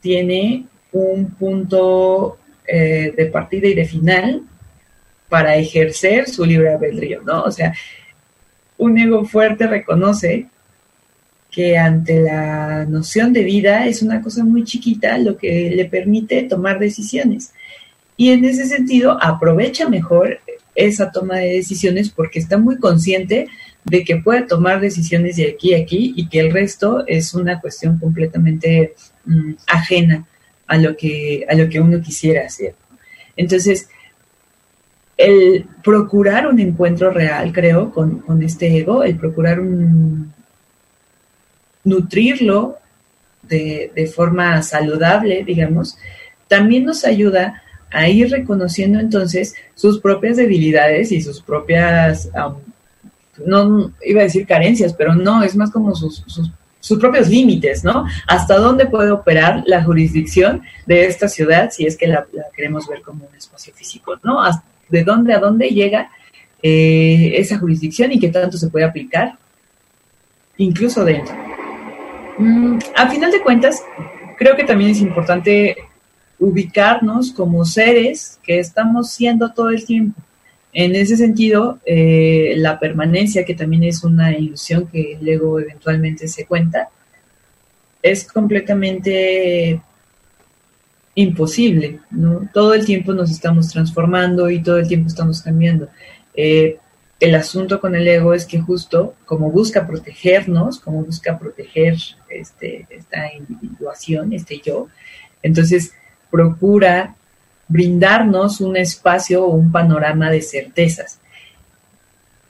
tiene 0.00 0.64
un 0.92 1.32
punto 1.32 2.38
eh, 2.66 3.12
de 3.14 3.26
partida 3.26 3.68
y 3.68 3.74
de 3.74 3.84
final 3.84 4.42
para 5.28 5.56
ejercer 5.56 6.30
su 6.30 6.46
libre 6.46 6.72
albedrío, 6.72 7.20
¿no? 7.20 7.42
O 7.42 7.50
sea, 7.50 7.74
un 8.78 8.96
ego 8.96 9.26
fuerte 9.26 9.66
reconoce 9.66 10.46
que 11.50 11.76
ante 11.76 12.20
la 12.20 12.86
noción 12.86 13.34
de 13.34 13.44
vida 13.44 13.86
es 13.86 14.00
una 14.00 14.22
cosa 14.22 14.44
muy 14.44 14.64
chiquita 14.64 15.18
lo 15.18 15.36
que 15.36 15.70
le 15.76 15.84
permite 15.84 16.44
tomar 16.44 16.78
decisiones. 16.78 17.52
Y 18.20 18.32
en 18.32 18.44
ese 18.44 18.66
sentido 18.66 19.16
aprovecha 19.18 19.88
mejor 19.88 20.40
esa 20.74 21.10
toma 21.10 21.38
de 21.38 21.54
decisiones 21.54 22.10
porque 22.10 22.38
está 22.38 22.58
muy 22.58 22.76
consciente 22.76 23.48
de 23.84 24.04
que 24.04 24.16
puede 24.16 24.42
tomar 24.42 24.78
decisiones 24.78 25.36
de 25.36 25.48
aquí 25.48 25.72
a 25.72 25.78
aquí 25.78 26.12
y 26.14 26.28
que 26.28 26.40
el 26.40 26.52
resto 26.52 27.02
es 27.06 27.32
una 27.32 27.62
cuestión 27.62 27.98
completamente 27.98 28.92
mm, 29.24 29.52
ajena 29.68 30.26
a 30.66 30.76
lo 30.76 30.98
que, 30.98 31.46
a 31.48 31.54
lo 31.54 31.66
que 31.70 31.80
uno 31.80 32.02
quisiera 32.02 32.44
hacer. 32.44 32.74
Entonces, 33.38 33.88
el 35.16 35.64
procurar 35.82 36.46
un 36.46 36.60
encuentro 36.60 37.10
real, 37.10 37.50
creo, 37.54 37.90
con, 37.90 38.22
este 38.42 38.76
ego, 38.76 39.02
el 39.02 39.16
procurar 39.16 39.60
un, 39.60 40.30
nutrirlo 41.84 42.76
de, 43.44 43.90
de, 43.94 44.06
forma 44.08 44.62
saludable, 44.62 45.42
digamos, 45.42 45.96
también 46.48 46.84
nos 46.84 47.06
ayuda 47.06 47.62
a 47.90 48.08
ir 48.08 48.30
reconociendo 48.30 48.98
entonces 48.98 49.54
sus 49.74 50.00
propias 50.00 50.36
debilidades 50.36 51.12
y 51.12 51.20
sus 51.20 51.40
propias, 51.40 52.30
no 53.44 53.92
iba 54.04 54.20
a 54.20 54.24
decir 54.24 54.46
carencias, 54.46 54.92
pero 54.94 55.14
no, 55.14 55.42
es 55.42 55.56
más 55.56 55.70
como 55.70 55.94
sus, 55.94 56.24
sus, 56.80 56.98
propios 56.98 57.28
límites, 57.28 57.84
¿no? 57.84 58.06
Hasta 58.26 58.56
dónde 58.56 58.86
puede 58.86 59.10
operar 59.10 59.62
la 59.66 59.82
jurisdicción 59.82 60.62
de 60.86 61.06
esta 61.06 61.28
ciudad 61.28 61.70
si 61.70 61.86
es 61.86 61.96
que 61.96 62.06
la, 62.06 62.26
queremos 62.54 62.88
ver 62.88 63.02
como 63.02 63.26
un 63.26 63.34
espacio 63.34 63.72
físico, 63.74 64.16
¿no? 64.22 64.40
de 64.88 65.04
dónde 65.04 65.34
a 65.34 65.38
dónde 65.38 65.68
llega 65.68 66.10
eh, 66.62 67.34
esa 67.36 67.58
jurisdicción 67.58 68.12
y 68.12 68.18
qué 68.18 68.28
tanto 68.28 68.58
se 68.58 68.68
puede 68.68 68.84
aplicar, 68.84 69.38
incluso 70.58 71.04
dentro. 71.04 71.34
Mm, 72.38 72.78
a 72.96 73.08
final 73.08 73.30
de 73.30 73.40
cuentas, 73.40 73.82
creo 74.36 74.56
que 74.56 74.64
también 74.64 74.90
es 74.90 75.00
importante 75.00 75.76
ubicarnos 76.40 77.32
como 77.32 77.64
seres 77.64 78.40
que 78.42 78.58
estamos 78.58 79.12
siendo 79.12 79.52
todo 79.52 79.70
el 79.70 79.84
tiempo. 79.84 80.20
En 80.72 80.94
ese 80.94 81.16
sentido, 81.16 81.78
eh, 81.84 82.54
la 82.56 82.80
permanencia, 82.80 83.44
que 83.44 83.54
también 83.54 83.84
es 83.84 84.02
una 84.02 84.36
ilusión 84.36 84.86
que 84.86 85.18
luego 85.20 85.60
eventualmente 85.60 86.26
se 86.28 86.46
cuenta, 86.46 86.88
es 88.02 88.24
completamente 88.24 89.82
imposible, 91.14 92.00
¿no? 92.10 92.48
Todo 92.54 92.72
el 92.72 92.86
tiempo 92.86 93.12
nos 93.12 93.30
estamos 93.30 93.68
transformando 93.68 94.48
y 94.48 94.62
todo 94.62 94.78
el 94.78 94.88
tiempo 94.88 95.08
estamos 95.08 95.42
cambiando. 95.42 95.88
Eh, 96.34 96.78
el 97.18 97.34
asunto 97.34 97.80
con 97.80 97.94
el 97.94 98.08
ego 98.08 98.32
es 98.32 98.46
que 98.46 98.60
justo 98.60 99.14
como 99.26 99.50
busca 99.50 99.86
protegernos, 99.86 100.80
como 100.80 101.04
busca 101.04 101.38
proteger 101.38 101.96
este, 102.30 102.86
esta 102.88 103.34
individuación, 103.34 104.32
este 104.32 104.62
yo, 104.64 104.88
entonces 105.42 105.92
procura 106.30 107.14
brindarnos 107.68 108.60
un 108.60 108.76
espacio 108.76 109.44
o 109.44 109.54
un 109.54 109.70
panorama 109.70 110.30
de 110.30 110.42
certezas. 110.42 111.20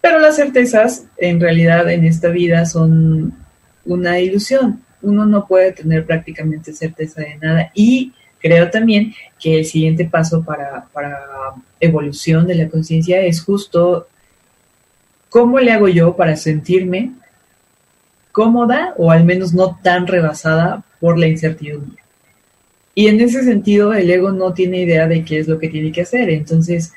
Pero 0.00 0.18
las 0.18 0.36
certezas 0.36 1.04
en 1.18 1.40
realidad 1.40 1.90
en 1.90 2.04
esta 2.04 2.28
vida 2.28 2.64
son 2.64 3.34
una 3.84 4.18
ilusión. 4.18 4.82
Uno 5.02 5.26
no 5.26 5.46
puede 5.46 5.72
tener 5.72 6.06
prácticamente 6.06 6.72
certeza 6.72 7.20
de 7.20 7.36
nada 7.36 7.70
y 7.74 8.12
creo 8.38 8.70
también 8.70 9.14
que 9.38 9.58
el 9.58 9.66
siguiente 9.66 10.06
paso 10.06 10.42
para, 10.42 10.86
para 10.92 11.18
evolución 11.80 12.46
de 12.46 12.54
la 12.54 12.68
conciencia 12.68 13.20
es 13.20 13.42
justo 13.42 14.08
cómo 15.28 15.58
le 15.58 15.72
hago 15.72 15.88
yo 15.88 16.16
para 16.16 16.36
sentirme 16.36 17.12
cómoda 18.32 18.94
o 18.96 19.10
al 19.10 19.24
menos 19.24 19.52
no 19.52 19.78
tan 19.82 20.06
rebasada 20.06 20.82
por 20.98 21.18
la 21.18 21.26
incertidumbre. 21.26 22.02
Y 22.94 23.06
en 23.06 23.20
ese 23.20 23.44
sentido, 23.44 23.92
el 23.92 24.10
ego 24.10 24.32
no 24.32 24.52
tiene 24.52 24.82
idea 24.82 25.06
de 25.06 25.24
qué 25.24 25.38
es 25.38 25.48
lo 25.48 25.58
que 25.58 25.68
tiene 25.68 25.92
que 25.92 26.02
hacer. 26.02 26.28
Entonces, 26.30 26.92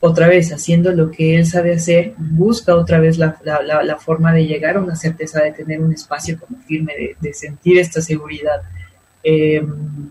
otra 0.00 0.28
vez, 0.28 0.52
haciendo 0.52 0.92
lo 0.92 1.10
que 1.10 1.36
él 1.36 1.46
sabe 1.46 1.74
hacer, 1.74 2.14
busca 2.16 2.74
otra 2.74 3.00
vez 3.00 3.18
la, 3.18 3.32
forma 3.98 4.32
de 4.32 4.46
llegar 4.46 4.76
a 4.76 4.80
una 4.80 4.96
certeza, 4.96 5.42
de 5.42 5.52
tener 5.52 5.80
un 5.80 5.92
espacio 5.92 6.38
como 6.38 6.60
firme, 6.62 7.16
de, 7.20 7.34
sentir 7.34 7.78
esta 7.78 8.00
seguridad, 8.00 8.62
em, 9.22 10.10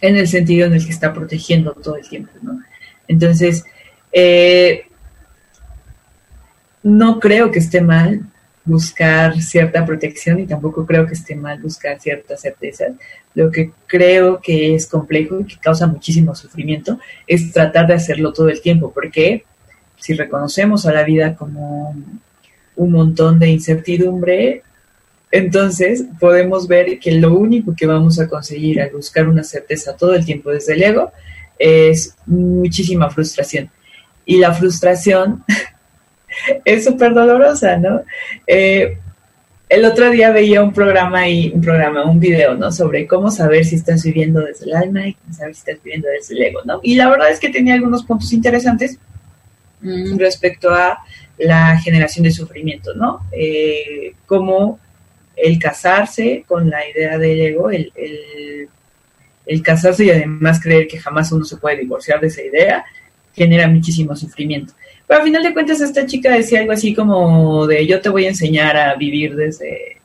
en 0.00 0.16
el 0.16 0.28
sentido 0.28 0.66
en 0.66 0.74
el 0.74 0.84
que 0.84 0.92
está 0.92 1.12
protegiendo 1.12 1.72
todo 1.72 1.96
el 1.96 2.08
tiempo. 2.08 2.32
¿no? 2.42 2.60
Entonces, 3.08 3.64
eh, 4.12 4.86
no 6.82 7.18
creo 7.18 7.50
que 7.50 7.58
esté 7.58 7.80
mal 7.80 8.22
buscar 8.64 9.40
cierta 9.42 9.84
protección 9.84 10.40
y 10.40 10.46
tampoco 10.46 10.86
creo 10.86 11.06
que 11.06 11.14
esté 11.14 11.36
mal 11.36 11.60
buscar 11.60 12.00
ciertas 12.00 12.40
certezas. 12.40 12.92
Lo 13.34 13.50
que 13.50 13.72
creo 13.86 14.40
que 14.40 14.74
es 14.74 14.86
complejo 14.86 15.40
y 15.40 15.44
que 15.44 15.58
causa 15.58 15.86
muchísimo 15.86 16.34
sufrimiento 16.34 16.98
es 17.26 17.52
tratar 17.52 17.86
de 17.86 17.94
hacerlo 17.94 18.32
todo 18.32 18.48
el 18.48 18.60
tiempo, 18.60 18.92
porque 18.92 19.44
si 19.98 20.14
reconocemos 20.14 20.86
a 20.86 20.92
la 20.92 21.04
vida 21.04 21.34
como 21.34 21.94
un 22.76 22.90
montón 22.90 23.38
de 23.38 23.48
incertidumbre, 23.48 24.62
entonces 25.30 26.04
podemos 26.20 26.68
ver 26.68 26.98
que 26.98 27.12
lo 27.12 27.34
único 27.34 27.74
que 27.76 27.86
vamos 27.86 28.20
a 28.20 28.28
conseguir 28.28 28.80
al 28.80 28.90
buscar 28.90 29.28
una 29.28 29.42
certeza 29.42 29.96
todo 29.96 30.14
el 30.14 30.24
tiempo 30.24 30.50
desde 30.50 30.74
el 30.74 30.82
ego 30.82 31.12
es 31.58 32.16
muchísima 32.26 33.10
frustración. 33.10 33.70
Y 34.24 34.38
la 34.38 34.54
frustración 34.54 35.44
es 36.64 36.84
súper 36.84 37.14
dolorosa, 37.14 37.76
¿no? 37.76 38.02
Eh, 38.46 38.98
el 39.68 39.84
otro 39.84 40.10
día 40.10 40.30
veía 40.30 40.62
un 40.62 40.72
programa 40.72 41.28
y 41.28 41.50
un 41.52 41.60
programa, 41.60 42.04
un 42.04 42.20
video, 42.20 42.54
¿no? 42.54 42.70
Sobre 42.70 43.06
cómo 43.06 43.30
saber 43.30 43.64
si 43.64 43.76
estás 43.76 44.04
viviendo 44.04 44.40
desde 44.40 44.66
el 44.66 44.74
alma 44.74 45.08
y 45.08 45.14
cómo 45.14 45.34
saber 45.34 45.54
si 45.54 45.60
estás 45.60 45.82
viviendo 45.82 46.08
desde 46.08 46.34
el 46.34 46.42
ego, 46.42 46.60
¿no? 46.64 46.80
Y 46.82 46.94
la 46.96 47.08
verdad 47.08 47.30
es 47.30 47.40
que 47.40 47.48
tenía 47.48 47.74
algunos 47.74 48.04
puntos 48.04 48.32
interesantes 48.32 48.98
mm, 49.80 50.18
respecto 50.18 50.70
a 50.70 50.98
la 51.38 51.78
generación 51.78 52.24
de 52.24 52.30
sufrimiento, 52.30 52.94
¿no? 52.94 53.26
Eh, 53.32 54.14
como 54.26 54.78
el 55.34 55.58
casarse 55.58 56.44
con 56.46 56.70
la 56.70 56.88
idea 56.88 57.18
del 57.18 57.40
ego, 57.40 57.70
el, 57.70 57.90
el 59.46 59.62
casarse 59.62 60.04
y 60.04 60.10
además 60.10 60.60
creer 60.62 60.86
que 60.86 60.98
jamás 60.98 61.32
uno 61.32 61.44
se 61.44 61.56
puede 61.56 61.78
divorciar 61.78 62.20
de 62.20 62.28
esa 62.28 62.42
idea, 62.42 62.84
genera 63.34 63.66
muchísimo 63.68 64.14
sufrimiento. 64.14 64.74
Pero 65.06 65.20
al 65.20 65.26
final 65.26 65.42
de 65.42 65.52
cuentas 65.52 65.80
esta 65.80 66.06
chica 66.06 66.32
decía 66.32 66.60
algo 66.60 66.72
así 66.72 66.94
como 66.94 67.66
de 67.66 67.86
yo 67.86 68.00
te 68.00 68.08
voy 68.08 68.24
a 68.24 68.30
enseñar 68.30 68.76
a 68.76 68.94
vivir 68.94 69.36
desde 69.36 69.98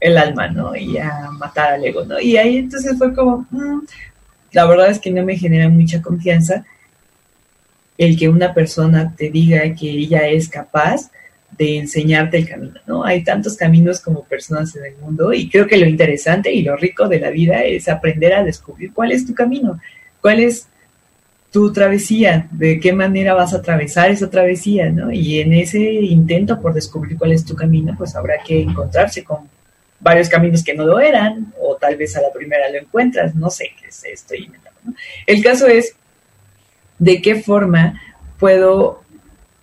el 0.00 0.18
alma, 0.18 0.48
¿no? 0.48 0.76
Y 0.76 0.98
a 0.98 1.30
matar 1.30 1.74
al 1.74 1.84
ego, 1.84 2.04
¿no? 2.04 2.20
Y 2.20 2.36
ahí 2.36 2.58
entonces 2.58 2.98
fue 2.98 3.14
como, 3.14 3.46
mm, 3.50 3.80
la 4.52 4.66
verdad 4.66 4.90
es 4.90 4.98
que 4.98 5.10
no 5.10 5.24
me 5.24 5.36
genera 5.36 5.68
mucha 5.68 6.02
confianza 6.02 6.64
el 7.96 8.18
que 8.18 8.28
una 8.28 8.52
persona 8.52 9.14
te 9.16 9.30
diga 9.30 9.60
que 9.74 9.90
ella 9.90 10.28
es 10.28 10.48
capaz 10.48 11.10
de 11.56 11.78
enseñarte 11.78 12.38
el 12.38 12.48
camino, 12.48 12.80
¿no? 12.86 13.04
Hay 13.04 13.22
tantos 13.22 13.56
caminos 13.56 14.00
como 14.00 14.24
personas 14.24 14.74
en 14.74 14.86
el 14.86 14.96
mundo 14.96 15.32
y 15.32 15.48
creo 15.48 15.66
que 15.66 15.76
lo 15.76 15.86
interesante 15.86 16.52
y 16.52 16.62
lo 16.62 16.76
rico 16.76 17.08
de 17.08 17.20
la 17.20 17.30
vida 17.30 17.62
es 17.62 17.88
aprender 17.88 18.32
a 18.32 18.42
descubrir 18.42 18.92
cuál 18.92 19.12
es 19.12 19.26
tu 19.26 19.34
camino, 19.34 19.78
cuál 20.20 20.40
es 20.40 20.66
tu 21.52 21.70
travesía, 21.70 22.48
de 22.50 22.80
qué 22.80 22.94
manera 22.94 23.34
vas 23.34 23.52
a 23.52 23.58
atravesar 23.58 24.10
esa 24.10 24.30
travesía, 24.30 24.90
¿no? 24.90 25.12
Y 25.12 25.38
en 25.40 25.52
ese 25.52 25.78
intento 25.80 26.58
por 26.60 26.72
descubrir 26.72 27.18
cuál 27.18 27.32
es 27.32 27.44
tu 27.44 27.54
camino, 27.54 27.94
pues 27.96 28.16
habrá 28.16 28.42
que 28.42 28.62
encontrarse 28.62 29.22
con 29.22 29.50
varios 30.00 30.30
caminos 30.30 30.64
que 30.64 30.74
no 30.74 30.86
lo 30.86 30.98
eran, 30.98 31.52
o 31.60 31.76
tal 31.76 31.96
vez 31.96 32.16
a 32.16 32.22
la 32.22 32.32
primera 32.32 32.70
lo 32.70 32.78
encuentras, 32.78 33.34
no 33.34 33.50
sé 33.50 33.70
qué 33.78 33.88
es 33.88 34.02
esto. 34.02 34.34
¿no? 34.82 34.94
El 35.26 35.42
caso 35.42 35.66
es 35.66 35.94
de 36.98 37.20
qué 37.20 37.36
forma 37.36 38.00
puedo 38.38 39.02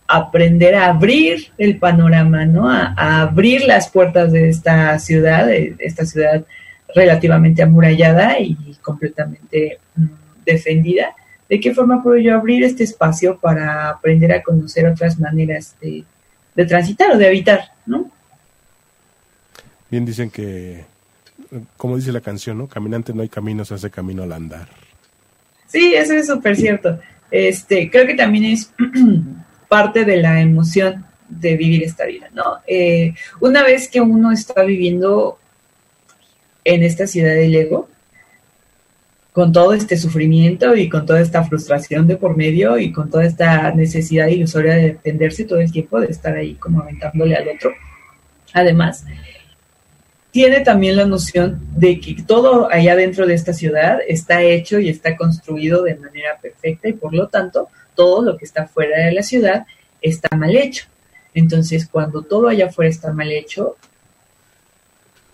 aprender 0.07 0.75
a 0.75 0.89
abrir 0.89 1.51
el 1.57 1.79
panorama, 1.79 2.45
¿no? 2.45 2.69
A, 2.69 3.21
abrir 3.21 3.63
las 3.65 3.89
puertas 3.89 4.31
de 4.31 4.49
esta 4.49 4.97
ciudad, 4.99 5.47
de 5.47 5.75
esta 5.79 6.05
ciudad 6.05 6.45
relativamente 6.93 7.63
amurallada 7.63 8.39
y 8.39 8.75
completamente 8.81 9.79
mm, 9.95 10.05
defendida, 10.45 11.15
¿De 11.49 11.59
qué 11.59 11.73
forma 11.73 12.03
puedo 12.03 12.17
yo 12.17 12.35
abrir 12.35 12.63
este 12.63 12.83
espacio 12.83 13.39
para 13.39 13.89
aprender 13.89 14.31
a 14.31 14.43
conocer 14.43 14.85
otras 14.85 15.19
maneras 15.19 15.75
de, 15.81 16.05
transitar 16.67 17.11
o 17.11 17.17
de 17.17 17.27
habitar, 17.27 17.71
¿no? 17.85 18.11
Bien 19.89 20.05
dicen 20.05 20.29
que, 20.29 20.85
como 21.75 21.97
dice 21.97 22.11
la 22.11 22.21
canción, 22.21 22.57
¿no? 22.57 22.67
Caminante 22.67 23.13
no 23.13 23.23
hay 23.23 23.29
camino, 23.29 23.65
se 23.65 23.73
hace 23.73 23.89
camino 23.89 24.21
al 24.23 24.33
andar. 24.33 24.67
Sí, 25.65 25.95
eso 25.95 26.13
es 26.13 26.27
súper 26.27 26.55
cierto. 26.55 26.99
Este, 27.31 27.89
creo 27.89 28.05
que 28.05 28.13
también 28.13 28.45
es 28.45 28.71
parte 29.67 30.05
de 30.05 30.17
la 30.17 30.41
emoción 30.41 31.05
de 31.29 31.57
vivir 31.57 31.83
esta 31.83 32.05
vida, 32.05 32.29
¿no? 32.33 32.57
Eh, 32.67 33.13
una 33.39 33.63
vez 33.63 33.87
que 33.87 34.01
uno 34.01 34.31
está 34.31 34.63
viviendo 34.63 35.39
en 36.63 36.83
esta 36.83 37.07
ciudad 37.07 37.33
del 37.33 37.55
ego, 37.55 37.89
con 39.31 39.51
todo 39.51 39.73
este 39.73 39.97
sufrimiento 39.97 40.75
y 40.75 40.89
con 40.89 41.05
toda 41.05 41.21
esta 41.21 41.43
frustración 41.43 42.07
de 42.07 42.17
por 42.17 42.35
medio 42.35 42.77
y 42.77 42.91
con 42.91 43.09
toda 43.09 43.25
esta 43.25 43.71
necesidad 43.71 44.27
ilusoria 44.27 44.75
de 44.75 44.93
defenderse 44.93 45.45
todo 45.45 45.59
el 45.59 45.71
tiempo, 45.71 45.99
de 45.99 46.07
estar 46.07 46.35
ahí 46.35 46.55
como 46.55 46.81
aventándole 46.81 47.35
al 47.35 47.47
otro. 47.47 47.71
Además, 48.53 49.05
tiene 50.31 50.61
también 50.61 50.95
la 50.95 51.05
noción 51.05 51.59
de 51.75 51.99
que 51.99 52.17
todo 52.25 52.71
allá 52.71 52.95
dentro 52.95 53.25
de 53.25 53.33
esta 53.33 53.53
ciudad 53.53 53.99
está 54.07 54.41
hecho 54.41 54.79
y 54.79 54.89
está 54.89 55.15
construido 55.15 55.83
de 55.83 55.95
manera 55.95 56.37
perfecta 56.41 56.87
y 56.87 56.93
por 56.93 57.13
lo 57.13 57.27
tanto 57.27 57.69
todo 57.95 58.23
lo 58.23 58.37
que 58.37 58.45
está 58.45 58.67
fuera 58.67 59.05
de 59.05 59.11
la 59.11 59.23
ciudad 59.23 59.65
está 60.01 60.35
mal 60.35 60.55
hecho. 60.55 60.85
Entonces, 61.33 61.87
cuando 61.87 62.23
todo 62.23 62.47
allá 62.47 62.67
afuera 62.67 62.89
está 62.89 63.11
mal 63.13 63.31
hecho, 63.31 63.77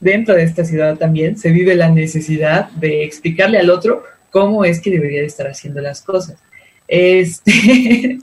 dentro 0.06 0.36
de 0.36 0.44
esta 0.44 0.64
ciudad 0.64 0.98
también 0.98 1.36
se 1.36 1.50
vive 1.50 1.74
la 1.74 1.90
necesidad 1.90 2.70
de 2.74 3.04
explicarle 3.04 3.58
al 3.58 3.72
otro 3.72 4.04
cómo 4.30 4.64
es 4.64 4.80
que 4.80 4.92
debería 4.92 5.22
de 5.22 5.26
estar 5.26 5.48
haciendo 5.48 5.82
las 5.82 6.04
cosas. 6.04 6.38
Este, 6.88 7.52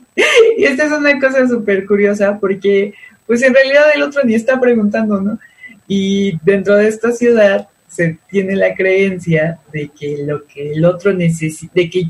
y 0.59 0.64
esta 0.64 0.85
es 0.85 0.93
una 0.93 1.18
cosa 1.18 1.49
súper 1.49 1.85
curiosa 1.85 2.39
porque 2.39 2.95
pues 3.26 3.43
en 3.43 3.53
realidad 3.53 3.87
el 3.97 4.03
otro 4.03 4.22
ni 4.22 4.35
está 4.35 4.61
preguntando, 4.61 5.20
¿no? 5.20 5.41
Y 5.89 6.39
dentro 6.45 6.76
de 6.76 6.87
esta 6.87 7.11
ciudad 7.11 7.68
se 7.89 8.16
tiene 8.30 8.55
la 8.55 8.76
creencia 8.76 9.59
de 9.72 9.89
que 9.89 10.18
lo 10.24 10.47
que 10.47 10.74
el 10.74 10.85
otro 10.85 11.12
necesita, 11.12 11.72
de 11.74 11.91
que 11.91 12.05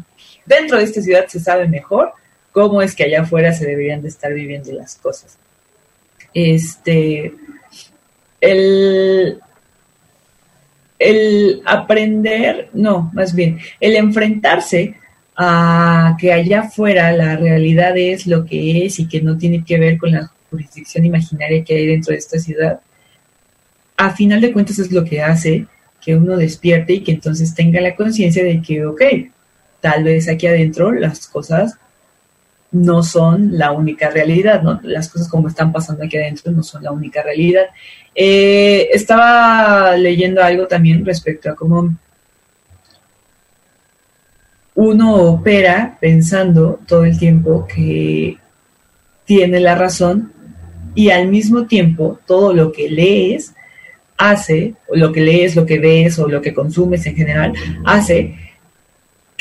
dentro 0.45 0.77
de 0.77 0.85
esta 0.85 1.01
ciudad 1.01 1.27
se 1.29 1.41
sabe 1.41 1.67
mejor 1.67 2.13
cómo 2.53 2.83
es 2.83 2.95
que 2.95 3.05
allá 3.05 3.23
afuera 3.23 3.55
se 3.55 3.65
deberían 3.65 4.03
de 4.03 4.09
estar 4.09 4.35
viviendo 4.35 4.71
las 4.73 4.97
cosas. 4.97 5.39
Este, 6.35 7.33
el, 8.43 9.41
el 11.11 11.63
aprender, 11.65 12.71
no, 12.73 13.11
más 13.13 13.35
bien, 13.35 13.59
el 13.81 13.97
enfrentarse 13.97 14.95
a 15.37 16.17
que 16.21 16.33
allá 16.33 16.61
afuera 16.61 17.13
la 17.13 17.37
realidad 17.37 17.97
es 17.97 18.27
lo 18.27 18.45
que 18.45 18.85
es 18.85 18.99
y 18.99 19.09
que 19.09 19.23
no 19.23 19.39
tiene 19.39 19.65
que 19.65 19.79
ver 19.79 19.99
con 19.99 20.13
la 20.13 20.31
jurisdicción 20.51 21.05
imaginaria 21.05 21.65
que 21.65 21.75
hay 21.75 21.87
dentro 21.87 22.13
de 22.13 22.19
esta 22.19 22.39
ciudad, 22.39 22.81
a 23.97 24.11
final 24.11 24.41
de 24.41 24.53
cuentas 24.53 24.79
es 24.79 24.93
lo 24.93 25.05
que 25.05 25.23
hace 25.23 25.67
que 26.01 26.17
uno 26.17 26.37
despierte 26.37 26.95
y 26.95 27.01
que 27.01 27.13
entonces 27.13 27.55
tenga 27.55 27.81
la 27.81 27.95
conciencia 27.95 28.45
de 28.45 28.61
que, 28.61 28.85
ok, 28.85 29.03
tal 29.81 30.05
vez 30.05 30.29
aquí 30.29 30.47
adentro 30.47 30.93
las 30.93 31.27
cosas 31.29 31.79
no 32.73 33.03
son 33.03 33.59
la 33.59 33.71
única 33.73 34.11
realidad, 34.11 34.63
¿no? 34.63 34.81
Las 34.83 35.09
cosas 35.09 35.29
como 35.29 35.49
están 35.49 35.73
pasando 35.73 36.05
aquí 36.05 36.17
adentro 36.17 36.51
no 36.53 36.63
son 36.63 36.83
la 36.83 36.91
única 36.91 37.23
realidad. 37.23 37.67
Eh, 38.15 38.89
estaba 38.93 39.97
leyendo 39.97 40.43
algo 40.43 40.67
también 40.67 41.05
respecto 41.05 41.51
a 41.51 41.55
cómo 41.55 41.95
uno 44.75 45.15
opera 45.17 45.99
pensando 46.01 46.81
todo 46.87 47.05
el 47.05 47.19
tiempo 47.19 47.67
que 47.67 48.39
tiene 49.27 49.61
la 49.61 49.75
razón 49.75 50.33
y 50.95 51.11
al 51.11 51.29
mismo 51.29 51.67
tiempo 51.67 52.19
todo 52.27 52.55
lo 52.55 52.73
que 52.73 52.89
lees 52.89 53.55
hace, 54.17 54.75
o 54.89 54.97
lo 54.97 55.13
que 55.13 55.21
lees, 55.21 55.57
lo 55.57 55.67
que 55.67 55.79
ves 55.79 56.19
o 56.19 56.29
lo 56.29 56.41
que 56.41 56.55
consumes 56.55 57.05
en 57.07 57.17
general, 57.17 57.53
hace 57.85 58.37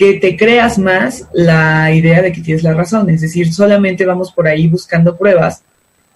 que 0.01 0.15
te 0.15 0.35
creas 0.35 0.79
más 0.79 1.27
la 1.31 1.93
idea 1.93 2.23
de 2.23 2.31
que 2.31 2.41
tienes 2.41 2.63
la 2.63 2.73
razón. 2.73 3.07
Es 3.11 3.21
decir, 3.21 3.53
solamente 3.53 4.03
vamos 4.03 4.31
por 4.31 4.47
ahí 4.47 4.67
buscando 4.67 5.15
pruebas 5.15 5.61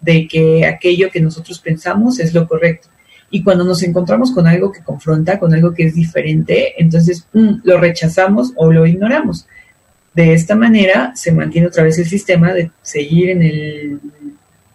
de 0.01 0.27
que 0.27 0.65
aquello 0.65 1.11
que 1.11 1.21
nosotros 1.21 1.59
pensamos 1.59 2.19
es 2.19 2.33
lo 2.33 2.47
correcto. 2.47 2.87
Y 3.29 3.43
cuando 3.43 3.63
nos 3.63 3.83
encontramos 3.83 4.31
con 4.31 4.47
algo 4.47 4.71
que 4.71 4.81
confronta, 4.81 5.37
con 5.37 5.53
algo 5.53 5.71
que 5.71 5.85
es 5.85 5.93
diferente, 5.93 6.73
entonces 6.81 7.27
mm, 7.31 7.57
lo 7.63 7.77
rechazamos 7.77 8.53
o 8.55 8.71
lo 8.71 8.87
ignoramos. 8.87 9.45
De 10.15 10.33
esta 10.33 10.55
manera 10.55 11.11
se 11.13 11.31
mantiene 11.31 11.67
otra 11.67 11.83
vez 11.83 11.99
el 11.99 12.07
sistema 12.07 12.53
de 12.53 12.71
seguir 12.81 13.29
en 13.29 13.43
el 13.43 13.99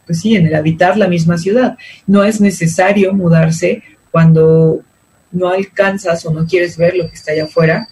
pues 0.06 0.20
sí, 0.20 0.36
en 0.36 0.46
el 0.46 0.54
habitar 0.54 0.96
la 0.96 1.08
misma 1.08 1.36
ciudad. 1.36 1.76
No 2.06 2.22
es 2.22 2.40
necesario 2.40 3.12
mudarse 3.12 3.82
cuando 4.12 4.82
no 5.32 5.48
alcanzas 5.48 6.24
o 6.26 6.32
no 6.32 6.46
quieres 6.46 6.76
ver 6.76 6.94
lo 6.94 7.08
que 7.08 7.16
está 7.16 7.32
allá 7.32 7.42
afuera 7.46 7.88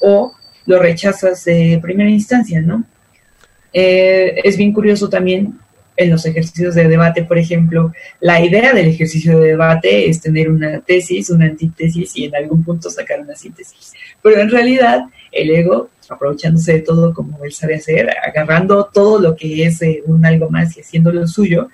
o 0.00 0.32
lo 0.66 0.78
rechazas 0.78 1.44
de 1.44 1.78
primera 1.82 2.10
instancia, 2.10 2.60
¿no? 2.60 2.84
Eh, 3.72 4.40
es 4.44 4.56
bien 4.56 4.72
curioso 4.72 5.08
también 5.08 5.58
en 5.96 6.10
los 6.10 6.24
ejercicios 6.24 6.74
de 6.74 6.88
debate, 6.88 7.24
por 7.24 7.38
ejemplo, 7.38 7.92
la 8.20 8.42
idea 8.44 8.72
del 8.72 8.88
ejercicio 8.88 9.38
de 9.38 9.48
debate 9.48 10.08
es 10.08 10.20
tener 10.20 10.50
una 10.50 10.80
tesis, 10.80 11.30
una 11.30 11.46
antítesis 11.46 12.16
y 12.16 12.24
en 12.24 12.34
algún 12.34 12.64
punto 12.64 12.90
sacar 12.90 13.20
una 13.20 13.34
síntesis. 13.34 13.92
Pero 14.22 14.40
en 14.40 14.50
realidad 14.50 15.02
el 15.30 15.50
ego 15.50 15.90
aprovechándose 16.08 16.74
de 16.74 16.80
todo 16.80 17.14
como 17.14 17.44
él 17.44 17.52
sabe 17.52 17.76
hacer, 17.76 18.10
agarrando 18.24 18.90
todo 18.92 19.18
lo 19.18 19.36
que 19.36 19.64
es 19.64 19.80
eh, 19.82 20.02
un 20.06 20.24
algo 20.24 20.50
más 20.50 20.76
y 20.76 20.80
haciendo 20.80 21.12
lo 21.12 21.26
suyo, 21.26 21.68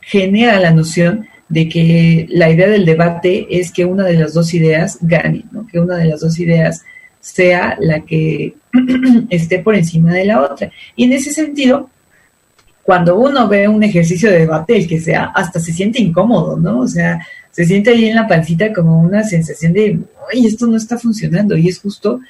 genera 0.00 0.58
la 0.58 0.70
noción 0.70 1.26
de 1.48 1.68
que 1.68 2.26
la 2.30 2.50
idea 2.50 2.68
del 2.68 2.84
debate 2.84 3.46
es 3.50 3.72
que 3.72 3.84
una 3.84 4.04
de 4.04 4.14
las 4.14 4.34
dos 4.34 4.54
ideas 4.54 4.98
gane, 5.00 5.44
¿no? 5.50 5.66
que 5.66 5.80
una 5.80 5.96
de 5.96 6.06
las 6.06 6.20
dos 6.20 6.38
ideas 6.38 6.82
sea 7.20 7.76
la 7.80 8.00
que 8.00 8.54
esté 9.30 9.58
por 9.60 9.74
encima 9.74 10.12
de 10.12 10.24
la 10.24 10.42
otra. 10.42 10.70
Y 10.96 11.04
en 11.04 11.12
ese 11.12 11.32
sentido, 11.32 11.90
cuando 12.82 13.18
uno 13.18 13.46
ve 13.46 13.68
un 13.68 13.82
ejercicio 13.82 14.30
de 14.30 14.40
debate, 14.40 14.76
el 14.76 14.88
que 14.88 15.00
sea, 15.00 15.26
hasta 15.34 15.60
se 15.60 15.72
siente 15.72 16.00
incómodo, 16.00 16.56
¿no? 16.56 16.80
O 16.80 16.88
sea, 16.88 17.24
se 17.50 17.64
siente 17.64 17.90
ahí 17.90 18.06
en 18.06 18.16
la 18.16 18.26
pancita 18.26 18.72
como 18.72 19.00
una 19.00 19.22
sensación 19.22 19.72
de, 19.72 20.00
ay, 20.32 20.46
esto 20.46 20.66
no 20.66 20.76
está 20.76 20.98
funcionando. 20.98 21.56
Y 21.56 21.68
es 21.68 21.78
justo 21.78 22.20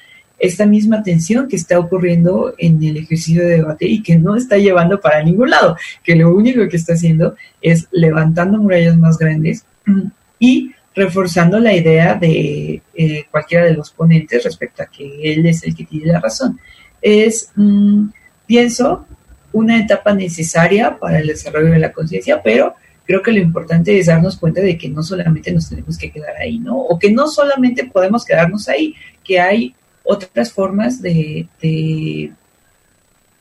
esta 0.41 0.65
misma 0.65 1.03
tensión 1.03 1.47
que 1.47 1.55
está 1.55 1.79
ocurriendo 1.79 2.53
en 2.57 2.83
el 2.83 2.97
ejercicio 2.97 3.43
de 3.43 3.57
debate 3.57 3.85
y 3.85 4.01
que 4.01 4.17
no 4.17 4.35
está 4.35 4.57
llevando 4.57 4.99
para 4.99 5.23
ningún 5.23 5.51
lado, 5.51 5.77
que 6.03 6.15
lo 6.15 6.35
único 6.35 6.67
que 6.67 6.77
está 6.77 6.93
haciendo 6.93 7.35
es 7.61 7.87
levantando 7.91 8.57
murallas 8.57 8.97
más 8.97 9.17
grandes 9.17 9.65
y 10.39 10.71
reforzando 10.93 11.59
la 11.59 11.73
idea 11.73 12.15
de 12.15 12.81
eh, 12.93 13.25
cualquiera 13.31 13.65
de 13.65 13.73
los 13.73 13.91
ponentes 13.91 14.43
respecto 14.43 14.83
a 14.83 14.87
que 14.87 15.33
él 15.33 15.45
es 15.45 15.63
el 15.63 15.75
que 15.75 15.85
tiene 15.85 16.11
la 16.11 16.19
razón. 16.19 16.59
Es, 17.01 17.51
mm, 17.55 18.09
pienso, 18.45 19.05
una 19.53 19.79
etapa 19.79 20.13
necesaria 20.13 20.97
para 20.97 21.19
el 21.19 21.27
desarrollo 21.27 21.71
de 21.71 21.79
la 21.79 21.91
conciencia, 21.91 22.41
pero 22.41 22.75
creo 23.05 23.21
que 23.21 23.31
lo 23.31 23.39
importante 23.39 23.97
es 23.97 24.05
darnos 24.07 24.37
cuenta 24.37 24.61
de 24.61 24.77
que 24.77 24.89
no 24.89 25.03
solamente 25.03 25.51
nos 25.51 25.69
tenemos 25.69 25.97
que 25.97 26.11
quedar 26.11 26.35
ahí, 26.37 26.59
¿no? 26.59 26.77
O 26.77 26.97
que 26.97 27.11
no 27.11 27.27
solamente 27.27 27.85
podemos 27.85 28.23
quedarnos 28.25 28.69
ahí, 28.69 28.95
que 29.23 29.39
hay 29.39 29.75
otras 30.03 30.51
formas 30.51 31.01
de, 31.01 31.47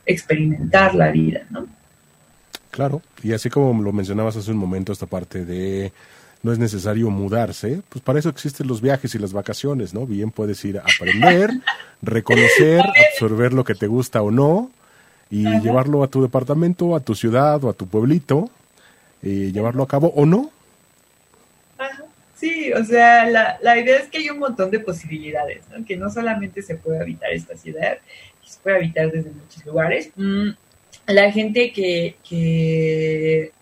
experimentar 0.07 0.95
la 0.95 1.11
vida, 1.13 1.43
¿no? 1.51 1.69
Claro, 2.71 3.01
y 3.23 3.33
así 3.33 3.49
como 3.49 3.81
lo 3.81 3.93
mencionabas 3.93 4.37
hace 4.37 4.51
un 4.51 4.57
momento, 4.57 4.93
esta 4.93 5.07
parte 5.07 5.45
de 5.45 5.93
no 6.43 6.53
es 6.53 6.59
necesario 6.59 7.11
mudarse, 7.11 7.83
pues 7.89 8.03
para 8.03 8.19
eso 8.19 8.29
existen 8.29 8.67
los 8.67 8.81
viajes 8.81 9.15
y 9.15 9.19
las 9.19 9.33
vacaciones, 9.33 9.93
¿no? 9.93 10.07
Bien 10.07 10.31
puedes 10.31 10.65
ir 10.65 10.79
a 10.79 10.83
aprender, 10.83 11.51
reconocer, 12.03 12.81
absorber 12.81 13.53
lo 13.53 13.65
que 13.65 13.75
te 13.75 13.87
gusta 13.87 14.23
o 14.23 14.31
no, 14.31 14.71
y 15.31 15.45
llevarlo 15.61 16.03
a 16.03 16.09
tu 16.09 16.23
departamento, 16.23 16.97
a 16.97 17.01
tu 17.01 17.15
ciudad 17.15 17.63
o 17.63 17.69
a 17.69 17.73
tu 17.73 17.87
pueblito, 17.87 18.51
y 19.23 19.53
llevarlo 19.53 19.83
a 19.83 19.89
cabo 19.89 20.09
o 20.17 20.27
no, 20.27 20.51
Sí, 22.41 22.73
o 22.73 22.83
sea, 22.87 23.27
la, 23.29 23.59
la, 23.61 23.79
idea 23.79 23.99
es 23.99 24.09
que 24.09 24.17
hay 24.17 24.31
un 24.31 24.39
montón 24.39 24.71
de 24.71 24.81
posibilidades, 24.81 25.61
¿no? 25.69 25.85
que 25.85 25.99
no 25.99 26.09
solamente 26.09 26.63
se 26.63 26.75
puede 26.75 26.99
habitar 26.99 27.31
esta 27.33 27.55
ciudad, 27.55 27.99
se 28.43 28.59
puede 28.63 28.77
habitar 28.77 29.13
desde 29.13 29.31
muchos 29.31 29.63
lugares. 29.67 30.11
Mm, 30.17 30.53
la 31.07 31.31
gente 31.33 31.71
que, 31.71 32.17
que 32.27 33.53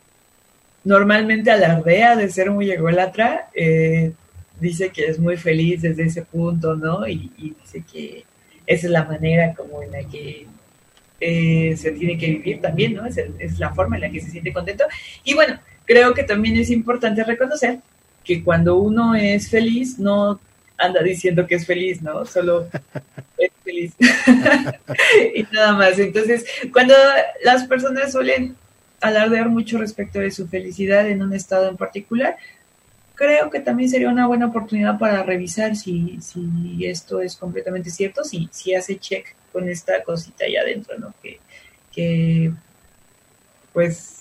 normalmente 0.85 1.51
alardea 1.51 2.17
de 2.17 2.31
ser 2.31 2.51
muy 2.51 2.71
ególatra, 2.71 3.49
eh, 3.55 4.13
dice 4.61 4.91
que 4.91 5.07
es 5.07 5.19
muy 5.19 5.37
feliz 5.37 5.83
desde 5.83 6.05
ese 6.05 6.23
punto, 6.23 6.75
¿no? 6.77 7.07
Y, 7.07 7.31
dice 7.37 7.85
que 7.91 8.25
esa 8.67 8.87
es 8.87 8.93
la 8.93 9.05
manera 9.05 9.55
como 9.55 9.83
en 9.83 9.93
la 9.93 10.05
que 10.05 10.47
eh, 11.21 11.75
se 11.77 11.93
tiene 11.93 12.19
que 12.19 12.27
vivir 12.27 12.61
también, 12.61 12.95
¿no? 12.95 13.07
Es, 13.07 13.19
es 13.39 13.59
la 13.59 13.75
forma 13.75 13.97
en 13.97 14.03
la 14.03 14.11
que 14.11 14.21
se 14.21 14.31
siente 14.31 14.53
contento. 14.53 14.85
Y 15.25 15.35
bueno, 15.35 15.59
creo 15.85 16.15
que 16.15 16.23
también 16.25 16.57
es 16.57 16.71
importante 16.71 17.25
reconocer 17.25 17.79
que 18.25 18.45
cuando 18.45 18.77
uno 18.77 19.15
es 19.15 19.49
feliz 19.49 19.99
no 19.99 20.39
anda 20.77 21.03
diciendo 21.03 21.47
que 21.47 21.57
es 21.57 21.67
feliz, 21.67 22.01
¿no? 22.03 22.25
Solo 22.25 22.69
es 23.39 23.51
feliz. 23.65 23.95
y 25.35 25.43
nada 25.53 25.73
más. 25.73 25.99
Entonces, 25.99 26.45
cuando 26.73 26.95
las 27.43 27.65
personas 27.65 28.13
suelen 28.13 28.57
alardear 29.01 29.49
mucho 29.49 29.79
respecto 29.79 30.19
de 30.19 30.31
su 30.31 30.49
felicidad 30.49 31.09
en 31.09 31.23
un 31.23 31.33
estado 31.33 31.69
en 31.69 31.77
particular, 31.77 32.37
creo 33.15 33.51
que 33.51 33.61
también 33.61 33.91
sería 33.91 34.09
una 34.09 34.27
buena 34.27 34.47
oportunidad 34.47 34.99
para 34.99 35.23
revisar 35.23 35.77
si, 35.77 36.19
si 36.21 36.87
esto 36.87 37.21
es 37.21 37.37
completamente 37.37 37.91
cierto, 37.91 38.25
si, 38.25 38.49
si 38.53 38.75
hace 38.75 38.99
check 38.99 39.35
con 39.53 39.69
esta 39.69 40.03
cosita 40.05 40.45
ahí 40.45 40.57
adentro, 40.57 40.99
¿no? 40.99 41.15
Que, 41.23 41.41
que 41.93 42.53
pues 43.73 44.19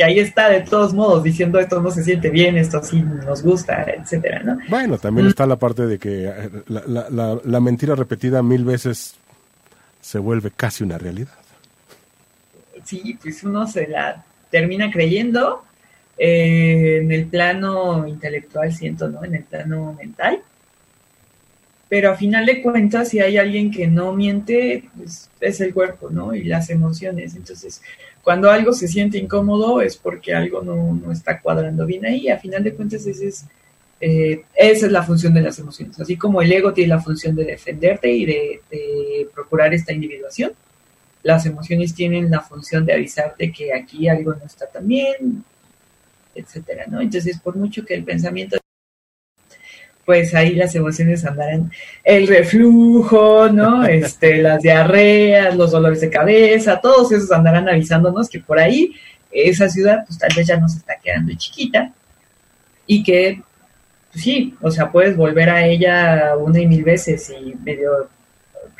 que 0.00 0.04
ahí 0.04 0.18
está 0.18 0.48
de 0.48 0.62
todos 0.62 0.94
modos 0.94 1.22
diciendo 1.22 1.58
esto 1.58 1.82
no 1.82 1.90
se 1.90 2.02
siente 2.02 2.30
bien, 2.30 2.56
esto 2.56 2.82
sí 2.82 3.02
nos 3.02 3.42
gusta, 3.42 3.82
etcétera, 3.82 4.42
¿no? 4.42 4.58
Bueno, 4.70 4.96
también 4.96 5.26
está 5.26 5.46
la 5.46 5.56
parte 5.56 5.86
de 5.86 5.98
que 5.98 6.26
eh, 6.26 6.50
la, 6.68 7.60
mentira 7.60 7.94
repetida 7.94 8.42
mil 8.42 8.64
veces 8.64 9.16
se 10.00 10.18
vuelve 10.18 10.52
casi 10.52 10.84
una 10.84 10.96
realidad. 10.96 11.34
Sí, 12.90 13.16
pues 13.22 13.44
uno 13.44 13.68
se 13.68 13.86
la 13.86 14.24
termina 14.50 14.90
creyendo 14.90 15.62
eh, 16.18 16.98
en 17.00 17.12
el 17.12 17.26
plano 17.26 18.04
intelectual, 18.08 18.72
siento, 18.74 19.08
¿no? 19.08 19.24
En 19.24 19.36
el 19.36 19.44
plano 19.44 19.96
mental. 19.96 20.42
Pero 21.88 22.10
a 22.10 22.16
final 22.16 22.46
de 22.46 22.62
cuentas, 22.62 23.10
si 23.10 23.20
hay 23.20 23.36
alguien 23.36 23.70
que 23.70 23.86
no 23.86 24.12
miente, 24.12 24.90
pues 24.96 25.30
es 25.40 25.60
el 25.60 25.72
cuerpo, 25.72 26.10
¿no? 26.10 26.34
Y 26.34 26.42
las 26.42 26.68
emociones. 26.70 27.36
Entonces, 27.36 27.80
cuando 28.22 28.50
algo 28.50 28.72
se 28.72 28.88
siente 28.88 29.18
incómodo 29.18 29.80
es 29.80 29.96
porque 29.96 30.34
algo 30.34 30.60
no, 30.62 31.12
está 31.12 31.40
cuadrando 31.40 31.86
bien 31.86 32.04
ahí. 32.06 32.28
A 32.28 32.38
final 32.38 32.64
de 32.64 32.74
cuentas, 32.74 33.06
ese 33.06 33.28
es 33.28 33.44
eh, 34.00 34.44
esa 34.56 34.86
es 34.86 34.92
la 34.92 35.04
función 35.04 35.32
de 35.32 35.42
las 35.42 35.60
emociones. 35.60 36.00
Así 36.00 36.16
como 36.16 36.42
el 36.42 36.50
ego 36.50 36.72
tiene 36.72 36.88
la 36.88 37.00
función 37.00 37.36
de 37.36 37.44
defenderte 37.44 38.10
y 38.10 38.26
de, 38.26 38.60
procurar 39.32 39.72
esta 39.74 39.92
individuación, 39.92 40.52
las 41.22 41.46
emociones 41.46 41.94
tienen 41.94 42.30
la 42.30 42.40
función 42.40 42.86
de 42.86 42.94
avisarte 42.94 43.52
que 43.52 43.74
aquí 43.74 44.08
algo 44.08 44.34
no 44.34 44.44
está 44.44 44.66
tan 44.66 44.86
bien, 44.86 45.44
etcétera, 46.34 46.86
¿no? 46.88 47.00
Entonces, 47.00 47.38
por 47.40 47.56
mucho 47.56 47.84
que 47.84 47.94
el 47.94 48.04
pensamiento 48.04 48.58
pues 50.10 50.34
ahí 50.34 50.56
las 50.56 50.74
emociones 50.74 51.24
andarán 51.24 51.70
el 52.02 52.26
reflujo, 52.26 53.48
¿no? 53.48 53.84
Este, 53.86 54.42
las 54.42 54.60
diarreas, 54.60 55.56
los 55.56 55.70
dolores 55.70 56.00
de 56.00 56.10
cabeza, 56.10 56.80
todos 56.80 57.12
esos 57.12 57.30
andarán 57.30 57.68
avisándonos 57.68 58.28
que 58.28 58.40
por 58.40 58.58
ahí 58.58 58.94
esa 59.30 59.68
ciudad 59.68 60.04
pues 60.04 60.18
tal 60.18 60.30
vez 60.36 60.48
ya 60.48 60.56
nos 60.56 60.74
está 60.74 60.96
quedando 61.00 61.32
chiquita 61.36 61.92
y 62.86 63.04
que 63.04 63.40
pues, 64.10 64.24
sí, 64.24 64.56
o 64.60 64.70
sea, 64.70 64.90
puedes 64.90 65.16
volver 65.16 65.48
a 65.48 65.64
ella 65.64 66.34
una 66.36 66.58
y 66.58 66.66
mil 66.66 66.82
veces 66.82 67.30
y 67.30 67.54
medio 67.54 68.08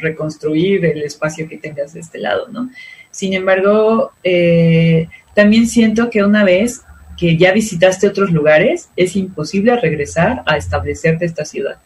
reconstruir 0.01 0.85
el 0.85 1.03
espacio 1.03 1.49
que 1.49 1.59
tengas 1.59 1.95
de 1.95 2.01
este 2.01 2.19
lado, 2.19 2.49
¿no? 2.49 2.71
Sin 3.11 3.35
embargo, 3.35 4.13
eh, 4.23 5.09
también 5.35 5.67
siento 5.67 6.11
que 6.11 6.23
una 6.23 6.45
vez 6.45 6.83
que 7.19 7.37
ya 7.37 7.53
visitaste 7.53 8.09
otros 8.09 8.31
lugares, 8.31 8.89
es 8.97 9.15
imposible 9.15 9.77
regresar 9.77 10.43
a 10.47 10.57
establecerte 10.57 11.27
esta 11.27 11.45
ciudad. 11.45 11.77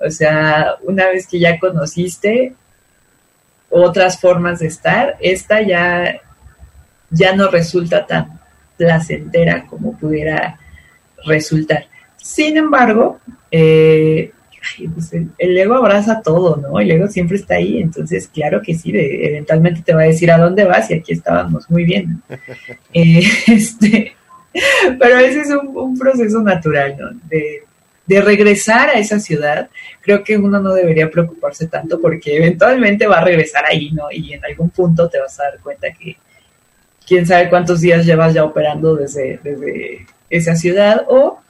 O 0.00 0.10
sea, 0.10 0.76
una 0.82 1.08
vez 1.08 1.26
que 1.26 1.40
ya 1.40 1.58
conociste 1.58 2.54
otras 3.70 4.20
formas 4.20 4.60
de 4.60 4.68
estar, 4.68 5.16
esta 5.20 5.62
ya, 5.62 6.20
ya 7.10 7.34
no 7.34 7.50
resulta 7.50 8.06
tan 8.06 8.40
placentera 8.76 9.66
como 9.66 9.98
pudiera 9.98 10.58
resultar. 11.26 11.86
Sin 12.16 12.56
embargo, 12.56 13.18
eh, 13.50 14.32
pues 14.92 15.12
el, 15.12 15.58
ego 15.58 15.74
abraza 15.74 16.22
todo, 16.22 16.56
¿no? 16.56 16.78
El 16.78 16.90
ego 16.90 17.08
siempre 17.08 17.36
está 17.36 17.54
ahí, 17.54 17.80
entonces 17.80 18.28
claro 18.28 18.60
que 18.62 18.74
sí, 18.74 18.92
eventualmente 18.94 19.82
te 19.82 19.94
va 19.94 20.02
a 20.02 20.06
decir 20.06 20.30
a 20.30 20.38
dónde 20.38 20.64
vas 20.64 20.90
y 20.90 20.94
aquí 20.94 21.12
estábamos 21.12 21.68
muy 21.70 21.84
bien. 21.84 22.22
Eh, 22.94 23.22
este, 23.46 24.16
pero 24.98 25.18
ese 25.18 25.40
es 25.42 25.50
un, 25.50 25.98
proceso 25.98 26.40
natural, 26.42 26.96
¿no? 26.98 27.10
De, 27.28 27.64
regresar 28.22 28.88
a 28.88 28.98
esa 28.98 29.20
ciudad, 29.20 29.68
creo 30.00 30.24
que 30.24 30.38
uno 30.38 30.58
no 30.60 30.72
debería 30.72 31.10
preocuparse 31.10 31.66
tanto 31.66 32.00
porque 32.00 32.38
eventualmente 32.38 33.06
va 33.06 33.18
a 33.18 33.24
regresar 33.24 33.66
ahí, 33.66 33.90
¿no? 33.90 34.10
Y 34.10 34.32
en 34.32 34.42
algún 34.46 34.70
punto 34.70 35.10
te 35.10 35.20
vas 35.20 35.38
a 35.38 35.44
dar 35.44 35.58
cuenta 35.60 35.88
que 35.92 36.16
quién 37.06 37.26
sabe 37.26 37.50
cuántos 37.50 37.82
días 37.82 38.06
llevas 38.06 38.32
ya 38.32 38.44
operando 38.44 38.96
desde, 38.96 39.38
desde 39.44 40.06
esa 40.30 40.56
ciudad 40.56 41.04
o 41.08 41.40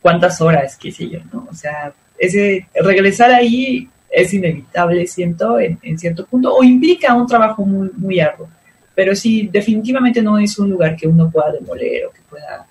cuántas 0.00 0.40
horas, 0.40 0.78
qué 0.80 0.90
sé 0.90 1.10
yo, 1.10 1.20
¿no? 1.30 1.46
O 1.50 1.54
sea, 1.54 1.92
ese 2.18 2.66
regresar 2.74 3.30
ahí 3.30 3.88
es 4.10 4.32
inevitable, 4.32 5.06
siento, 5.06 5.58
en, 5.60 5.98
cierto 5.98 6.26
punto, 6.26 6.54
o 6.54 6.64
implica 6.64 7.14
un 7.14 7.26
trabajo 7.26 7.64
muy, 7.64 8.20
arduo 8.20 8.48
pero 8.94 9.14
sí, 9.14 9.48
definitivamente 9.52 10.20
no 10.20 10.38
es 10.38 10.58
un 10.58 10.70
lugar 10.70 10.96
que 10.96 11.06
uno 11.06 11.30
pueda 11.30 11.52
demoler 11.52 12.06
o 12.06 12.10
que 12.10 12.20
pueda 12.28 12.66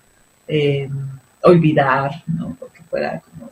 eh, 0.45 0.89
olvidar, 1.41 2.21
¿no? 2.27 2.57
O 2.59 2.67
que 2.67 2.81
pueda 2.89 3.21
como 3.21 3.49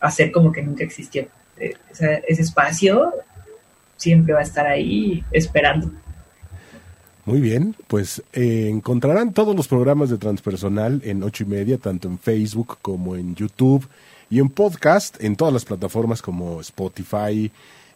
hacer 0.00 0.32
como 0.32 0.50
que 0.50 0.60
nunca 0.60 0.82
existió. 0.82 1.28
Eh, 1.56 1.74
ese, 1.92 2.42
espacio 2.42 3.12
siempre 3.96 4.34
va 4.34 4.40
a 4.40 4.42
estar 4.42 4.66
ahí 4.66 5.22
esperando. 5.30 5.92
Muy 7.26 7.40
bien, 7.40 7.76
pues 7.86 8.24
eh, 8.32 8.68
encontrarán 8.68 9.32
todos 9.32 9.54
los 9.54 9.68
programas 9.68 10.10
de 10.10 10.18
Transpersonal 10.18 11.02
en 11.04 11.22
ocho 11.22 11.44
y 11.44 11.46
media, 11.46 11.78
tanto 11.78 12.08
en 12.08 12.18
Facebook 12.18 12.78
como 12.82 13.14
en 13.14 13.36
YouTube 13.36 13.86
y 14.30 14.38
en 14.38 14.48
podcast, 14.48 15.22
en 15.22 15.34
todas 15.34 15.52
las 15.52 15.64
plataformas 15.64 16.22
como 16.22 16.60
Spotify, 16.60 17.50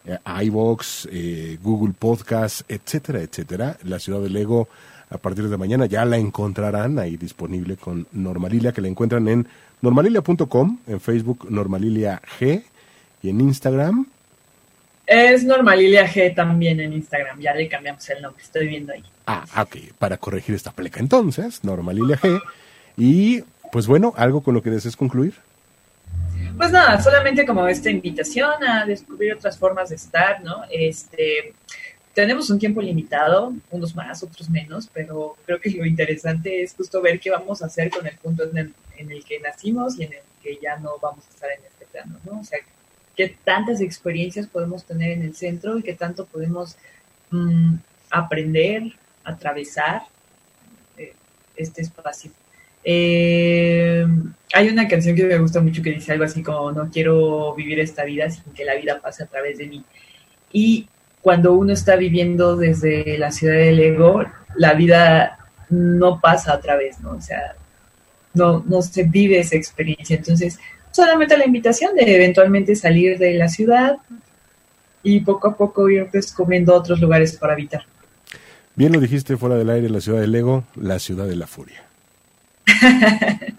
eh, 0.04 0.18
iVox, 0.42 1.08
eh, 1.10 1.58
Google 1.62 1.94
Podcast, 1.96 2.68
etcétera, 2.68 3.20
etcétera. 3.20 3.78
La 3.84 4.00
ciudad 4.00 4.20
del 4.20 4.32
Lego 4.32 4.68
a 5.10 5.18
partir 5.18 5.48
de 5.48 5.56
mañana 5.56 5.86
ya 5.86 6.04
la 6.04 6.16
encontrarán 6.18 6.98
ahí 6.98 7.16
disponible 7.16 7.76
con 7.76 8.06
Normalilia, 8.12 8.72
que 8.72 8.80
la 8.80 8.88
encuentran 8.88 9.28
en 9.28 9.46
normalilia.com, 9.80 10.80
en 10.88 11.00
Facebook 11.00 11.46
Normalilia 11.50 12.20
G 12.40 12.64
y 13.22 13.28
en 13.28 13.40
Instagram. 13.40 14.06
Es 15.06 15.44
Normalilia 15.44 16.08
G 16.08 16.34
también 16.34 16.80
en 16.80 16.94
Instagram, 16.94 17.38
ya 17.38 17.54
le 17.54 17.68
cambiamos 17.68 18.08
el 18.10 18.22
nombre, 18.22 18.42
estoy 18.42 18.66
viendo 18.66 18.92
ahí. 18.92 19.04
Ah, 19.26 19.44
ok, 19.60 19.94
para 19.98 20.16
corregir 20.16 20.54
esta 20.54 20.72
pleca 20.72 20.98
entonces, 20.98 21.62
Normalilia 21.62 22.16
G. 22.16 22.40
Y 22.96 23.42
pues 23.70 23.86
bueno, 23.86 24.14
algo 24.16 24.42
con 24.42 24.54
lo 24.54 24.62
que 24.62 24.70
desees 24.70 24.96
concluir. 24.96 25.34
Pues 26.56 26.70
nada, 26.70 27.00
solamente 27.02 27.44
como 27.44 27.66
esta 27.66 27.90
invitación 27.90 28.62
a 28.62 28.86
descubrir 28.86 29.34
otras 29.34 29.58
formas 29.58 29.88
de 29.88 29.96
estar, 29.96 30.40
¿no? 30.42 30.62
Este, 30.70 31.52
tenemos 32.14 32.48
un 32.48 32.60
tiempo 32.60 32.80
limitado, 32.80 33.52
unos 33.70 33.94
más, 33.96 34.22
otros 34.22 34.48
menos, 34.48 34.88
pero 34.92 35.36
creo 35.44 35.60
que 35.60 35.70
lo 35.70 35.84
interesante 35.84 36.62
es 36.62 36.72
justo 36.74 37.02
ver 37.02 37.18
qué 37.18 37.30
vamos 37.30 37.60
a 37.60 37.66
hacer 37.66 37.90
con 37.90 38.06
el 38.06 38.16
punto 38.18 38.44
en 38.44 38.72
el, 39.10 39.24
que 39.24 39.40
nacimos 39.40 39.98
y 39.98 40.04
en 40.04 40.12
el 40.12 40.20
que 40.42 40.58
ya 40.62 40.76
no 40.76 40.92
vamos 41.02 41.24
a 41.26 41.30
estar 41.30 41.50
en 41.50 41.64
este 41.64 41.86
plano, 41.86 42.20
¿no? 42.24 42.38
O 42.38 42.44
sea, 42.44 42.60
qué 43.16 43.36
tantas 43.42 43.80
experiencias 43.80 44.46
podemos 44.46 44.84
tener 44.84 45.10
en 45.10 45.22
el 45.22 45.34
centro 45.34 45.76
y 45.76 45.82
qué 45.82 45.94
tanto 45.94 46.24
podemos 46.24 46.76
mm, 47.30 47.74
aprender, 48.10 48.84
atravesar 49.24 50.02
eh, 50.96 51.14
este 51.56 51.82
espacio. 51.82 52.30
Eh, 52.84 54.06
hay 54.52 54.68
una 54.68 54.86
canción 54.86 55.16
que 55.16 55.24
me 55.24 55.38
gusta 55.38 55.60
mucho 55.60 55.82
que 55.82 55.90
dice 55.90 56.12
algo 56.12 56.24
así 56.24 56.42
como 56.42 56.70
no 56.70 56.90
quiero 56.90 57.54
vivir 57.54 57.80
esta 57.80 58.04
vida 58.04 58.28
sin 58.30 58.52
que 58.52 58.64
la 58.64 58.74
vida 58.74 59.00
pase 59.00 59.24
a 59.24 59.26
través 59.26 59.58
de 59.58 59.66
mí. 59.66 59.84
Y 60.52 60.88
cuando 61.22 61.54
uno 61.54 61.72
está 61.72 61.96
viviendo 61.96 62.56
desde 62.56 63.18
la 63.18 63.32
ciudad 63.32 63.54
del 63.54 63.80
ego, 63.80 64.22
la 64.56 64.74
vida 64.74 65.38
no 65.70 66.20
pasa 66.20 66.52
a 66.52 66.60
través, 66.60 67.00
¿no? 67.00 67.12
O 67.12 67.20
sea, 67.20 67.56
no, 68.34 68.62
no 68.66 68.82
se 68.82 69.04
vive 69.04 69.38
esa 69.40 69.56
experiencia. 69.56 70.16
Entonces, 70.16 70.58
solamente 70.90 71.36
la 71.36 71.46
invitación 71.46 71.94
de 71.96 72.14
eventualmente 72.14 72.76
salir 72.76 73.18
de 73.18 73.34
la 73.34 73.48
ciudad 73.48 73.96
y 75.02 75.20
poco 75.20 75.48
a 75.48 75.56
poco 75.56 75.88
ir 75.88 76.10
descubriendo 76.12 76.74
otros 76.74 77.00
lugares 77.00 77.36
para 77.36 77.54
habitar. 77.54 77.84
Bien 78.76 78.92
lo 78.92 79.00
dijiste 79.00 79.36
fuera 79.36 79.56
del 79.56 79.70
aire, 79.70 79.88
la 79.88 80.00
ciudad 80.00 80.20
del 80.20 80.34
ego, 80.34 80.64
la 80.76 80.98
ciudad 80.98 81.26
de 81.26 81.36
la 81.36 81.46
furia. 81.46 81.84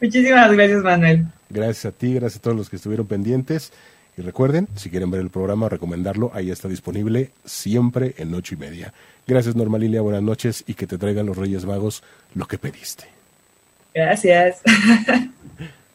Muchísimas 0.00 0.52
gracias, 0.52 0.82
Manuel. 0.82 1.26
Gracias 1.48 1.86
a 1.86 1.92
ti, 1.92 2.14
gracias 2.14 2.38
a 2.38 2.42
todos 2.42 2.56
los 2.56 2.70
que 2.70 2.76
estuvieron 2.76 3.06
pendientes. 3.06 3.72
Y 4.18 4.22
recuerden, 4.22 4.66
si 4.76 4.88
quieren 4.88 5.10
ver 5.10 5.20
el 5.20 5.28
programa, 5.30 5.68
recomendarlo, 5.68 6.30
ahí 6.32 6.50
está 6.50 6.68
disponible 6.68 7.32
siempre 7.44 8.14
en 8.16 8.32
ocho 8.34 8.54
y 8.54 8.58
media. 8.58 8.94
Gracias, 9.26 9.54
Norma 9.54 9.78
Lilia, 9.78 10.00
buenas 10.00 10.22
noches 10.22 10.64
y 10.66 10.74
que 10.74 10.86
te 10.86 10.96
traigan 10.96 11.26
los 11.26 11.36
Reyes 11.36 11.66
Magos 11.66 12.02
lo 12.34 12.46
que 12.46 12.56
pediste. 12.56 13.04
Gracias. 13.94 14.62